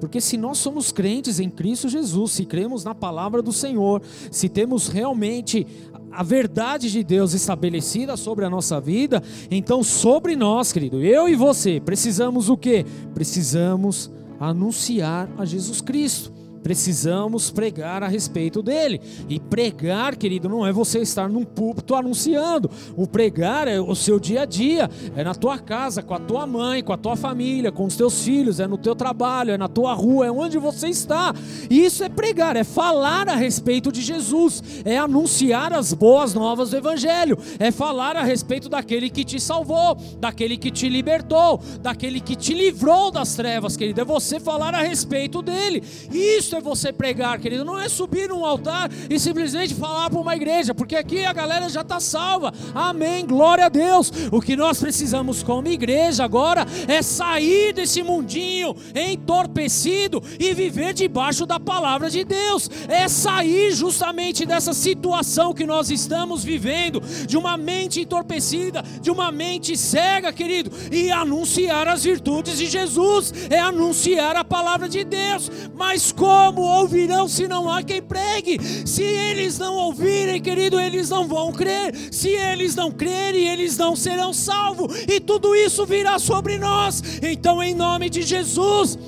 Porque 0.00 0.20
se 0.20 0.36
nós 0.36 0.58
somos 0.58 0.92
crentes 0.92 1.40
em 1.40 1.48
Cristo 1.48 1.88
Jesus, 1.88 2.32
se 2.32 2.44
cremos 2.44 2.84
na 2.84 2.94
palavra 2.94 3.40
do 3.40 3.52
Senhor, 3.52 4.02
se 4.30 4.48
temos 4.48 4.88
realmente 4.88 5.66
a 6.10 6.22
verdade 6.22 6.90
de 6.90 7.02
Deus 7.02 7.32
estabelecida 7.32 8.16
sobre 8.16 8.44
a 8.44 8.50
nossa 8.50 8.80
vida, 8.80 9.22
então 9.50 9.82
sobre 9.82 10.36
nós, 10.36 10.72
querido, 10.72 11.02
eu 11.02 11.28
e 11.28 11.34
você, 11.34 11.80
precisamos 11.80 12.48
o 12.48 12.56
quê? 12.56 12.84
Precisamos 13.14 14.10
anunciar 14.38 15.28
a 15.38 15.44
Jesus 15.44 15.80
Cristo 15.80 16.32
precisamos 16.64 17.50
pregar 17.50 18.02
a 18.02 18.08
respeito 18.08 18.62
dele. 18.62 18.98
E 19.28 19.38
pregar, 19.38 20.16
querido, 20.16 20.48
não 20.48 20.66
é 20.66 20.72
você 20.72 21.00
estar 21.00 21.28
num 21.28 21.44
púlpito 21.44 21.94
anunciando. 21.94 22.70
O 22.96 23.06
pregar 23.06 23.68
é 23.68 23.78
o 23.78 23.94
seu 23.94 24.18
dia 24.18 24.42
a 24.42 24.44
dia, 24.46 24.88
é 25.14 25.22
na 25.22 25.34
tua 25.34 25.58
casa, 25.58 26.02
com 26.02 26.14
a 26.14 26.18
tua 26.18 26.46
mãe, 26.46 26.82
com 26.82 26.94
a 26.94 26.96
tua 26.96 27.16
família, 27.16 27.70
com 27.70 27.84
os 27.84 27.96
teus 27.96 28.24
filhos, 28.24 28.60
é 28.60 28.66
no 28.66 28.78
teu 28.78 28.96
trabalho, 28.96 29.50
é 29.50 29.58
na 29.58 29.68
tua 29.68 29.92
rua, 29.92 30.26
é 30.26 30.32
onde 30.32 30.56
você 30.58 30.88
está. 30.88 31.34
E 31.68 31.84
isso 31.84 32.02
é 32.02 32.08
pregar, 32.08 32.56
é 32.56 32.64
falar 32.64 33.28
a 33.28 33.36
respeito 33.36 33.92
de 33.92 34.00
Jesus, 34.00 34.62
é 34.86 34.96
anunciar 34.96 35.74
as 35.74 35.92
boas 35.92 36.32
novas 36.32 36.70
do 36.70 36.78
evangelho, 36.78 37.38
é 37.58 37.70
falar 37.70 38.16
a 38.16 38.22
respeito 38.22 38.70
daquele 38.70 39.10
que 39.10 39.22
te 39.22 39.38
salvou, 39.38 39.98
daquele 40.18 40.56
que 40.56 40.70
te 40.70 40.88
libertou, 40.88 41.60
daquele 41.82 42.20
que 42.20 42.34
te 42.34 42.54
livrou 42.54 43.10
das 43.10 43.34
trevas, 43.34 43.76
querido. 43.76 44.00
É 44.00 44.04
você 44.04 44.40
falar 44.40 44.74
a 44.74 44.80
respeito 44.80 45.42
dele. 45.42 45.82
Isso 46.10 46.53
isso 46.54 46.56
é 46.56 46.60
você 46.60 46.92
pregar, 46.92 47.38
querido. 47.40 47.64
Não 47.64 47.78
é 47.78 47.88
subir 47.88 48.28
num 48.28 48.44
altar 48.44 48.88
e 49.10 49.18
simplesmente 49.18 49.74
falar 49.74 50.08
para 50.08 50.20
uma 50.20 50.36
igreja, 50.36 50.72
porque 50.72 50.94
aqui 50.94 51.24
a 51.24 51.32
galera 51.32 51.68
já 51.68 51.80
está 51.80 51.98
salva. 51.98 52.52
Amém, 52.72 53.26
glória 53.26 53.66
a 53.66 53.68
Deus. 53.68 54.12
O 54.30 54.40
que 54.40 54.54
nós 54.54 54.78
precisamos 54.78 55.42
como 55.42 55.66
igreja 55.66 56.22
agora 56.24 56.64
é 56.86 57.02
sair 57.02 57.72
desse 57.72 58.02
mundinho 58.02 58.76
entorpecido 58.94 60.22
e 60.38 60.54
viver 60.54 60.94
debaixo 60.94 61.44
da 61.44 61.58
palavra 61.58 62.08
de 62.08 62.24
Deus. 62.24 62.70
É 62.88 63.08
sair 63.08 63.72
justamente 63.72 64.46
dessa 64.46 64.72
situação 64.72 65.54
que 65.54 65.66
nós 65.66 65.90
estamos 65.90 66.44
vivendo, 66.44 67.00
de 67.26 67.36
uma 67.36 67.56
mente 67.56 68.00
entorpecida, 68.00 68.82
de 69.00 69.10
uma 69.10 69.32
mente 69.32 69.76
cega, 69.76 70.32
querido, 70.32 70.70
e 70.92 71.10
anunciar 71.10 71.88
as 71.88 72.04
virtudes 72.04 72.58
de 72.58 72.66
Jesus, 72.66 73.32
é 73.50 73.58
anunciar 73.58 74.36
a 74.36 74.44
palavra 74.44 74.88
de 74.88 75.02
Deus. 75.02 75.50
Mas 75.74 76.12
como? 76.12 76.43
Como 76.44 76.60
ouvirão 76.60 77.26
se 77.26 77.48
não 77.48 77.70
há 77.70 77.82
quem 77.82 78.02
pregue? 78.02 78.58
Se 78.86 79.02
eles 79.02 79.58
não 79.58 79.74
ouvirem, 79.74 80.42
querido, 80.42 80.78
eles 80.78 81.08
não 81.08 81.26
vão 81.26 81.52
crer. 81.52 81.94
Se 82.12 82.28
eles 82.28 82.74
não 82.74 82.90
crerem, 82.90 83.48
eles 83.48 83.78
não 83.78 83.96
serão 83.96 84.32
salvos. 84.32 84.94
E 85.08 85.20
tudo 85.20 85.54
isso 85.54 85.86
virá 85.86 86.18
sobre 86.18 86.58
nós. 86.58 87.02
Então, 87.22 87.62
em 87.62 87.74
nome 87.74 88.10
de 88.10 88.22
Jesus, 88.22 88.98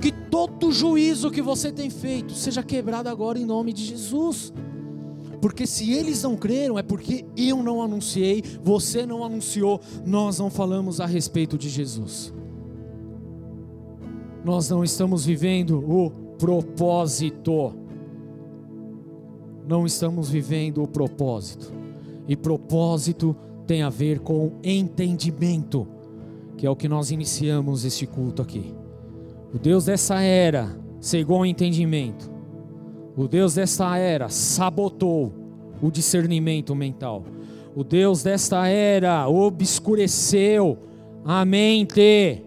que 0.00 0.12
todo 0.12 0.70
juízo 0.70 1.30
que 1.30 1.40
você 1.40 1.72
tem 1.72 1.88
feito 1.88 2.34
seja 2.34 2.62
quebrado 2.62 3.08
agora 3.08 3.38
em 3.38 3.46
nome 3.46 3.72
de 3.72 3.84
Jesus. 3.84 4.52
Porque 5.40 5.66
se 5.66 5.92
eles 5.92 6.22
não 6.22 6.36
creram, 6.36 6.78
é 6.78 6.82
porque 6.82 7.24
eu 7.36 7.62
não 7.62 7.82
anunciei, 7.82 8.44
você 8.62 9.06
não 9.06 9.24
anunciou, 9.24 9.80
nós 10.04 10.38
não 10.38 10.50
falamos 10.50 11.00
a 11.00 11.06
respeito 11.06 11.56
de 11.56 11.68
Jesus. 11.68 12.32
Nós 14.44 14.68
não 14.68 14.84
estamos 14.84 15.24
vivendo 15.24 15.78
o 15.78 16.21
propósito. 16.42 17.72
Não 19.64 19.86
estamos 19.86 20.28
vivendo 20.28 20.82
o 20.82 20.88
propósito. 20.88 21.72
E 22.26 22.34
propósito 22.34 23.36
tem 23.64 23.82
a 23.82 23.88
ver 23.88 24.18
com 24.18 24.50
entendimento, 24.60 25.86
que 26.56 26.66
é 26.66 26.70
o 26.70 26.74
que 26.74 26.88
nós 26.88 27.12
iniciamos 27.12 27.84
este 27.84 28.08
culto 28.08 28.42
aqui. 28.42 28.74
O 29.54 29.58
Deus 29.58 29.84
dessa 29.84 30.20
era 30.20 30.76
cegou 31.00 31.42
o 31.42 31.46
entendimento. 31.46 32.28
O 33.16 33.28
Deus 33.28 33.54
desta 33.54 33.96
era 33.96 34.28
sabotou 34.28 35.32
o 35.80 35.92
discernimento 35.92 36.74
mental. 36.74 37.22
O 37.72 37.84
Deus 37.84 38.20
desta 38.24 38.66
era 38.66 39.28
obscureceu 39.28 40.76
a 41.24 41.44
mente, 41.44 42.42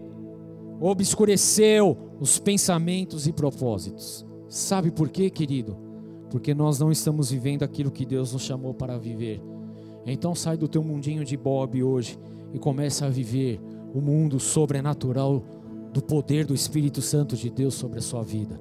obscureceu 0.82 2.05
os 2.20 2.38
pensamentos 2.38 3.26
e 3.26 3.32
propósitos. 3.32 4.24
Sabe 4.48 4.90
por 4.90 5.08
quê, 5.08 5.28
querido? 5.28 5.76
Porque 6.30 6.54
nós 6.54 6.78
não 6.78 6.90
estamos 6.90 7.30
vivendo 7.30 7.62
aquilo 7.62 7.90
que 7.90 8.06
Deus 8.06 8.32
nos 8.32 8.42
chamou 8.42 8.74
para 8.74 8.98
viver. 8.98 9.42
Então 10.04 10.34
sai 10.34 10.56
do 10.56 10.68
teu 10.68 10.82
mundinho 10.82 11.24
de 11.24 11.36
Bob 11.36 11.82
hoje 11.82 12.18
e 12.52 12.58
começa 12.58 13.06
a 13.06 13.10
viver 13.10 13.60
o 13.92 14.00
mundo 14.00 14.38
sobrenatural 14.38 15.42
do 15.92 16.02
poder 16.02 16.44
do 16.44 16.54
Espírito 16.54 17.00
Santo 17.02 17.36
de 17.36 17.50
Deus 17.50 17.74
sobre 17.74 17.98
a 17.98 18.02
sua 18.02 18.22
vida. 18.22 18.60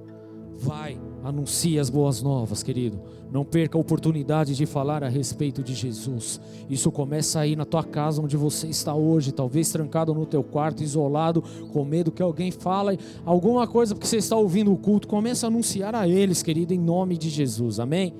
Vai, 0.57 0.97
anuncie 1.23 1.77
as 1.77 1.89
boas 1.89 2.21
novas, 2.21 2.63
querido. 2.63 3.01
Não 3.35 3.43
perca 3.43 3.77
a 3.77 3.81
oportunidade 3.81 4.55
de 4.55 4.65
falar 4.65 5.03
a 5.03 5.09
respeito 5.09 5.61
de 5.61 5.73
Jesus. 5.73 6.39
Isso 6.69 6.89
começa 6.89 7.41
aí 7.41 7.53
na 7.53 7.65
tua 7.65 7.83
casa 7.83 8.21
onde 8.21 8.37
você 8.37 8.67
está 8.67 8.95
hoje, 8.95 9.33
talvez 9.33 9.69
trancado 9.69 10.13
no 10.13 10.25
teu 10.25 10.41
quarto, 10.41 10.81
isolado, 10.81 11.43
com 11.73 11.83
medo 11.83 12.13
que 12.13 12.21
alguém 12.21 12.49
fale 12.49 12.97
alguma 13.25 13.67
coisa 13.67 13.93
porque 13.93 14.07
você 14.07 14.15
está 14.15 14.37
ouvindo 14.37 14.71
o 14.71 14.77
culto. 14.77 15.05
Começa 15.05 15.45
a 15.45 15.49
anunciar 15.49 15.93
a 15.93 16.07
eles, 16.07 16.41
querido, 16.41 16.73
em 16.73 16.79
nome 16.79 17.17
de 17.17 17.29
Jesus. 17.29 17.77
Amém? 17.77 18.13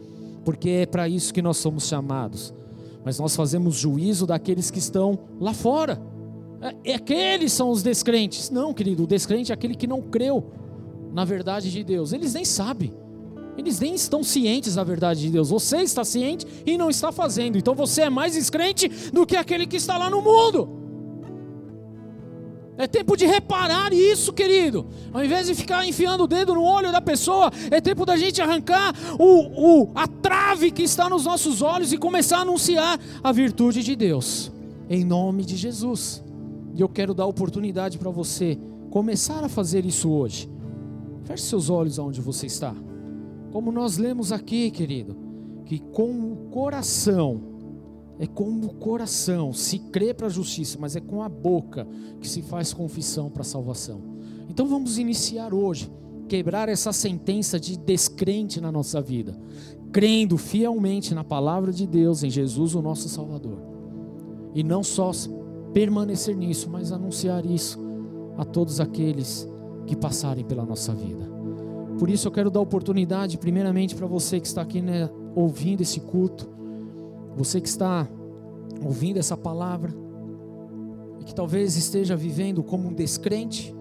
Porque 0.43 0.69
é 0.69 0.85
para 0.85 1.07
isso 1.07 1.33
que 1.33 1.41
nós 1.41 1.55
somos 1.55 1.87
chamados. 1.87 2.53
Mas 3.05 3.17
nós 3.17 3.37
fazemos 3.37 3.75
juízo 3.75 4.27
daqueles 4.27 4.69
que 4.69 4.79
estão 4.79 5.17
lá 5.39 5.53
fora. 5.53 5.97
É, 6.83 6.93
aqueles 6.93 7.53
são 7.53 7.69
os 7.69 7.81
descrentes. 7.81 8.49
Não, 8.49 8.73
querido, 8.73 9.03
o 9.03 9.07
descrente 9.07 9.53
é 9.53 9.55
aquele 9.55 9.75
que 9.75 9.87
não 9.87 10.01
creu 10.01 10.43
na 11.13 11.23
verdade 11.23 11.71
de 11.71 11.85
Deus. 11.85 12.11
Eles 12.11 12.33
nem 12.33 12.43
sabem. 12.43 13.04
Eles 13.57 13.79
nem 13.79 13.95
estão 13.95 14.23
cientes 14.23 14.75
da 14.75 14.83
verdade 14.83 15.21
de 15.21 15.29
Deus. 15.29 15.49
Você 15.49 15.77
está 15.77 16.03
ciente 16.03 16.45
e 16.65 16.77
não 16.77 16.89
está 16.89 17.11
fazendo. 17.11 17.57
Então 17.57 17.73
você 17.73 18.03
é 18.03 18.09
mais 18.09 18.33
descrente 18.33 18.89
do 19.11 19.25
que 19.25 19.35
aquele 19.35 19.65
que 19.65 19.77
está 19.77 19.97
lá 19.97 20.09
no 20.09 20.21
mundo. 20.21 20.85
É 22.77 22.87
tempo 22.87 23.15
de 23.15 23.25
reparar 23.25 23.93
isso, 23.93 24.33
querido. 24.33 24.85
Ao 25.13 25.23
invés 25.23 25.47
de 25.47 25.55
ficar 25.55 25.87
enfiando 25.87 26.25
o 26.25 26.27
dedo 26.27 26.53
no 26.53 26.63
olho 26.63 26.91
da 26.91 26.99
pessoa, 26.99 27.49
é 27.71 27.79
tempo 27.79 28.05
da 28.05 28.17
gente 28.17 28.41
arrancar 28.41 28.93
o, 29.17 29.83
o, 29.83 29.91
a 29.95 30.07
trave 30.07 30.71
que 30.71 30.83
está 30.83 31.09
nos 31.09 31.23
nossos 31.23 31.61
olhos 31.61 31.93
e 31.93 31.97
começar 31.97 32.39
a 32.39 32.41
anunciar 32.41 32.99
a 33.23 33.31
virtude 33.31 33.81
de 33.81 33.95
Deus. 33.95 34.51
Em 34.89 35.05
nome 35.05 35.45
de 35.45 35.55
Jesus. 35.55 36.21
E 36.73 36.81
eu 36.81 36.89
quero 36.89 37.13
dar 37.13 37.25
oportunidade 37.25 37.97
para 37.97 38.11
você 38.11 38.59
começar 38.91 39.43
a 39.43 39.47
fazer 39.47 39.85
isso 39.85 40.09
hoje. 40.11 40.49
Feche 41.23 41.43
seus 41.43 41.69
olhos 41.69 41.97
aonde 41.97 42.19
você 42.19 42.45
está. 42.45 42.75
Como 43.55 43.71
nós 43.71 43.97
lemos 43.97 44.33
aqui, 44.33 44.69
querido, 44.69 45.15
que 45.63 45.79
com 45.79 46.33
o 46.33 46.35
coração 46.51 47.39
é 48.19 48.27
com 48.27 48.49
o 48.59 48.73
coração, 48.73 49.53
se 49.53 49.79
crê 49.79 50.13
para 50.13 50.27
a 50.27 50.29
justiça, 50.29 50.77
mas 50.77 50.97
é 50.97 50.99
com 50.99 51.23
a 51.23 51.29
boca 51.29 51.87
que 52.19 52.27
se 52.27 52.41
faz 52.41 52.73
confissão 52.73 53.29
para 53.29 53.43
a 53.43 53.45
salvação. 53.45 54.01
Então 54.49 54.67
vamos 54.67 54.97
iniciar 54.97 55.53
hoje, 55.53 55.89
quebrar 56.27 56.67
essa 56.67 56.91
sentença 56.91 57.57
de 57.57 57.77
descrente 57.77 58.59
na 58.59 58.73
nossa 58.73 59.01
vida, 59.01 59.39
crendo 59.89 60.37
fielmente 60.37 61.15
na 61.15 61.23
palavra 61.23 61.71
de 61.71 61.87
Deus, 61.87 62.23
em 62.23 62.29
Jesus, 62.29 62.75
o 62.75 62.81
nosso 62.81 63.07
Salvador. 63.07 63.61
E 64.53 64.63
não 64.65 64.83
só 64.83 65.11
permanecer 65.73 66.35
nisso, 66.35 66.69
mas 66.69 66.91
anunciar 66.91 67.45
isso 67.45 67.79
a 68.37 68.43
todos 68.43 68.81
aqueles 68.81 69.47
que 69.87 69.95
passarem 69.95 70.43
pela 70.43 70.65
nossa 70.65 70.93
vida. 70.93 71.34
Por 71.97 72.09
isso 72.09 72.27
eu 72.27 72.31
quero 72.31 72.49
dar 72.49 72.59
oportunidade, 72.59 73.37
primeiramente, 73.37 73.95
para 73.95 74.07
você 74.07 74.39
que 74.39 74.47
está 74.47 74.61
aqui 74.61 74.81
né, 74.81 75.09
ouvindo 75.35 75.81
esse 75.81 75.99
culto 75.99 76.55
você 77.35 77.59
que 77.59 77.67
está 77.67 78.07
ouvindo 78.83 79.17
essa 79.17 79.35
palavra 79.35 79.93
e 81.19 81.23
que 81.25 81.35
talvez 81.35 81.75
esteja 81.75 82.15
vivendo 82.15 82.63
como 82.63 82.87
um 82.87 82.93
descrente, 82.93 83.75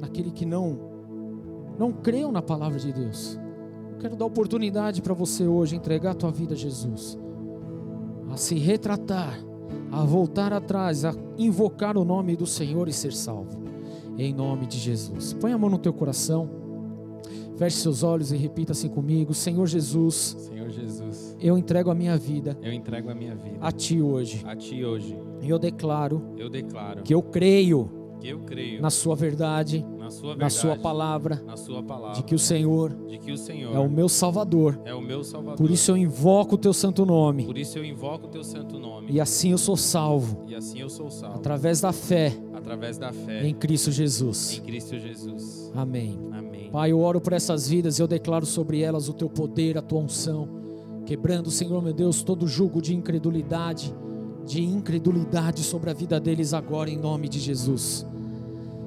naquele 0.00 0.30
que 0.30 0.46
não 0.46 0.92
não 1.76 1.92
creu 1.92 2.30
na 2.30 2.40
palavra 2.40 2.78
de 2.78 2.92
Deus. 2.92 3.38
Eu 3.92 3.98
quero 3.98 4.16
dar 4.16 4.24
oportunidade 4.26 5.02
para 5.02 5.12
você 5.12 5.44
hoje 5.44 5.74
entregar 5.74 6.12
a 6.12 6.14
tua 6.14 6.30
vida 6.30 6.54
a 6.54 6.56
Jesus, 6.56 7.18
a 8.30 8.36
se 8.36 8.54
retratar, 8.54 9.36
a 9.90 10.04
voltar 10.04 10.52
atrás, 10.52 11.04
a 11.04 11.12
invocar 11.36 11.98
o 11.98 12.04
nome 12.04 12.36
do 12.36 12.46
Senhor 12.46 12.88
e 12.88 12.92
ser 12.92 13.12
salvo. 13.12 13.64
Em 14.16 14.32
nome 14.32 14.66
de 14.66 14.78
Jesus. 14.78 15.32
Põe 15.32 15.52
a 15.52 15.58
mão 15.58 15.68
no 15.68 15.78
teu 15.78 15.92
coração. 15.92 16.48
Feche 17.56 17.76
seus 17.76 18.02
olhos 18.02 18.32
e 18.32 18.36
repita 18.36 18.72
assim 18.72 18.88
comigo: 18.88 19.32
Senhor 19.32 19.66
Jesus. 19.66 20.36
Senhor 20.38 20.70
Jesus 20.70 21.34
eu 21.44 21.58
entrego 21.58 21.90
a 21.90 21.94
minha 21.94 22.16
vida. 22.16 22.56
Eu 22.62 22.72
entrego 22.72 23.10
a 23.10 23.14
minha 23.14 23.34
vida 23.34 23.58
a 23.60 23.70
ti 23.70 24.00
hoje. 24.00 24.42
A 24.46 24.56
ti 24.56 24.82
hoje. 24.82 25.14
E 25.42 25.50
eu 25.50 25.58
declaro. 25.58 26.22
Eu 26.38 26.48
declaro 26.48 27.02
que 27.02 27.14
eu 27.14 27.22
creio. 27.22 27.90
Que 28.18 28.28
eu 28.30 28.38
creio 28.38 28.80
na 28.80 28.88
sua 28.88 29.14
verdade. 29.14 29.84
Na 29.98 30.08
sua 30.08 30.30
verdade. 30.30 30.40
Na 30.40 30.48
sua 30.48 30.76
palavra. 30.76 31.42
Na 31.44 31.56
sua 31.58 31.82
palavra. 31.82 32.16
De 32.16 32.22
que 32.22 32.34
o 32.34 32.38
Senhor. 32.38 32.94
De 33.06 33.18
que 33.18 33.30
o 33.30 33.36
Senhor 33.36 33.76
é 33.76 33.78
o 33.78 33.90
meu 33.90 34.08
Salvador. 34.08 34.80
É 34.86 34.94
o 34.94 35.02
meu 35.02 35.22
Salvador. 35.22 35.58
Por 35.58 35.70
isso 35.70 35.90
eu 35.90 35.98
invoco 35.98 36.54
o 36.54 36.58
teu 36.58 36.72
santo 36.72 37.04
nome. 37.04 37.44
Por 37.44 37.58
isso 37.58 37.78
eu 37.78 37.84
invoco 37.84 38.26
o 38.26 38.30
teu 38.30 38.42
santo 38.42 38.78
nome. 38.78 39.08
E 39.12 39.20
assim 39.20 39.50
eu 39.50 39.58
sou 39.58 39.76
salvo. 39.76 40.46
E 40.48 40.54
assim 40.54 40.80
eu 40.80 40.88
sou 40.88 41.10
salvo. 41.10 41.36
Através 41.36 41.82
da 41.82 41.92
fé. 41.92 42.32
Através 42.54 42.96
da 42.96 43.12
fé. 43.12 43.46
Em 43.46 43.52
Cristo 43.52 43.92
Jesus. 43.92 44.56
Em 44.56 44.62
Cristo 44.62 44.98
Jesus. 44.98 45.70
Amém. 45.74 46.18
Amém. 46.32 46.43
Pai, 46.74 46.90
eu 46.90 46.98
oro 46.98 47.20
por 47.20 47.32
essas 47.32 47.68
vidas 47.68 48.00
e 48.00 48.02
eu 48.02 48.08
declaro 48.08 48.44
sobre 48.44 48.80
elas 48.80 49.08
o 49.08 49.12
teu 49.12 49.30
poder, 49.30 49.78
a 49.78 49.80
tua 49.80 50.00
unção 50.00 50.48
quebrando, 51.06 51.48
Senhor 51.48 51.80
meu 51.80 51.92
Deus, 51.92 52.24
todo 52.24 52.48
jugo 52.48 52.82
de 52.82 52.92
incredulidade, 52.92 53.94
de 54.44 54.60
incredulidade 54.60 55.62
sobre 55.62 55.90
a 55.90 55.94
vida 55.94 56.18
deles 56.18 56.52
agora, 56.52 56.90
em 56.90 56.98
nome 56.98 57.28
de 57.28 57.38
Jesus. 57.38 58.04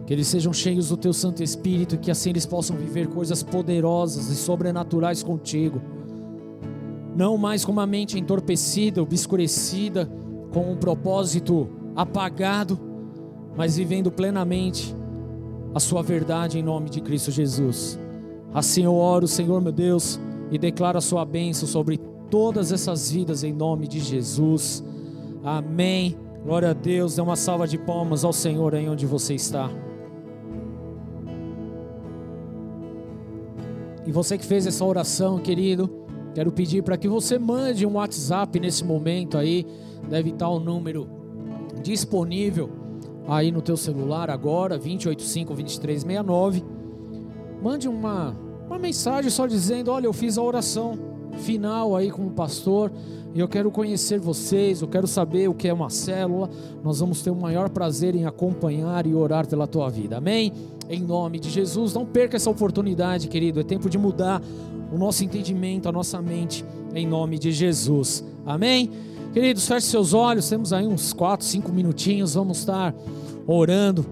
Que 0.05 0.11
eles 0.11 0.27
sejam 0.27 0.51
cheios 0.51 0.89
do 0.89 0.97
Teu 0.97 1.13
Santo 1.13 1.41
Espírito 1.41 1.95
e 1.95 1.97
que 1.97 2.11
assim 2.11 2.31
eles 2.31 2.45
possam 2.45 2.75
viver 2.75 3.07
coisas 3.07 3.41
poderosas 3.41 4.29
e 4.31 4.35
sobrenaturais 4.35 5.23
contigo. 5.23 5.81
Não 7.15 7.37
mais 7.37 7.63
com 7.63 7.71
uma 7.71 7.87
mente 7.87 8.19
entorpecida, 8.19 9.01
obscurecida, 9.01 10.11
com 10.51 10.73
um 10.73 10.75
propósito 10.75 11.69
apagado, 11.95 12.77
mas 13.55 13.77
vivendo 13.77 14.11
plenamente 14.11 14.93
a 15.77 15.79
Sua 15.79 16.01
verdade 16.01 16.57
em 16.57 16.63
nome 16.63 16.89
de 16.89 16.99
Cristo 16.99 17.29
Jesus. 17.29 17.99
Assim 18.51 18.83
eu 18.83 18.95
oro, 18.95 19.27
Senhor 19.27 19.61
meu 19.61 19.71
Deus 19.71 20.19
e 20.49 20.57
declaro 20.57 20.97
a 20.97 21.01
sua 21.01 21.23
bênção 21.23 21.67
sobre 21.67 21.99
todas 22.31 22.71
essas 22.71 23.11
vidas 23.11 23.43
em 23.43 23.53
nome 23.53 23.87
de 23.87 23.99
Jesus. 23.99 24.83
Amém. 25.43 26.17
Glória 26.43 26.71
a 26.71 26.73
Deus. 26.73 27.15
Dê 27.15 27.21
uma 27.21 27.35
salva 27.35 27.67
de 27.67 27.77
palmas 27.77 28.23
ao 28.23 28.33
Senhor 28.33 28.73
aí 28.73 28.89
onde 28.89 29.05
você 29.05 29.35
está. 29.35 29.69
E 34.05 34.11
você 34.11 34.35
que 34.35 34.45
fez 34.45 34.65
essa 34.65 34.83
oração, 34.83 35.37
querido, 35.37 35.89
quero 36.33 36.51
pedir 36.51 36.81
para 36.81 36.97
que 36.97 37.07
você 37.07 37.37
mande 37.37 37.85
um 37.85 37.93
WhatsApp 37.93 38.59
nesse 38.59 38.83
momento 38.83 39.37
aí. 39.37 39.63
Deve 40.09 40.31
estar 40.31 40.49
o 40.49 40.59
número 40.59 41.07
disponível 41.83 42.86
aí 43.27 43.51
no 43.51 43.61
teu 43.61 43.77
celular 43.77 44.29
agora, 44.29 44.77
285 44.77 45.53
2369. 45.53 46.63
Mande 47.61 47.87
uma 47.87 48.35
uma 48.67 48.77
mensagem 48.77 49.31
só 49.31 49.47
dizendo: 49.47 49.91
Olha, 49.91 50.05
eu 50.05 50.13
fiz 50.13 50.37
a 50.37 50.43
oração 50.43 50.99
final 51.37 51.95
aí 51.95 52.11
com 52.11 52.27
o 52.27 52.31
pastor 52.31 52.91
e 53.33 53.39
eu 53.39 53.47
quero 53.47 53.69
conhecer 53.69 54.19
vocês, 54.19 54.81
eu 54.81 54.87
quero 54.87 55.07
saber 55.07 55.47
o 55.47 55.53
que 55.53 55.67
é 55.67 55.73
uma 55.73 55.89
célula. 55.89 56.49
Nós 56.83 56.99
vamos 56.99 57.21
ter 57.21 57.29
o 57.29 57.35
maior 57.35 57.69
prazer 57.69 58.15
em 58.15 58.25
acompanhar 58.25 59.05
e 59.05 59.13
orar 59.13 59.47
pela 59.47 59.67
tua 59.67 59.89
vida, 59.89 60.17
amém? 60.17 60.51
Em 60.89 61.01
nome 61.01 61.39
de 61.39 61.49
Jesus, 61.49 61.93
não 61.93 62.05
perca 62.05 62.35
essa 62.35 62.49
oportunidade, 62.49 63.27
querido. 63.27 63.59
É 63.59 63.63
tempo 63.63 63.89
de 63.89 63.97
mudar 63.97 64.41
o 64.91 64.97
nosso 64.97 65.23
entendimento, 65.23 65.87
a 65.87 65.91
nossa 65.91 66.21
mente, 66.21 66.65
em 66.95 67.05
nome 67.05 67.37
de 67.37 67.51
Jesus, 67.51 68.23
amém? 68.45 68.89
Queridos, 69.37 69.67
feche 69.67 69.85
seus 69.85 70.15
olhos, 70.15 70.49
temos 70.49 70.73
aí 70.73 70.87
uns 70.87 71.13
4, 71.13 71.45
5 71.45 71.71
minutinhos, 71.71 72.33
vamos 72.33 72.57
estar 72.57 72.91
orando 73.45 74.03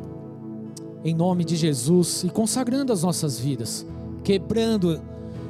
em 1.04 1.16
nome 1.16 1.44
de 1.44 1.56
Jesus 1.56 2.24
e 2.24 2.30
consagrando 2.30 2.94
as 2.94 3.02
nossas 3.02 3.40
vidas 3.40 3.88
quebrando 4.24 5.02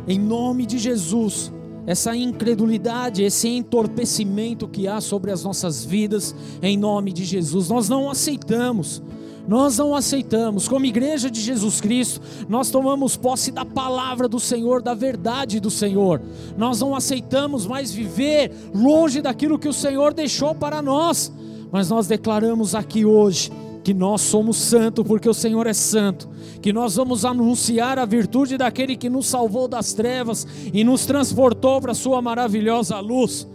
em 0.08 0.18
nome 0.18 0.66
de 0.66 0.78
Jesus 0.78 1.52
essa 1.86 2.16
incredulidade, 2.16 3.22
esse 3.22 3.50
entorpecimento 3.50 4.66
que 4.66 4.88
há 4.88 5.02
sobre 5.02 5.30
as 5.30 5.44
nossas 5.44 5.84
vidas, 5.84 6.34
em 6.62 6.78
nome 6.78 7.12
de 7.12 7.26
Jesus. 7.26 7.68
Nós 7.68 7.90
não 7.90 8.10
aceitamos. 8.10 9.04
Nós 9.48 9.78
não 9.78 9.96
aceitamos, 9.96 10.68
como 10.68 10.86
igreja 10.86 11.30
de 11.30 11.40
Jesus 11.40 11.80
Cristo, 11.80 12.22
nós 12.50 12.70
tomamos 12.70 13.16
posse 13.16 13.52
da 13.52 13.64
palavra 13.64 14.28
do 14.28 14.40
Senhor, 14.40 14.82
da 14.82 14.94
verdade 14.94 15.60
do 15.60 15.70
Senhor. 15.70 16.22
Nós 16.58 16.80
não 16.80 16.96
aceitamos 16.96 17.68
mais 17.68 17.92
viver 17.94 18.52
longe 18.74 19.22
daquilo 19.22 19.60
que 19.60 19.68
o 19.68 19.74
Senhor 19.74 20.14
deixou 20.14 20.56
para 20.56 20.82
nós, 20.82 21.32
mas 21.72 21.90
nós 21.90 22.08
declaramos 22.08 22.74
aqui 22.74 23.06
hoje 23.06 23.52
que 23.84 23.94
nós 23.94 24.22
somos 24.22 24.58
santos 24.58 25.06
porque 25.06 25.30
o 25.30 25.34
Senhor 25.34 25.68
é 25.68 25.74
santo, 25.74 26.28
que 26.60 26.74
nós 26.74 26.96
vamos 26.96 27.24
anunciar 27.24 28.00
a 28.00 28.06
virtude 28.06 28.58
daquele 28.58 28.98
que 28.98 29.12
nos 29.12 29.28
salvou 29.28 29.68
das 29.68 29.94
trevas 29.94 30.48
e 30.74 30.84
nos 30.84 31.06
transportou 31.06 31.80
para 31.80 31.92
a 31.92 31.96
sua 31.96 32.20
maravilhosa 32.20 33.00
luz. 33.00 33.48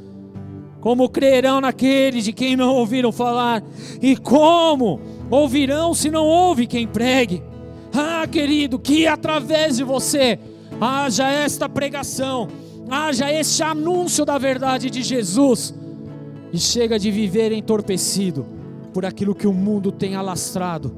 Como 0.80 1.08
crerão 1.08 1.60
naquele 1.60 2.22
de 2.22 2.32
quem 2.32 2.54
não 2.54 2.76
ouviram 2.76 3.10
falar? 3.10 3.62
E 4.00 4.16
como 4.16 5.00
ouvirão 5.30 5.94
se 5.94 6.10
não 6.10 6.26
ouve 6.26 6.66
quem 6.66 6.86
pregue? 6.86 7.42
Ah, 7.92 8.26
querido, 8.26 8.78
que 8.78 9.06
através 9.06 9.76
de 9.76 9.84
você 9.84 10.38
haja 10.80 11.30
esta 11.30 11.68
pregação, 11.68 12.48
haja 12.88 13.32
este 13.32 13.62
anúncio 13.62 14.24
da 14.24 14.38
verdade 14.38 14.90
de 14.90 15.02
Jesus, 15.02 15.74
e 16.52 16.58
chega 16.58 16.98
de 16.98 17.10
viver 17.10 17.52
entorpecido 17.52 18.46
por 18.92 19.04
aquilo 19.04 19.34
que 19.34 19.46
o 19.46 19.52
mundo 19.52 19.92
tem 19.92 20.16
alastrado. 20.16 20.92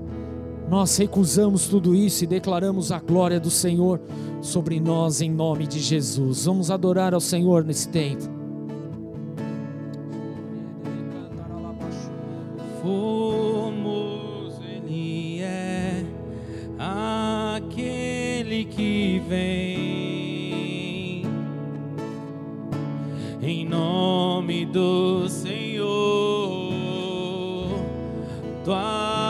Nós 0.69 0.97
recusamos 0.97 1.67
tudo 1.67 1.95
isso 1.95 2.25
e 2.25 2.27
declaramos 2.27 2.91
a 2.91 2.99
glória 2.99 3.39
do 3.39 3.51
Senhor 3.51 4.01
sobre 4.41 4.81
nós 4.81 5.21
em 5.21 5.31
nome 5.31 5.67
de 5.67 5.79
Jesus. 5.79 6.47
Vamos 6.47 6.71
adorar 6.71 7.13
ao 7.13 7.21
Senhor 7.21 7.63
nesse 7.65 7.89
tempo. 7.89 8.42
Aquele 17.67 18.65
que 18.65 19.23
vem. 19.29 21.23
Em 23.43 23.65
nome 23.67 24.65
do 24.67 25.29
Senhor 25.29 26.63
tua 28.65 29.22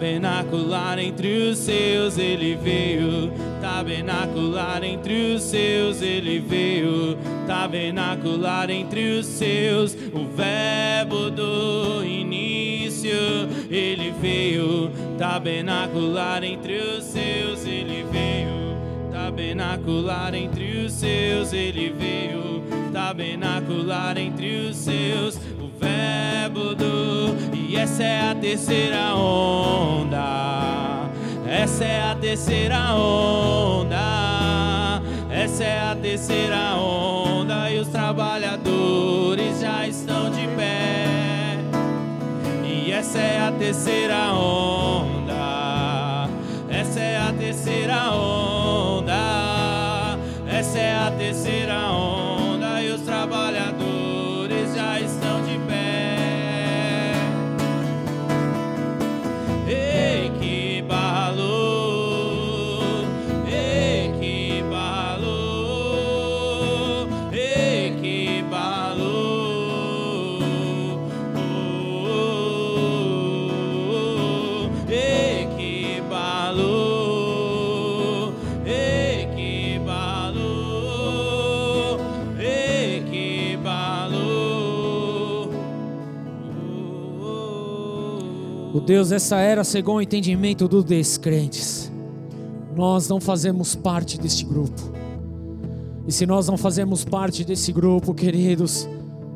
tabernacular 0.00 0.98
entre 0.98 1.50
os 1.50 1.58
seus, 1.58 2.16
ele 2.16 2.54
veio. 2.54 3.30
Tabernacular 3.60 4.82
entre 4.82 5.34
os 5.34 5.42
seus, 5.42 6.00
ele 6.00 6.38
veio. 6.38 7.18
Tabernacular 7.46 8.70
entre 8.70 9.18
os 9.18 9.26
seus, 9.26 9.94
o 10.14 10.24
verbo 10.34 11.30
do 11.30 12.02
início, 12.02 13.10
ele 13.70 14.10
veio. 14.18 14.90
Tabernacular 15.18 16.42
entre 16.44 16.78
os 16.78 17.04
seus, 17.04 17.66
ele 17.66 18.02
veio. 18.10 18.70
Tabernacular 19.12 20.34
entre 20.34 20.86
os 20.86 20.92
seus, 20.94 21.52
ele 21.52 21.94
veio. 21.98 22.62
Tabernacular 22.90 24.16
entre 24.16 24.66
os 24.66 24.76
seus, 24.76 25.36
o 25.36 25.68
verbo 25.78 26.74
do 26.74 26.79
e 27.70 27.76
essa 27.76 28.02
é 28.02 28.30
a 28.32 28.34
terceira 28.34 29.14
onda. 29.14 31.08
Essa 31.46 31.84
é 31.84 32.02
a 32.02 32.16
terceira 32.16 32.96
onda. 32.96 35.00
Essa 35.30 35.62
é 35.62 35.90
a 35.92 35.94
terceira 35.94 36.74
onda 36.74 37.70
e 37.70 37.78
os 37.78 37.86
trabalhadores 37.86 39.60
já 39.60 39.86
estão 39.86 40.32
de 40.32 40.48
pé. 40.56 41.58
E 42.64 42.90
essa 42.90 43.20
é 43.20 43.40
a 43.40 43.52
terceira 43.52 44.32
onda. 44.32 45.19
Deus 88.90 89.10
dessa 89.10 89.38
era 89.38 89.62
cegou 89.62 89.98
o 89.98 90.02
entendimento 90.02 90.66
dos 90.66 90.82
descrentes. 90.82 91.92
Nós 92.74 93.08
não 93.08 93.20
fazemos 93.20 93.76
parte 93.76 94.18
deste 94.18 94.44
grupo. 94.44 94.92
E 96.08 96.10
se 96.12 96.26
nós 96.26 96.48
não 96.48 96.56
fazemos 96.56 97.04
parte 97.04 97.44
desse 97.44 97.70
grupo, 97.70 98.12
queridos, 98.12 98.88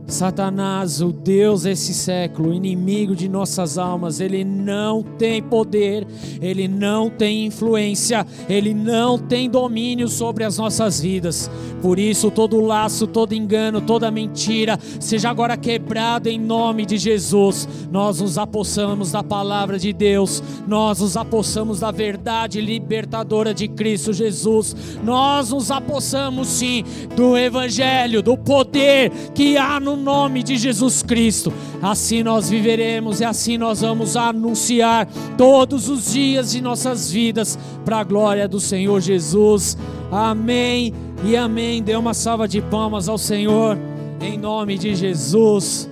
Satanás, 0.07 1.01
o 1.01 1.11
Deus 1.11 1.63
desse 1.63 1.95
século, 1.95 2.53
inimigo 2.53 3.17
de 3.17 3.29
nossas 3.29 3.79
almas, 3.79 4.21
ele 4.21 4.45
não 4.45 5.03
tem 5.03 5.43
poder, 5.43 6.07
ele 6.43 6.69
não 6.69 7.09
tem 7.09 7.47
influência, 7.47 8.27
ele 8.49 8.75
não 8.75 9.19
tem 9.19 9.49
domínio 9.49 10.07
sobre 10.09 10.45
as 10.45 10.59
nossas 10.59 11.01
vidas. 11.01 11.51
Por 11.81 11.99
isso, 11.99 12.31
todo 12.31 12.61
laço, 12.61 13.07
todo 13.07 13.35
engano, 13.35 13.81
toda 13.81 14.11
mentira, 14.11 14.79
seja 15.01 15.31
agora 15.31 15.57
quebrado 15.57 16.29
em 16.29 16.39
nome 16.39 16.85
de 16.85 16.99
Jesus. 16.99 17.67
Nós 17.91 18.21
nos 18.21 18.37
apossamos 18.37 19.11
da 19.11 19.23
palavra 19.23 19.79
de 19.79 19.93
Deus, 19.93 20.43
nós 20.67 21.01
nos 21.01 21.17
apossamos 21.17 21.81
da 21.81 21.91
verdade 21.91 22.61
libertadora 22.61 23.55
de 23.55 23.69
Cristo 23.69 24.13
Jesus, 24.13 24.77
nós 25.03 25.51
nos 25.51 25.71
apossamos 25.71 26.49
sim 26.49 26.85
do 27.17 27.37
Evangelho, 27.37 28.23
do 28.23 28.37
poder 28.37 29.11
que 29.35 29.57
há 29.57 29.81
no 29.81 29.94
nome 29.97 30.43
de 30.43 30.57
Jesus 30.57 31.03
Cristo. 31.03 31.53
Assim 31.83 32.23
nós 32.23 32.49
viveremos 32.49 33.21
e 33.21 33.25
assim 33.25 33.59
nós 33.59 33.81
vamos 33.81 34.17
anunciar 34.17 35.09
todos 35.37 35.89
os 35.89 36.13
dias 36.13 36.53
de 36.53 36.61
nossas 36.61 37.11
vidas 37.11 37.59
para 37.85 37.99
a 37.99 38.05
glória 38.05 38.49
do 38.49 38.61
Senhor 38.61 39.01
Jesus. 39.01 39.77
Amém 40.11 40.93
e 41.25 41.37
amém. 41.37 41.83
Dê 41.83 41.97
uma 41.97 42.15
salva 42.15 42.47
de 42.47 42.61
palmas 42.61 43.09
ao 43.09 43.19
Senhor 43.19 43.79
em 44.21 44.39
nome 44.39 44.79
de 44.79 44.95
Jesus. 44.95 45.91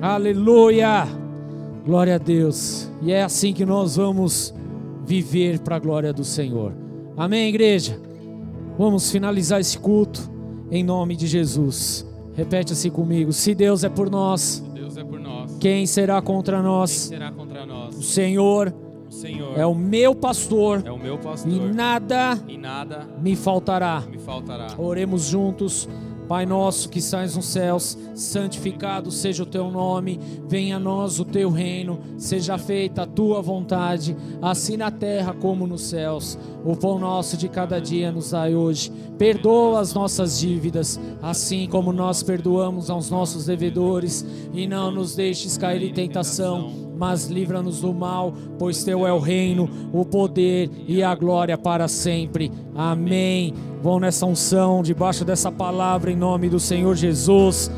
Aleluia. 0.00 1.06
Glória 1.84 2.16
a 2.16 2.18
Deus. 2.18 2.90
E 3.02 3.12
é 3.12 3.22
assim 3.22 3.52
que 3.52 3.64
nós 3.64 3.96
vamos 3.96 4.54
viver 5.04 5.58
para 5.60 5.76
a 5.76 5.78
glória 5.78 6.12
do 6.12 6.24
Senhor. 6.24 6.72
Amém, 7.16 7.48
igreja. 7.48 8.00
Vamos 8.78 9.10
finalizar 9.10 9.60
esse 9.60 9.78
culto 9.78 10.30
em 10.70 10.82
nome 10.82 11.16
de 11.16 11.26
Jesus. 11.26 12.06
Repete 12.34 12.72
assim 12.72 12.90
comigo: 12.90 13.32
Se 13.32 13.54
Deus 13.54 13.84
é 13.84 13.88
por 13.88 14.10
nós, 14.10 14.62
é 14.96 15.04
por 15.04 15.20
nós. 15.20 15.56
quem 15.60 15.86
será 15.86 16.20
contra 16.22 16.56
Quem 16.56 16.64
nós? 16.64 16.90
será 16.90 17.30
contra 17.32 17.64
nós? 17.66 17.96
O 17.96 18.02
Senhor 18.02 18.72
O 19.08 19.12
Senhor 19.12 19.58
é 19.58 19.66
o 19.66 19.74
meu 19.74 20.14
pastor 20.14 20.82
é 20.84 20.90
o 20.90 20.98
meu 20.98 21.18
pastor. 21.18 21.50
e 21.52 21.58
nada 21.60 22.38
E 22.48 22.56
nada 22.56 23.06
me 23.20 23.36
faltará. 23.36 24.02
me 24.10 24.18
faltará. 24.18 24.68
Oremos 24.78 25.24
juntos. 25.24 25.88
Pai 26.32 26.46
nosso 26.46 26.88
que 26.88 26.98
estás 26.98 27.36
nos 27.36 27.44
céus, 27.44 27.98
santificado 28.14 29.10
seja 29.10 29.42
o 29.42 29.46
teu 29.46 29.70
nome, 29.70 30.18
venha 30.48 30.76
a 30.76 30.80
nós 30.80 31.20
o 31.20 31.26
teu 31.26 31.50
reino, 31.50 32.00
seja 32.16 32.56
feita 32.56 33.02
a 33.02 33.06
tua 33.06 33.42
vontade, 33.42 34.16
assim 34.40 34.78
na 34.78 34.90
terra 34.90 35.34
como 35.34 35.66
nos 35.66 35.82
céus. 35.82 36.38
O 36.64 36.74
pão 36.74 36.98
nosso 36.98 37.36
de 37.36 37.50
cada 37.50 37.78
dia 37.78 38.10
nos 38.10 38.30
dai 38.30 38.54
hoje. 38.54 38.90
Perdoa 39.18 39.80
as 39.80 39.92
nossas 39.92 40.40
dívidas, 40.40 40.98
assim 41.20 41.68
como 41.68 41.92
nós 41.92 42.22
perdoamos 42.22 42.88
aos 42.88 43.10
nossos 43.10 43.44
devedores, 43.44 44.24
e 44.54 44.66
não 44.66 44.90
nos 44.90 45.14
deixes 45.14 45.58
cair 45.58 45.82
em 45.82 45.92
tentação, 45.92 46.72
mas 47.02 47.26
livra-nos 47.26 47.80
do 47.80 47.92
mal, 47.92 48.32
pois 48.56 48.84
teu 48.84 49.04
é 49.04 49.12
o 49.12 49.18
reino, 49.18 49.68
o 49.92 50.04
poder 50.04 50.70
e 50.86 51.02
a 51.02 51.12
glória 51.16 51.58
para 51.58 51.88
sempre. 51.88 52.48
Amém. 52.76 53.52
Vão 53.82 53.98
nessa 53.98 54.24
unção, 54.24 54.84
debaixo 54.84 55.24
dessa 55.24 55.50
palavra, 55.50 56.12
em 56.12 56.16
nome 56.16 56.48
do 56.48 56.60
Senhor 56.60 56.94
Jesus. 56.94 57.72